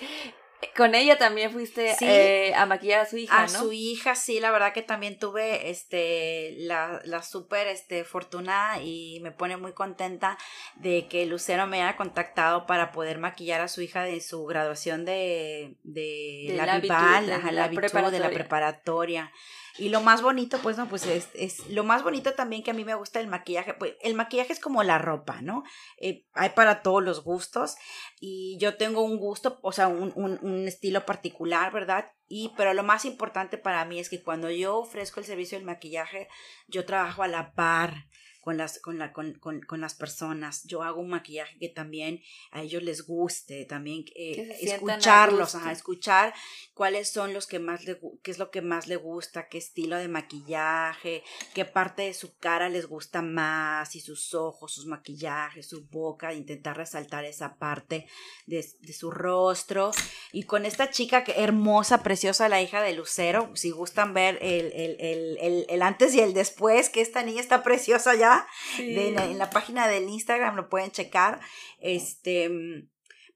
con 0.75 0.93
ella 0.93 1.17
también 1.17 1.51
fuiste 1.51 1.95
eh, 2.01 2.53
a 2.53 2.65
maquillar 2.65 3.01
a 3.01 3.05
su 3.05 3.17
hija, 3.17 3.43
a 3.43 3.47
su 3.47 3.71
hija, 3.71 4.15
sí, 4.15 4.39
la 4.39 4.51
verdad 4.51 4.73
que 4.73 4.81
también 4.81 5.17
tuve 5.17 5.69
este 5.69 6.55
la, 6.57 7.01
la 7.05 7.23
súper 7.23 7.67
este, 7.67 8.03
fortuna 8.03 8.81
y 8.81 9.19
me 9.21 9.31
pone 9.31 9.55
muy 9.55 9.71
contenta 9.71 10.37
de 10.75 11.07
que 11.07 11.25
Lucero 11.25 11.65
me 11.67 11.81
haya 11.81 11.95
contactado 11.95 12.65
para 12.65 12.91
poder 12.91 13.19
maquillar 13.19 13.61
a 13.61 13.67
su 13.67 13.81
hija 13.81 14.03
de 14.03 14.19
su 14.19 14.45
graduación 14.45 15.05
de, 15.05 15.75
de, 15.83 16.53
la, 16.55 16.79
Vival, 16.79 17.25
de, 17.25 17.51
la, 17.51 17.67
de 18.11 18.19
la 18.19 18.29
preparatoria. 18.29 19.31
Y 19.79 19.89
lo 19.89 20.01
más 20.01 20.21
bonito, 20.21 20.59
pues, 20.61 20.77
no, 20.77 20.89
pues 20.89 21.05
es, 21.05 21.29
es, 21.33 21.67
lo 21.69 21.85
más 21.85 22.03
bonito 22.03 22.33
también 22.33 22.63
que 22.63 22.71
a 22.71 22.73
mí 22.73 22.83
me 22.83 22.95
gusta 22.95 23.21
el 23.21 23.27
maquillaje, 23.27 23.73
pues 23.73 23.95
el 24.01 24.13
maquillaje 24.13 24.51
es 24.51 24.59
como 24.59 24.83
la 24.83 24.97
ropa, 24.97 25.41
¿no? 25.41 25.63
Eh, 25.97 26.25
hay 26.33 26.49
para 26.49 26.81
todos 26.81 27.01
los 27.01 27.23
gustos 27.23 27.75
y 28.19 28.57
yo 28.59 28.75
tengo 28.75 29.01
un 29.03 29.17
gusto, 29.17 29.57
o 29.61 29.71
sea, 29.71 29.87
un, 29.87 30.11
un, 30.15 30.37
un 30.41 30.67
estilo 30.67 31.05
particular, 31.05 31.71
¿verdad? 31.71 32.11
Y, 32.27 32.51
pero 32.57 32.73
lo 32.73 32.83
más 32.83 33.05
importante 33.05 33.57
para 33.57 33.85
mí 33.85 33.99
es 33.99 34.09
que 34.09 34.21
cuando 34.21 34.51
yo 34.51 34.77
ofrezco 34.77 35.21
el 35.21 35.25
servicio 35.25 35.57
del 35.57 35.65
maquillaje, 35.65 36.27
yo 36.67 36.85
trabajo 36.85 37.23
a 37.23 37.27
la 37.27 37.53
par 37.53 38.09
con 38.41 38.57
las, 38.57 38.79
con, 38.79 38.97
la, 38.97 39.11
con, 39.11 39.33
con, 39.33 39.61
con, 39.61 39.81
las 39.81 39.95
personas. 39.95 40.63
Yo 40.63 40.81
hago 40.83 41.01
un 41.01 41.09
maquillaje 41.09 41.57
que 41.59 41.69
también 41.69 42.21
a 42.51 42.61
ellos 42.61 42.83
les 42.83 43.05
guste, 43.05 43.65
también 43.65 44.05
eh, 44.15 44.57
escucharlos, 44.61 45.55
escuchar 45.55 46.33
cuáles 46.73 47.11
son 47.11 47.33
los 47.33 47.47
que 47.47 47.59
más 47.59 47.83
le, 47.85 47.99
qué 48.23 48.31
es 48.31 48.39
lo 48.39 48.49
que 48.49 48.61
más 48.61 48.87
le 48.87 48.95
gusta, 48.95 49.49
qué 49.49 49.57
estilo 49.57 49.97
de 49.97 50.07
maquillaje, 50.07 51.23
qué 51.53 51.65
parte 51.65 52.03
de 52.03 52.13
su 52.13 52.37
cara 52.37 52.69
les 52.69 52.85
gusta 52.87 53.21
más, 53.21 53.95
y 53.95 53.99
sus 53.99 54.33
ojos, 54.33 54.73
sus 54.73 54.85
maquillajes, 54.85 55.67
su 55.67 55.87
boca, 55.87 56.33
intentar 56.33 56.77
resaltar 56.77 57.25
esa 57.25 57.57
parte 57.57 58.07
de, 58.45 58.65
de 58.79 58.93
su 58.93 59.11
rostro. 59.11 59.91
Y 60.31 60.43
con 60.43 60.65
esta 60.65 60.89
chica 60.89 61.25
que 61.25 61.43
hermosa, 61.43 62.03
preciosa, 62.03 62.47
la 62.47 62.61
hija 62.61 62.81
de 62.81 62.93
Lucero, 62.93 63.51
si 63.55 63.71
gustan 63.71 64.13
ver 64.13 64.37
el, 64.41 64.71
el, 64.73 64.97
el, 64.99 65.65
el 65.67 65.81
antes 65.81 66.13
y 66.13 66.21
el 66.21 66.33
después, 66.33 66.89
que 66.89 67.01
esta 67.01 67.23
niña 67.23 67.41
está 67.41 67.63
preciosa 67.63 68.15
ya 68.15 68.28
en 68.77 69.37
la 69.37 69.49
página 69.49 69.87
del 69.87 70.09
Instagram 70.09 70.55
lo 70.55 70.69
pueden 70.69 70.91
checar. 70.91 71.39
Este, 71.79 72.49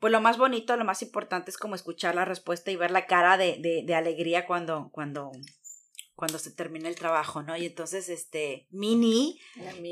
pues 0.03 0.11
lo 0.11 0.19
más 0.19 0.37
bonito, 0.37 0.75
lo 0.75 0.83
más 0.83 1.01
importante 1.01 1.49
es 1.49 1.57
como 1.57 1.75
escuchar 1.75 2.13
la 2.13 2.25
respuesta 2.25 2.69
y 2.69 2.75
ver 2.75 2.91
la 2.91 3.05
cara 3.05 3.37
de, 3.37 3.83
de, 3.85 3.95
alegría 3.95 4.45
cuando, 4.45 4.89
cuando, 4.91 5.31
cuando 6.13 6.39
se 6.39 6.51
termina 6.51 6.89
el 6.89 6.95
trabajo, 6.95 7.41
¿no? 7.41 7.55
Y 7.55 7.67
entonces, 7.67 8.09
este, 8.09 8.67
Mini, 8.69 9.39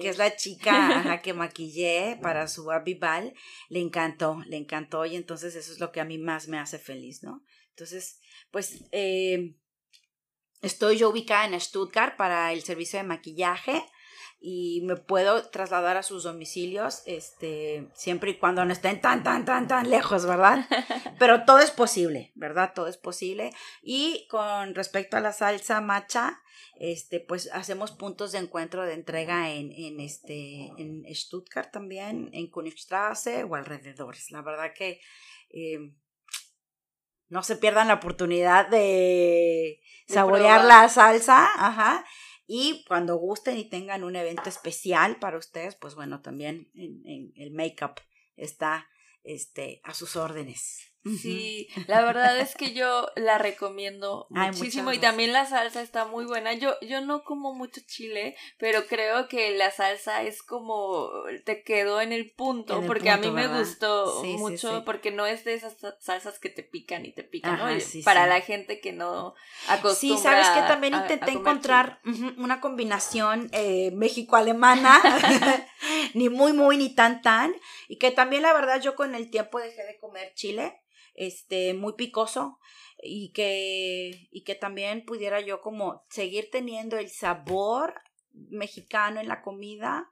que 0.02 0.10
es 0.10 0.18
la 0.18 0.36
chica 0.36 1.22
que 1.24 1.34
maquillé 1.34 2.20
para 2.22 2.50
su 2.50 2.66
Ball, 2.66 3.34
le 3.70 3.80
encantó, 3.80 4.42
le 4.48 4.58
encantó 4.58 5.06
y 5.06 5.16
entonces 5.16 5.56
eso 5.56 5.72
es 5.72 5.80
lo 5.80 5.94
que 5.94 6.02
a 6.02 6.06
mí 6.06 6.18
más 6.18 6.50
me 6.50 6.60
hace 6.60 6.78
feliz, 6.78 7.24
¿no? 7.24 7.42
Entonces, 7.70 8.20
pues, 8.52 8.84
eh, 8.92 9.56
estoy 10.62 10.98
yo 10.98 11.10
ubicada 11.10 11.46
en 11.46 11.58
Stuttgart 11.58 12.18
para 12.18 12.52
el 12.52 12.64
servicio 12.64 13.00
de 13.00 13.06
maquillaje 13.06 13.82
y 14.44 14.82
me 14.86 14.96
puedo 14.96 15.48
trasladar 15.50 15.98
a 15.98 16.04
sus 16.04 16.24
domicilios, 16.24 17.04
este, 17.06 17.88
siempre 17.94 18.32
y 18.32 18.40
cuando 18.40 18.66
no 18.66 18.74
estén 18.74 19.00
tan, 19.00 19.24
tan, 19.24 19.46
tan, 19.46 19.68
tan 19.68 19.88
lejos, 19.88 20.26
¿verdad? 20.26 20.66
Pero 21.20 21.46
todo 21.46 21.60
es 21.60 21.70
posible, 21.70 22.32
¿verdad? 22.34 22.72
Todo 22.74 22.88
es 22.88 22.98
posible. 22.98 23.52
Y 23.84 24.28
con 24.30 24.74
respecto 24.74 25.16
a 25.16 25.20
la 25.20 25.32
salsa 25.32 25.80
macha, 25.80 26.42
este, 26.80 27.20
pues 27.20 27.52
hacemos 27.54 27.92
puntos 27.92 28.32
de 28.32 28.40
encuentro 28.40 28.84
de 28.84 28.94
entrega 28.94 29.52
en, 29.52 29.72
en 29.74 30.00
este, 30.00 30.72
en 30.76 31.04
Stuttgart 31.14 31.72
también, 31.72 32.32
en 32.34 32.50
Königstraße 32.50 33.44
o 33.44 33.54
alrededores. 33.54 34.32
La 34.32 34.42
verdad 34.42 34.74
que 34.76 35.00
eh, 35.52 35.94
no 37.30 37.44
se 37.44 37.58
pierdan 37.58 37.90
la 37.90 37.94
oportunidad 37.96 38.70
de, 38.70 39.82
saborear 40.08 40.66
la 40.66 40.90
salsa, 40.90 41.48
ajá 41.56 42.04
y 42.54 42.84
cuando 42.86 43.16
gusten 43.16 43.58
y 43.58 43.64
tengan 43.64 44.04
un 44.04 44.18
evento 44.18 44.50
especial 44.50 45.20
para 45.20 45.38
ustedes, 45.38 45.76
pues 45.76 45.96
bueno, 45.96 46.22
también 46.22 46.70
en, 46.74 47.32
el 47.38 47.52
make-up 47.52 48.02
está 48.36 48.90
este, 49.24 49.80
a 49.86 49.94
sus 49.94 50.18
órdenes. 50.18 50.91
Sí, 51.04 51.68
la 51.88 52.04
verdad 52.04 52.40
es 52.40 52.56
que 52.56 52.74
yo 52.74 53.08
la 53.16 53.40
recomiendo 53.40 54.28
muchísimo 54.30 54.94
y 54.94 55.00
también 55.00 55.34
la 55.34 55.48
salsa 55.48 55.82
está 55.82 56.06
muy 56.06 56.26
buena. 56.26 56.54
Yo 56.54 56.76
yo 56.82 57.02
no 57.02 57.24
como 57.24 57.56
mucho 57.56 57.82
chile, 57.88 58.36
pero 58.60 58.86
creo 58.86 59.28
que 59.28 59.58
la 59.58 59.72
salsa 59.72 60.22
es 60.22 60.44
como 60.44 61.10
te 61.44 61.64
quedó 61.64 62.02
en 62.02 62.14
el 62.14 62.32
punto 62.32 62.84
porque 62.86 63.10
a 63.10 63.18
mí 63.18 63.32
me 63.32 63.48
gustó 63.48 64.24
mucho 64.38 64.84
porque 64.86 65.10
no 65.10 65.26
es 65.26 65.44
de 65.44 65.56
esas 65.56 65.76
salsas 66.00 66.38
que 66.38 66.50
te 66.50 66.62
pican 66.62 67.04
y 67.06 67.14
te 67.14 67.24
pican, 67.24 67.58
¿no? 67.58 67.66
Para 68.06 68.28
la 68.28 68.42
gente 68.42 68.80
que 68.80 68.94
no 68.94 69.34
acostumbra 69.68 70.18
Sí, 70.18 70.24
sabes 70.24 70.50
que 70.50 70.62
también 70.68 70.94
intenté 70.94 71.32
encontrar 71.32 72.00
una 72.38 72.62
combinación 72.62 73.50
eh, 73.54 73.92
México-alemana, 73.92 75.02
ni 76.14 76.30
muy 76.30 76.54
muy 76.54 76.78
ni 76.78 76.94
tan 76.94 77.22
tan 77.24 77.56
y 77.88 77.98
que 77.98 78.12
también 78.12 78.44
la 78.44 78.54
verdad 78.54 78.80
yo 78.80 78.96
con 78.96 79.16
el 79.16 79.32
tiempo 79.32 79.60
dejé 79.60 79.84
de 79.84 79.98
comer 79.98 80.34
chile 80.36 80.82
este, 81.22 81.76
muy 81.76 81.94
picoso 81.94 82.58
y 82.98 83.32
que, 83.32 84.28
y 84.32 84.44
que 84.44 84.56
también 84.56 85.06
pudiera 85.06 85.40
yo 85.40 85.62
como 85.62 86.04
seguir 86.10 86.50
teniendo 86.52 86.98
el 86.98 87.10
sabor 87.10 87.94
mexicano 88.34 89.20
en 89.20 89.28
la 89.28 89.44
comida 89.44 90.12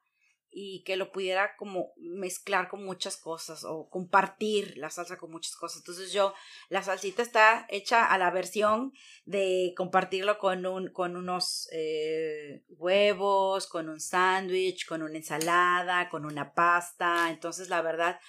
y 0.51 0.83
que 0.83 0.97
lo 0.97 1.11
pudiera 1.11 1.55
como 1.57 1.93
mezclar 1.97 2.69
con 2.69 2.83
muchas 2.83 3.17
cosas 3.17 3.63
o 3.63 3.89
compartir 3.89 4.77
la 4.77 4.91
salsa 4.91 5.17
con 5.17 5.31
muchas 5.31 5.55
cosas. 5.55 5.79
Entonces 5.79 6.13
yo, 6.13 6.33
la 6.69 6.83
salsita 6.83 7.23
está 7.23 7.65
hecha 7.69 8.05
a 8.05 8.17
la 8.19 8.29
versión 8.29 8.93
de 9.25 9.73
compartirlo 9.75 10.37
con, 10.37 10.65
un, 10.67 10.91
con 10.91 11.17
unos 11.17 11.69
eh, 11.71 12.63
huevos, 12.69 13.67
con 13.67 13.89
un 13.89 13.99
sándwich, 13.99 14.87
con 14.87 15.01
una 15.01 15.17
ensalada, 15.17 16.09
con 16.09 16.25
una 16.25 16.53
pasta. 16.53 17.29
Entonces 17.31 17.69
la 17.69 17.81
verdad 17.81 18.19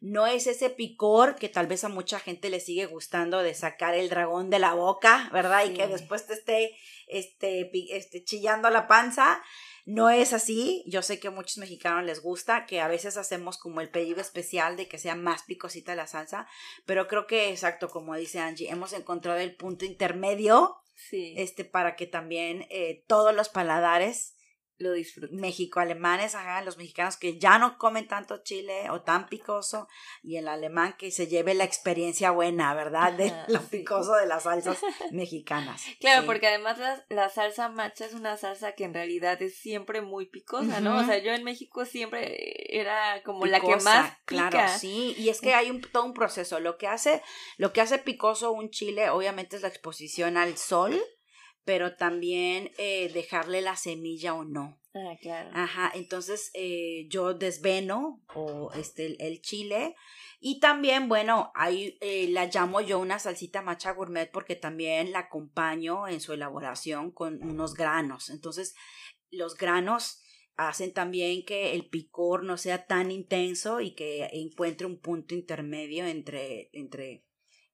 no 0.00 0.26
es 0.26 0.46
ese 0.46 0.70
picor 0.70 1.34
que 1.34 1.48
tal 1.48 1.66
vez 1.66 1.82
a 1.82 1.88
mucha 1.88 2.20
gente 2.20 2.50
le 2.50 2.60
sigue 2.60 2.86
gustando 2.86 3.42
de 3.42 3.54
sacar 3.54 3.94
el 3.94 4.08
dragón 4.08 4.48
de 4.48 4.60
la 4.60 4.74
boca, 4.74 5.28
¿verdad? 5.32 5.64
Y 5.66 5.74
que 5.74 5.88
después 5.88 6.26
te 6.26 6.34
esté 6.34 6.76
este, 7.08 7.70
este, 7.96 8.22
chillando 8.22 8.70
la 8.70 8.86
panza. 8.86 9.42
No 9.86 10.10
es 10.10 10.32
así. 10.32 10.84
Yo 10.86 11.02
sé 11.02 11.18
que 11.18 11.28
a 11.28 11.32
muchos 11.32 11.58
mexicanos 11.58 12.04
les 12.04 12.22
gusta, 12.22 12.64
que 12.66 12.80
a 12.80 12.88
veces 12.88 13.16
hacemos 13.16 13.58
como 13.58 13.80
el 13.80 13.90
pedido 13.90 14.20
especial 14.20 14.76
de 14.76 14.86
que 14.86 14.98
sea 14.98 15.16
más 15.16 15.42
picosita 15.42 15.96
la 15.96 16.06
salsa, 16.06 16.46
pero 16.86 17.08
creo 17.08 17.26
que 17.26 17.50
exacto, 17.50 17.88
como 17.88 18.14
dice 18.14 18.38
Angie, 18.38 18.70
hemos 18.70 18.92
encontrado 18.92 19.38
el 19.38 19.56
punto 19.56 19.84
intermedio 19.84 20.76
sí. 20.94 21.34
este, 21.36 21.64
para 21.64 21.96
que 21.96 22.06
también 22.06 22.66
eh, 22.70 23.02
todos 23.08 23.34
los 23.34 23.48
paladares 23.48 24.34
lo 24.78 24.92
disfruto. 24.92 25.34
México-alemanes, 25.34 26.34
ajá, 26.34 26.62
los 26.62 26.78
mexicanos 26.78 27.16
que 27.16 27.38
ya 27.38 27.58
no 27.58 27.78
comen 27.78 28.06
tanto 28.06 28.42
chile 28.42 28.90
o 28.90 29.02
tan 29.02 29.26
picoso, 29.26 29.88
y 30.22 30.36
el 30.36 30.48
alemán 30.48 30.94
que 30.96 31.10
se 31.10 31.26
lleve 31.26 31.54
la 31.54 31.64
experiencia 31.64 32.30
buena, 32.30 32.72
¿verdad? 32.74 33.12
De 33.12 33.32
lo 33.48 33.60
picoso 33.60 34.14
de 34.14 34.26
las 34.26 34.44
salsas 34.44 34.78
mexicanas. 35.10 35.84
Claro, 36.00 36.26
porque 36.26 36.46
además 36.46 36.78
la, 37.08 37.28
salsa 37.28 37.68
macha 37.68 38.06
es 38.06 38.14
una 38.14 38.36
salsa 38.36 38.72
que 38.72 38.84
en 38.84 38.94
realidad 38.94 39.40
es 39.42 39.56
siempre 39.56 40.00
muy 40.00 40.26
picosa, 40.26 40.80
¿no? 40.80 40.98
O 40.98 41.04
sea, 41.04 41.18
yo 41.18 41.32
en 41.32 41.44
México 41.44 41.84
siempre 41.84 42.78
era 42.78 43.22
como 43.24 43.46
la 43.46 43.60
que 43.60 43.76
más 43.76 44.16
pica. 44.26 44.50
Claro, 44.50 44.78
sí, 44.78 45.14
y 45.18 45.28
es 45.28 45.40
que 45.40 45.54
hay 45.54 45.70
un, 45.70 45.80
todo 45.80 46.04
un 46.04 46.14
proceso. 46.14 46.60
Lo 46.60 46.78
que 46.78 46.86
hace, 46.86 47.22
lo 47.56 47.72
que 47.72 47.80
hace 47.80 47.98
picoso 47.98 48.52
un 48.52 48.70
chile, 48.70 49.10
obviamente, 49.10 49.56
es 49.56 49.62
la 49.62 49.68
exposición 49.68 50.36
al 50.36 50.56
sol 50.56 51.00
pero 51.68 51.96
también 51.96 52.70
eh, 52.78 53.10
dejarle 53.12 53.60
la 53.60 53.76
semilla 53.76 54.32
o 54.32 54.42
no. 54.42 54.80
Ah, 54.94 55.18
claro. 55.20 55.50
Ajá, 55.52 55.92
entonces 55.94 56.50
eh, 56.54 57.06
yo 57.10 57.34
desveno 57.34 58.24
o 58.34 58.72
este 58.72 59.22
el, 59.22 59.42
chile 59.42 59.94
y 60.40 60.60
también, 60.60 61.10
bueno, 61.10 61.52
ahí 61.54 61.98
eh, 62.00 62.26
la 62.30 62.46
llamo 62.46 62.80
yo 62.80 62.98
una 62.98 63.18
salsita 63.18 63.60
macha 63.60 63.92
gourmet 63.92 64.30
porque 64.32 64.56
también 64.56 65.12
la 65.12 65.18
acompaño 65.18 66.08
en 66.08 66.22
su 66.22 66.32
elaboración 66.32 67.10
con 67.10 67.44
unos 67.44 67.74
granos. 67.74 68.30
Entonces, 68.30 68.74
los 69.30 69.54
granos 69.54 70.22
hacen 70.56 70.94
también 70.94 71.44
que 71.44 71.74
el 71.74 71.90
picor 71.90 72.44
no 72.44 72.56
sea 72.56 72.86
tan 72.86 73.10
intenso 73.10 73.82
y 73.82 73.94
que 73.94 74.26
encuentre 74.32 74.86
un 74.86 74.98
punto 75.02 75.34
intermedio 75.34 76.06
entre, 76.06 76.70
entre, 76.72 77.26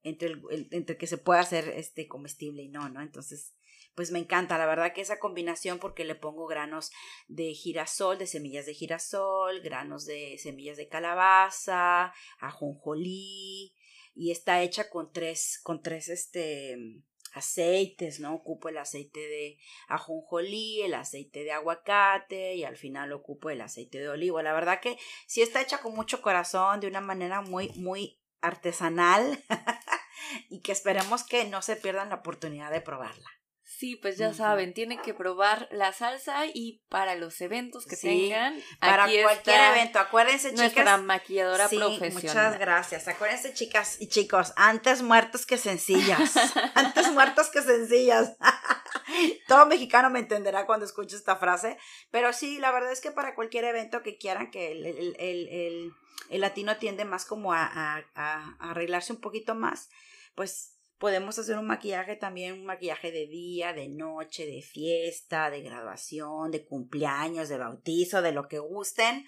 entre, 0.02 0.30
el, 0.30 0.68
entre 0.72 0.96
que 0.96 1.06
se 1.06 1.18
pueda 1.18 1.38
hacer 1.38 1.68
este 1.68 2.08
comestible 2.08 2.64
y 2.64 2.68
no, 2.68 2.88
¿no? 2.88 3.00
Entonces, 3.00 3.54
pues 3.94 4.10
me 4.10 4.18
encanta, 4.18 4.58
la 4.58 4.66
verdad 4.66 4.92
que 4.92 5.00
esa 5.00 5.18
combinación 5.18 5.78
porque 5.78 6.04
le 6.04 6.14
pongo 6.14 6.46
granos 6.46 6.90
de 7.28 7.54
girasol, 7.54 8.18
de 8.18 8.26
semillas 8.26 8.66
de 8.66 8.74
girasol, 8.74 9.60
granos 9.60 10.04
de 10.06 10.36
semillas 10.38 10.76
de 10.76 10.88
calabaza, 10.88 12.12
ajonjolí 12.38 13.74
y 14.14 14.30
está 14.30 14.62
hecha 14.62 14.90
con 14.90 15.12
tres, 15.12 15.60
con 15.62 15.82
tres 15.82 16.08
este 16.08 17.02
aceites, 17.34 18.20
¿no? 18.20 18.34
Ocupo 18.34 18.68
el 18.68 18.78
aceite 18.78 19.20
de 19.20 19.58
ajonjolí, 19.88 20.82
el 20.82 20.94
aceite 20.94 21.42
de 21.42 21.52
aguacate 21.52 22.54
y 22.54 22.64
al 22.64 22.76
final 22.76 23.12
ocupo 23.12 23.50
el 23.50 23.60
aceite 23.60 23.98
de 23.98 24.08
olivo. 24.08 24.40
La 24.40 24.52
verdad 24.52 24.80
que 24.80 24.96
sí 25.26 25.42
está 25.42 25.60
hecha 25.60 25.78
con 25.78 25.94
mucho 25.94 26.22
corazón, 26.22 26.80
de 26.80 26.86
una 26.86 27.00
manera 27.00 27.40
muy, 27.40 27.70
muy 27.70 28.20
artesanal 28.40 29.42
y 30.48 30.60
que 30.60 30.72
esperemos 30.72 31.24
que 31.24 31.44
no 31.44 31.60
se 31.60 31.76
pierdan 31.76 32.10
la 32.10 32.16
oportunidad 32.16 32.70
de 32.70 32.80
probarla. 32.80 33.30
Sí, 33.76 33.96
pues 33.96 34.18
ya 34.18 34.32
saben, 34.32 34.72
tienen 34.72 35.00
que 35.00 35.14
probar 35.14 35.68
la 35.72 35.92
salsa 35.92 36.46
y 36.46 36.84
para 36.88 37.16
los 37.16 37.40
eventos 37.40 37.86
que 37.86 37.96
tengan. 37.96 38.56
Para 38.78 39.08
cualquier 39.22 39.60
evento, 39.72 39.98
acuérdense, 39.98 40.50
chicas. 40.50 40.74
Nuestra 40.74 40.96
maquilladora 40.98 41.68
sí, 41.68 41.76
profesional. 41.76 42.12
Muchas 42.14 42.58
gracias. 42.60 43.08
Acuérdense, 43.08 43.52
chicas 43.52 43.96
y 44.00 44.08
chicos, 44.08 44.52
antes 44.54 45.02
muertos 45.02 45.44
que 45.44 45.58
sencillas. 45.58 46.36
antes 46.74 47.10
muertos 47.10 47.48
que 47.50 47.62
sencillas. 47.62 48.36
Todo 49.48 49.66
mexicano 49.66 50.08
me 50.08 50.20
entenderá 50.20 50.66
cuando 50.66 50.86
escuche 50.86 51.16
esta 51.16 51.34
frase. 51.34 51.76
Pero 52.12 52.32
sí, 52.32 52.58
la 52.58 52.70
verdad 52.70 52.92
es 52.92 53.00
que 53.00 53.10
para 53.10 53.34
cualquier 53.34 53.64
evento 53.64 54.02
que 54.02 54.18
quieran, 54.18 54.52
que 54.52 54.70
el, 54.70 54.86
el, 54.86 55.16
el, 55.18 55.92
el 56.30 56.40
latino 56.40 56.76
tiende 56.76 57.04
más 57.04 57.24
como 57.24 57.52
a, 57.52 57.64
a, 57.64 58.04
a 58.14 58.56
arreglarse 58.70 59.12
un 59.12 59.20
poquito 59.20 59.56
más, 59.56 59.90
pues 60.36 60.73
Podemos 61.04 61.38
hacer 61.38 61.58
un 61.58 61.66
maquillaje 61.66 62.16
también, 62.16 62.54
un 62.54 62.64
maquillaje 62.64 63.12
de 63.12 63.26
día, 63.26 63.74
de 63.74 63.90
noche, 63.90 64.46
de 64.46 64.62
fiesta, 64.62 65.50
de 65.50 65.60
graduación, 65.60 66.50
de 66.50 66.64
cumpleaños, 66.64 67.50
de 67.50 67.58
bautizo, 67.58 68.22
de 68.22 68.32
lo 68.32 68.48
que 68.48 68.58
gusten. 68.58 69.26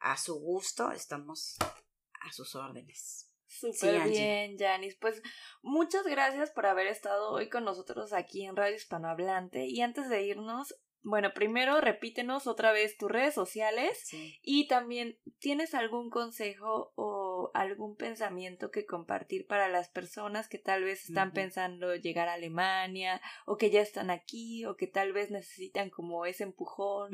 A 0.00 0.16
su 0.16 0.40
gusto, 0.40 0.90
estamos 0.90 1.58
a 2.22 2.32
sus 2.32 2.54
órdenes. 2.54 3.30
Súper 3.46 4.08
bien, 4.08 4.56
Janis. 4.58 4.96
Pues 4.98 5.20
muchas 5.60 6.04
gracias 6.06 6.50
por 6.50 6.64
haber 6.64 6.86
estado 6.86 7.30
hoy 7.30 7.50
con 7.50 7.62
nosotros 7.62 8.14
aquí 8.14 8.46
en 8.46 8.56
Radio 8.56 8.76
Hispanohablante. 8.76 9.66
Y 9.66 9.82
antes 9.82 10.08
de 10.08 10.22
irnos, 10.22 10.76
bueno, 11.02 11.32
primero 11.32 11.80
repítenos 11.80 12.46
otra 12.46 12.72
vez 12.72 12.96
tus 12.96 13.10
redes 13.10 13.34
sociales 13.34 14.10
y 14.42 14.66
también 14.68 15.18
tienes 15.38 15.74
algún 15.74 16.10
consejo 16.10 16.92
o 16.96 17.50
algún 17.54 17.96
pensamiento 17.96 18.70
que 18.70 18.84
compartir 18.84 19.46
para 19.46 19.68
las 19.68 19.88
personas 19.88 20.48
que 20.48 20.58
tal 20.58 20.84
vez 20.84 21.08
están 21.08 21.32
pensando 21.32 21.94
llegar 21.94 22.28
a 22.28 22.34
Alemania 22.34 23.20
o 23.46 23.56
que 23.56 23.70
ya 23.70 23.80
están 23.80 24.10
aquí 24.10 24.64
o 24.66 24.76
que 24.76 24.86
tal 24.86 25.12
vez 25.12 25.30
necesitan 25.30 25.90
como 25.90 26.26
ese 26.26 26.44
empujón. 26.44 27.10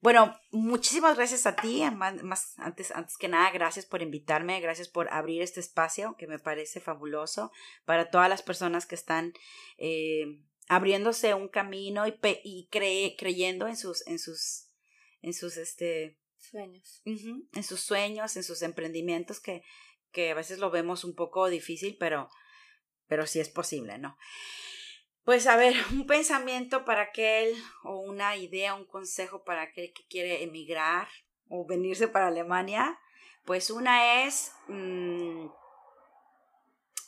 Bueno, 0.00 0.32
muchísimas 0.52 1.16
gracias 1.16 1.44
a 1.46 1.56
ti, 1.56 1.82
más, 1.92 2.56
antes, 2.58 2.92
antes 2.92 3.16
que 3.16 3.26
nada, 3.26 3.50
gracias 3.50 3.84
por 3.84 4.00
invitarme, 4.00 4.60
gracias 4.60 4.88
por 4.88 5.12
abrir 5.12 5.42
este 5.42 5.58
espacio 5.58 6.14
que 6.16 6.28
me 6.28 6.38
parece 6.38 6.78
fabuloso 6.78 7.50
para 7.84 8.08
todas 8.08 8.28
las 8.28 8.42
personas 8.42 8.86
que 8.86 8.94
están 8.94 9.32
eh, 9.76 10.38
abriéndose 10.68 11.34
un 11.34 11.48
camino 11.48 12.06
y, 12.06 12.14
y 12.44 12.68
creyendo 13.16 13.66
en 13.66 13.76
sus, 13.76 14.06
en 14.06 14.18
sus, 14.18 14.68
en 15.22 15.32
sus, 15.32 15.56
este, 15.56 16.18
sueños. 16.38 17.02
en 17.04 17.62
sus 17.64 17.80
sueños, 17.80 18.36
en 18.36 18.44
sus 18.44 18.62
emprendimientos 18.62 19.40
que, 19.40 19.64
que 20.12 20.30
a 20.30 20.34
veces 20.34 20.58
lo 20.58 20.70
vemos 20.70 21.04
un 21.04 21.14
poco 21.14 21.48
difícil, 21.48 21.96
pero, 21.98 22.28
pero 23.06 23.26
sí 23.26 23.40
es 23.40 23.48
posible, 23.48 23.98
¿no? 23.98 24.16
Pues 25.24 25.46
a 25.46 25.56
ver, 25.56 25.74
un 25.90 26.06
pensamiento 26.06 26.84
para 26.84 27.02
aquel, 27.02 27.54
o 27.82 27.98
una 27.98 28.36
idea, 28.36 28.74
un 28.74 28.86
consejo 28.86 29.44
para 29.44 29.62
aquel 29.62 29.92
que 29.92 30.06
quiere 30.06 30.42
emigrar 30.42 31.08
o 31.48 31.66
venirse 31.66 32.08
para 32.08 32.28
Alemania, 32.28 32.98
pues 33.44 33.70
una 33.70 34.24
es 34.24 34.52
mm, 34.68 35.46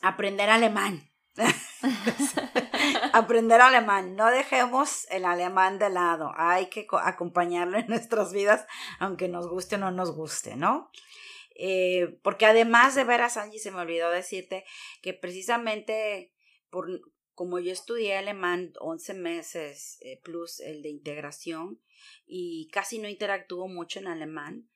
aprender 0.02 0.48
alemán. 0.48 1.10
aprender 3.12 3.60
alemán. 3.60 4.16
No 4.16 4.30
dejemos 4.30 5.06
el 5.10 5.24
alemán 5.24 5.78
de 5.78 5.90
lado. 5.90 6.32
Hay 6.36 6.66
que 6.66 6.86
acompañarlo 7.02 7.78
en 7.78 7.86
nuestras 7.88 8.32
vidas, 8.32 8.66
aunque 8.98 9.28
nos 9.28 9.48
guste 9.48 9.76
o 9.76 9.78
no 9.78 9.90
nos 9.90 10.14
guste, 10.14 10.56
¿no? 10.56 10.90
Eh, 11.54 12.18
porque 12.22 12.46
además 12.46 12.94
de 12.94 13.04
veras, 13.04 13.36
Angie, 13.36 13.58
se 13.58 13.70
me 13.70 13.80
olvidó 13.80 14.10
decirte 14.10 14.64
que 15.02 15.12
precisamente 15.12 16.32
por 16.70 16.88
como 17.40 17.58
yo 17.58 17.72
estudié 17.72 18.18
alemán 18.18 18.74
11 18.80 19.14
meses 19.14 19.96
eh, 20.02 20.20
plus 20.22 20.60
el 20.60 20.82
de 20.82 20.90
integración 20.90 21.80
y 22.26 22.68
casi 22.70 22.98
no 22.98 23.08
interactúo 23.08 23.66
mucho 23.66 23.98
en 23.98 24.08
alemán, 24.08 24.68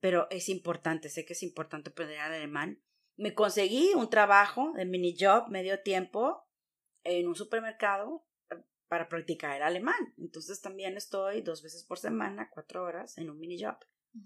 pero 0.00 0.26
es 0.30 0.48
importante, 0.48 1.10
sé 1.10 1.26
que 1.26 1.34
es 1.34 1.42
importante 1.42 1.90
aprender 1.90 2.18
alemán. 2.18 2.82
Me 3.16 3.34
conseguí 3.34 3.92
un 3.94 4.08
trabajo 4.08 4.72
de 4.74 4.86
mini 4.86 5.16
job 5.20 5.48
medio 5.50 5.82
tiempo 5.82 6.47
en 7.08 7.26
un 7.26 7.34
supermercado 7.34 8.24
eh, 8.50 8.56
para 8.88 9.08
practicar 9.08 9.56
el 9.56 9.62
alemán. 9.62 10.14
Entonces 10.18 10.60
también 10.60 10.96
estoy 10.96 11.42
dos 11.42 11.62
veces 11.62 11.84
por 11.84 11.98
semana, 11.98 12.50
cuatro 12.52 12.84
horas, 12.84 13.18
en 13.18 13.30
un 13.30 13.38
mini 13.38 13.62
job, 13.62 13.76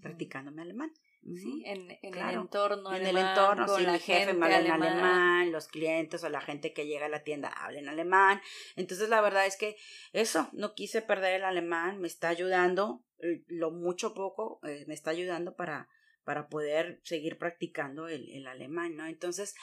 practicando 0.01 0.51
mi 0.51 0.61
alemán. 0.61 0.91
Sí, 1.35 1.63
en, 1.65 1.89
en 2.01 2.15
el 2.15 2.35
entorno 2.35 2.93
En 2.93 3.05
el 3.05 3.17
entorno, 3.17 3.65
con 3.65 3.81
la 3.83 3.97
jefe 3.97 4.33
me 4.33 4.45
habla 4.45 4.59
en 4.59 4.71
alemán, 4.71 5.51
los 5.53 5.69
clientes 5.69 6.21
o 6.25 6.29
la 6.29 6.41
gente 6.41 6.73
que 6.73 6.85
llega 6.85 7.05
a 7.05 7.09
la 7.09 7.23
tienda 7.23 7.47
hablan 7.47 7.87
alemán. 7.87 8.41
Entonces, 8.75 9.07
la 9.07 9.21
verdad 9.21 9.45
es 9.45 9.55
que 9.55 9.77
eso, 10.11 10.49
no 10.51 10.73
quise 10.73 11.01
perder 11.01 11.35
el 11.35 11.45
alemán, 11.45 12.01
me 12.01 12.07
está 12.07 12.27
ayudando, 12.27 13.05
eh, 13.19 13.43
lo 13.47 13.71
mucho 13.71 14.13
poco, 14.13 14.59
eh, 14.67 14.83
me 14.85 14.93
está 14.93 15.11
ayudando 15.11 15.55
para, 15.55 15.87
para 16.25 16.49
poder 16.49 16.99
seguir 17.05 17.37
practicando 17.37 18.09
el, 18.09 18.29
el 18.29 18.45
alemán, 18.45 18.97
¿no? 18.97 19.05
Entonces, 19.05 19.55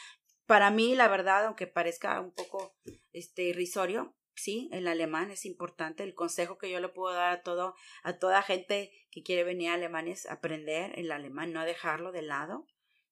para 0.47 0.71
mí, 0.71 0.95
la 0.95 1.09
verdad, 1.09 1.45
aunque 1.45 1.66
parezca 1.66 2.18
un 2.23 2.33
poco 2.33 2.75
este, 3.13 3.43
irrisorio, 3.45 4.15
sí, 4.35 4.69
el 4.73 4.89
alemán 4.89 5.31
es 5.31 5.45
importante. 5.45 6.03
El 6.03 6.15
consejo 6.15 6.59
que 6.59 6.71
yo 6.71 6.81
le 6.81 6.89
puedo 6.89 7.15
dar 7.15 7.33
a 7.33 7.43
todo, 7.43 7.75
a 8.03 8.19
toda 8.19 8.43
gente 8.43 8.91
que 9.11 9.23
quiere 9.23 9.45
venir 9.45 9.71
a 9.71 9.75
Alemania 9.75 10.15
es 10.15 10.27
aprender 10.27 10.99
el 10.99 11.13
alemán, 11.13 11.53
no 11.53 11.65
dejarlo 11.65 12.13
de 12.13 12.23
lado, 12.23 12.67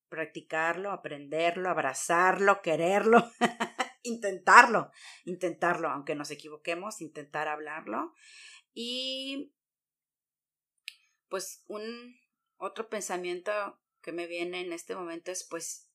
practicarlo, 0.08 0.90
aprenderlo, 0.90 1.68
abrazarlo, 1.68 2.62
quererlo, 2.62 3.30
intentarlo, 4.02 4.90
intentarlo, 5.24 5.88
aunque 5.88 6.14
nos 6.14 6.30
equivoquemos, 6.30 7.00
intentar 7.00 7.48
hablarlo. 7.48 8.14
Y 8.72 9.52
pues 11.28 11.64
un 11.66 12.16
otro 12.56 12.88
pensamiento 12.88 13.80
que 14.00 14.12
me 14.12 14.26
viene 14.26 14.60
en 14.60 14.72
este 14.72 14.94
momento 14.94 15.30
es 15.30 15.44
pues 15.44 15.90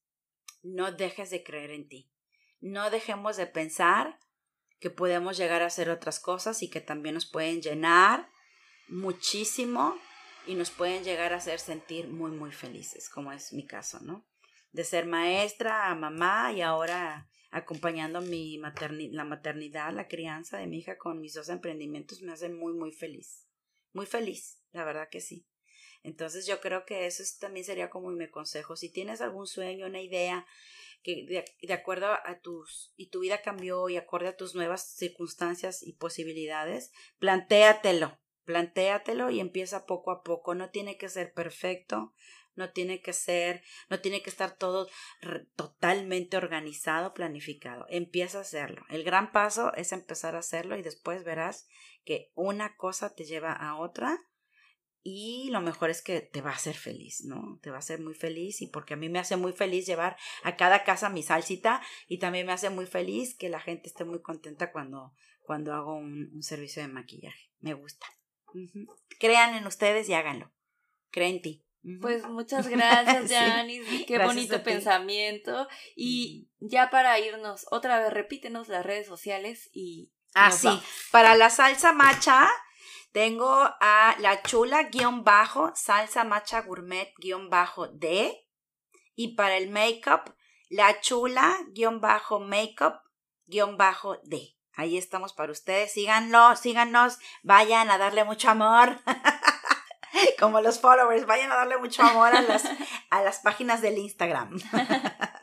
no 0.62 0.92
dejes 0.92 1.30
de 1.30 1.44
creer 1.44 1.72
en 1.72 1.88
ti. 1.88 2.13
No 2.64 2.90
dejemos 2.90 3.36
de 3.36 3.46
pensar 3.46 4.18
que 4.80 4.90
podemos 4.90 5.36
llegar 5.36 5.62
a 5.62 5.66
hacer 5.66 5.90
otras 5.90 6.22
cosas 6.22 6.64
y 6.64 6.70
que 6.70 6.80
también 6.80 7.14
nos 7.14 7.26
pueden 7.26 7.62
llenar 7.62 8.30
muchísimo 8.88 9.98
y 10.48 10.56
nos 10.56 10.72
pueden 10.72 11.04
llegar 11.04 11.34
a 11.34 11.38
hacer 11.38 11.60
sentir 11.60 12.08
muy, 12.08 12.32
muy 12.32 12.54
felices, 12.54 13.10
como 13.10 13.34
es 13.34 13.52
mi 13.52 13.68
caso, 13.68 14.00
¿no? 14.00 14.26
De 14.72 14.86
ser 14.86 15.06
maestra 15.06 15.94
mamá 15.94 16.54
y 16.54 16.62
ahora 16.62 17.30
acompañando 17.52 18.22
mi 18.22 18.58
la 19.12 19.26
maternidad, 19.26 19.92
la 19.92 20.08
crianza 20.08 20.58
de 20.58 20.68
mi 20.68 20.78
hija 20.78 20.98
con 20.98 21.20
mis 21.20 21.34
dos 21.34 21.50
emprendimientos 21.50 22.22
me 22.22 22.32
hace 22.32 22.48
muy, 22.48 22.72
muy 22.72 22.94
feliz. 22.94 23.46
Muy 23.92 24.06
feliz, 24.06 24.62
la 24.72 24.86
verdad 24.86 25.10
que 25.12 25.20
sí. 25.20 25.46
Entonces 26.02 26.48
yo 26.48 26.62
creo 26.62 26.86
que 26.86 27.08
eso 27.08 27.24
también 27.42 27.66
sería 27.66 27.90
como 27.90 28.10
mi 28.10 28.30
consejo. 28.30 28.78
Si 28.78 28.90
tienes 28.90 29.20
algún 29.20 29.48
sueño, 29.48 29.86
una 29.86 30.02
idea 30.02 30.46
que 31.04 31.46
de, 31.62 31.74
acuerdo 31.74 32.08
a 32.08 32.40
tus 32.42 32.94
y 32.96 33.10
tu 33.10 33.20
vida 33.20 33.42
cambió 33.42 33.90
y 33.90 33.98
acorde 33.98 34.30
a 34.30 34.38
tus 34.38 34.56
nuevas 34.56 34.96
circunstancias 34.96 35.84
y 35.84 35.94
posibilidades, 35.94 36.92
plantéatelo, 37.20 38.20
plantéatelo 38.46 39.30
y 39.30 39.40
empieza 39.40 39.86
poco 39.86 40.12
a 40.12 40.24
poco. 40.24 40.56
No 40.56 40.70
tiene 40.70 40.98
que 40.98 41.10
ser 41.10 41.34
perfecto, 41.34 42.14
no 42.56 42.72
tiene 42.72 43.02
que 43.02 43.14
ser, 43.14 43.64
no 43.90 44.00
tiene 44.00 44.22
que 44.22 44.30
estar 44.30 44.58
todo 44.58 44.88
totalmente 45.56 46.38
organizado, 46.38 47.14
planificado. 47.14 47.86
Empieza 47.90 48.40
a 48.40 48.42
hacerlo. 48.42 48.84
El 48.90 49.04
gran 49.04 49.32
paso 49.32 49.74
es 49.76 49.92
empezar 49.92 50.36
a 50.36 50.40
hacerlo 50.40 50.78
y 50.78 50.82
después 50.82 51.24
verás 51.24 51.68
que 52.06 52.32
una 52.36 52.76
cosa 52.76 53.14
te 53.14 53.26
lleva 53.26 53.52
a 53.52 53.78
otra 53.78 54.20
y 55.04 55.50
lo 55.52 55.60
mejor 55.60 55.90
es 55.90 56.02
que 56.02 56.22
te 56.22 56.42
va 56.42 56.52
a 56.52 56.56
hacer 56.56 56.76
feliz, 56.76 57.26
¿no? 57.26 57.60
Te 57.62 57.70
va 57.70 57.76
a 57.76 57.80
hacer 57.80 58.00
muy 58.00 58.14
feliz 58.14 58.62
y 58.62 58.68
porque 58.68 58.94
a 58.94 58.98
mí 58.98 59.10
me 59.10 59.20
hace 59.20 59.36
muy 59.36 59.52
feliz 59.52 59.86
llevar 59.86 60.16
a 60.44 60.56
cada 60.56 60.86
casa 60.86 61.10
mi 61.10 61.24
salsita 61.24 61.82
y 62.08 62.20
también 62.20 62.48
me 62.48 62.54
hace 62.54 62.70
muy 62.70 62.86
feliz 62.86 63.36
que 63.36 63.50
la 63.50 63.60
gente 63.60 63.90
esté 63.90 64.06
muy 64.06 64.22
contenta 64.22 64.72
cuando, 64.72 65.14
cuando 65.42 65.74
hago 65.74 65.94
un, 65.94 66.42
servicio 66.42 66.82
de 66.82 66.88
maquillaje. 66.88 67.52
Me 67.60 67.74
gusta. 67.74 68.08
Crean 69.20 69.56
en 69.56 69.68
ustedes 69.68 70.08
y 70.08 70.14
háganlo. 70.14 70.54
Creen 71.12 71.36
en 71.36 71.42
ti. 71.42 71.66
Pues 72.00 72.24
muchas 72.24 72.68
gracias, 72.70 73.30
Janice. 73.30 74.06
Qué 74.06 74.20
bonito 74.20 74.64
pensamiento. 74.64 75.68
Y 75.98 76.48
ya 76.60 76.90
para 76.90 77.20
irnos, 77.20 77.66
otra 77.72 78.00
vez 78.00 78.14
repítenos 78.14 78.70
las 78.70 78.86
redes 78.86 79.06
sociales 79.06 79.70
y. 79.74 80.14
Ah, 80.34 80.52
sí. 80.52 80.70
Para 81.12 81.36
la 81.36 81.50
salsa 81.50 81.92
macha, 81.92 82.50
tengo 83.14 83.54
a 83.54 84.16
la 84.20 84.42
chula 84.42 84.84
guion 84.86 85.24
bajo, 85.24 85.72
salsa 85.76 86.24
macha 86.24 86.62
gourmet 86.62 87.14
guion 87.20 87.52
bajo 87.52 87.88
D. 87.88 88.48
Y 89.16 89.36
para 89.36 89.58
el 89.58 89.70
makeup, 89.70 90.36
la 90.70 91.00
chula 91.00 91.56
guion 91.74 92.02
bajo 92.02 92.40
makeup 92.40 93.04
guion 93.46 93.78
bajo 93.78 94.18
D. 94.24 94.58
Ahí 94.76 94.98
estamos 94.98 95.32
para 95.34 95.52
ustedes. 95.52 95.94
Síganlo, 95.94 96.56
síganos, 96.56 97.20
vayan 97.44 97.92
a 97.92 98.00
darle 98.00 98.24
mucho 98.24 98.50
amor. 98.50 99.00
Como 100.40 100.62
los 100.62 100.80
followers, 100.80 101.28
vayan 101.28 101.52
a 101.52 101.56
darle 101.56 101.78
mucho 101.78 102.02
amor 102.02 102.36
a 102.36 102.42
las, 102.42 102.64
a 103.12 103.22
las 103.22 103.40
páginas 103.40 103.82
del 103.82 104.00
Instagram. 104.00 104.60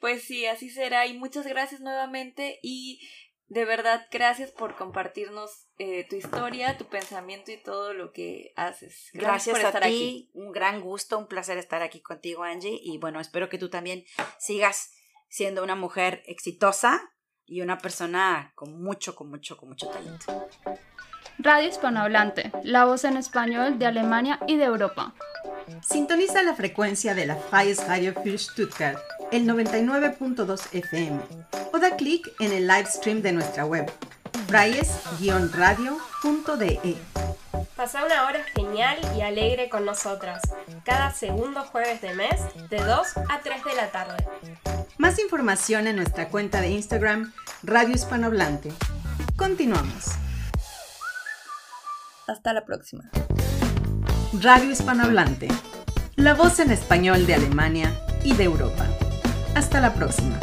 Pues 0.00 0.24
sí, 0.24 0.44
así 0.46 0.68
será. 0.68 1.06
Y 1.06 1.16
muchas 1.16 1.46
gracias 1.46 1.80
nuevamente. 1.80 2.58
Y 2.62 3.00
de 3.48 3.64
verdad, 3.64 4.06
gracias 4.10 4.50
por 4.50 4.74
compartirnos 4.74 5.68
eh, 5.78 6.06
tu 6.08 6.16
historia, 6.16 6.78
tu 6.78 6.86
pensamiento 6.86 7.52
y 7.52 7.62
todo 7.62 7.92
lo 7.92 8.12
que 8.12 8.52
haces. 8.56 9.10
Gracias, 9.12 9.56
por 9.56 9.64
estar 9.64 9.82
ti. 9.82 9.88
Aquí. 9.88 10.30
Un 10.32 10.52
gran 10.52 10.80
gusto, 10.80 11.18
un 11.18 11.26
placer 11.26 11.58
estar 11.58 11.82
aquí 11.82 12.00
contigo, 12.00 12.42
Angie. 12.42 12.80
Y 12.82 12.98
bueno, 12.98 13.20
espero 13.20 13.48
que 13.48 13.58
tú 13.58 13.68
también 13.68 14.04
sigas 14.38 14.92
siendo 15.28 15.62
una 15.62 15.74
mujer 15.74 16.22
exitosa 16.26 17.12
y 17.44 17.60
una 17.60 17.78
persona 17.78 18.52
con 18.54 18.82
mucho, 18.82 19.14
con 19.14 19.28
mucho, 19.28 19.56
con 19.56 19.68
mucho 19.68 19.88
talento. 19.88 20.48
Radio 21.38 21.68
Hispanohablante, 21.68 22.50
la 22.62 22.84
voz 22.84 23.04
en 23.04 23.16
español 23.16 23.78
de 23.78 23.86
Alemania 23.86 24.38
y 24.46 24.56
de 24.56 24.64
Europa. 24.64 25.14
Sintoniza 25.82 26.42
la 26.42 26.54
frecuencia 26.54 27.14
de 27.14 27.26
la 27.26 27.36
Freies 27.36 27.86
Radio 27.88 28.14
für 28.14 28.38
Stuttgart, 28.38 28.98
el 29.32 29.46
99.2 29.46 30.60
FM, 30.72 31.20
o 31.72 31.78
da 31.78 31.96
clic 31.96 32.30
en 32.40 32.52
el 32.52 32.66
live 32.66 32.86
stream 32.86 33.22
de 33.22 33.32
nuestra 33.32 33.64
web, 33.64 33.90
freies-radio.de. 34.46 36.96
Pasa 37.76 38.04
una 38.04 38.26
hora 38.26 38.44
genial 38.54 38.98
y 39.16 39.22
alegre 39.22 39.68
con 39.68 39.84
nosotras, 39.84 40.40
cada 40.84 41.12
segundo 41.12 41.62
jueves 41.62 42.00
de 42.00 42.14
mes, 42.14 42.40
de 42.70 42.78
2 42.78 43.16
a 43.28 43.40
3 43.42 43.64
de 43.64 43.74
la 43.74 43.90
tarde. 43.90 44.24
Más 44.98 45.18
información 45.18 45.88
en 45.88 45.96
nuestra 45.96 46.28
cuenta 46.28 46.60
de 46.60 46.70
Instagram, 46.70 47.32
Radio 47.62 47.94
Hispanohablante. 47.94 48.72
Continuamos. 49.36 50.10
Hasta 52.26 52.54
la 52.54 52.64
próxima. 52.64 53.10
Radio 54.40 54.70
Hispanohablante, 54.70 55.48
la 56.16 56.34
voz 56.34 56.58
en 56.58 56.70
español 56.70 57.26
de 57.26 57.34
Alemania 57.34 57.92
y 58.24 58.32
de 58.34 58.44
Europa. 58.44 58.86
Hasta 59.54 59.80
la 59.80 59.92
próxima. 59.92 60.38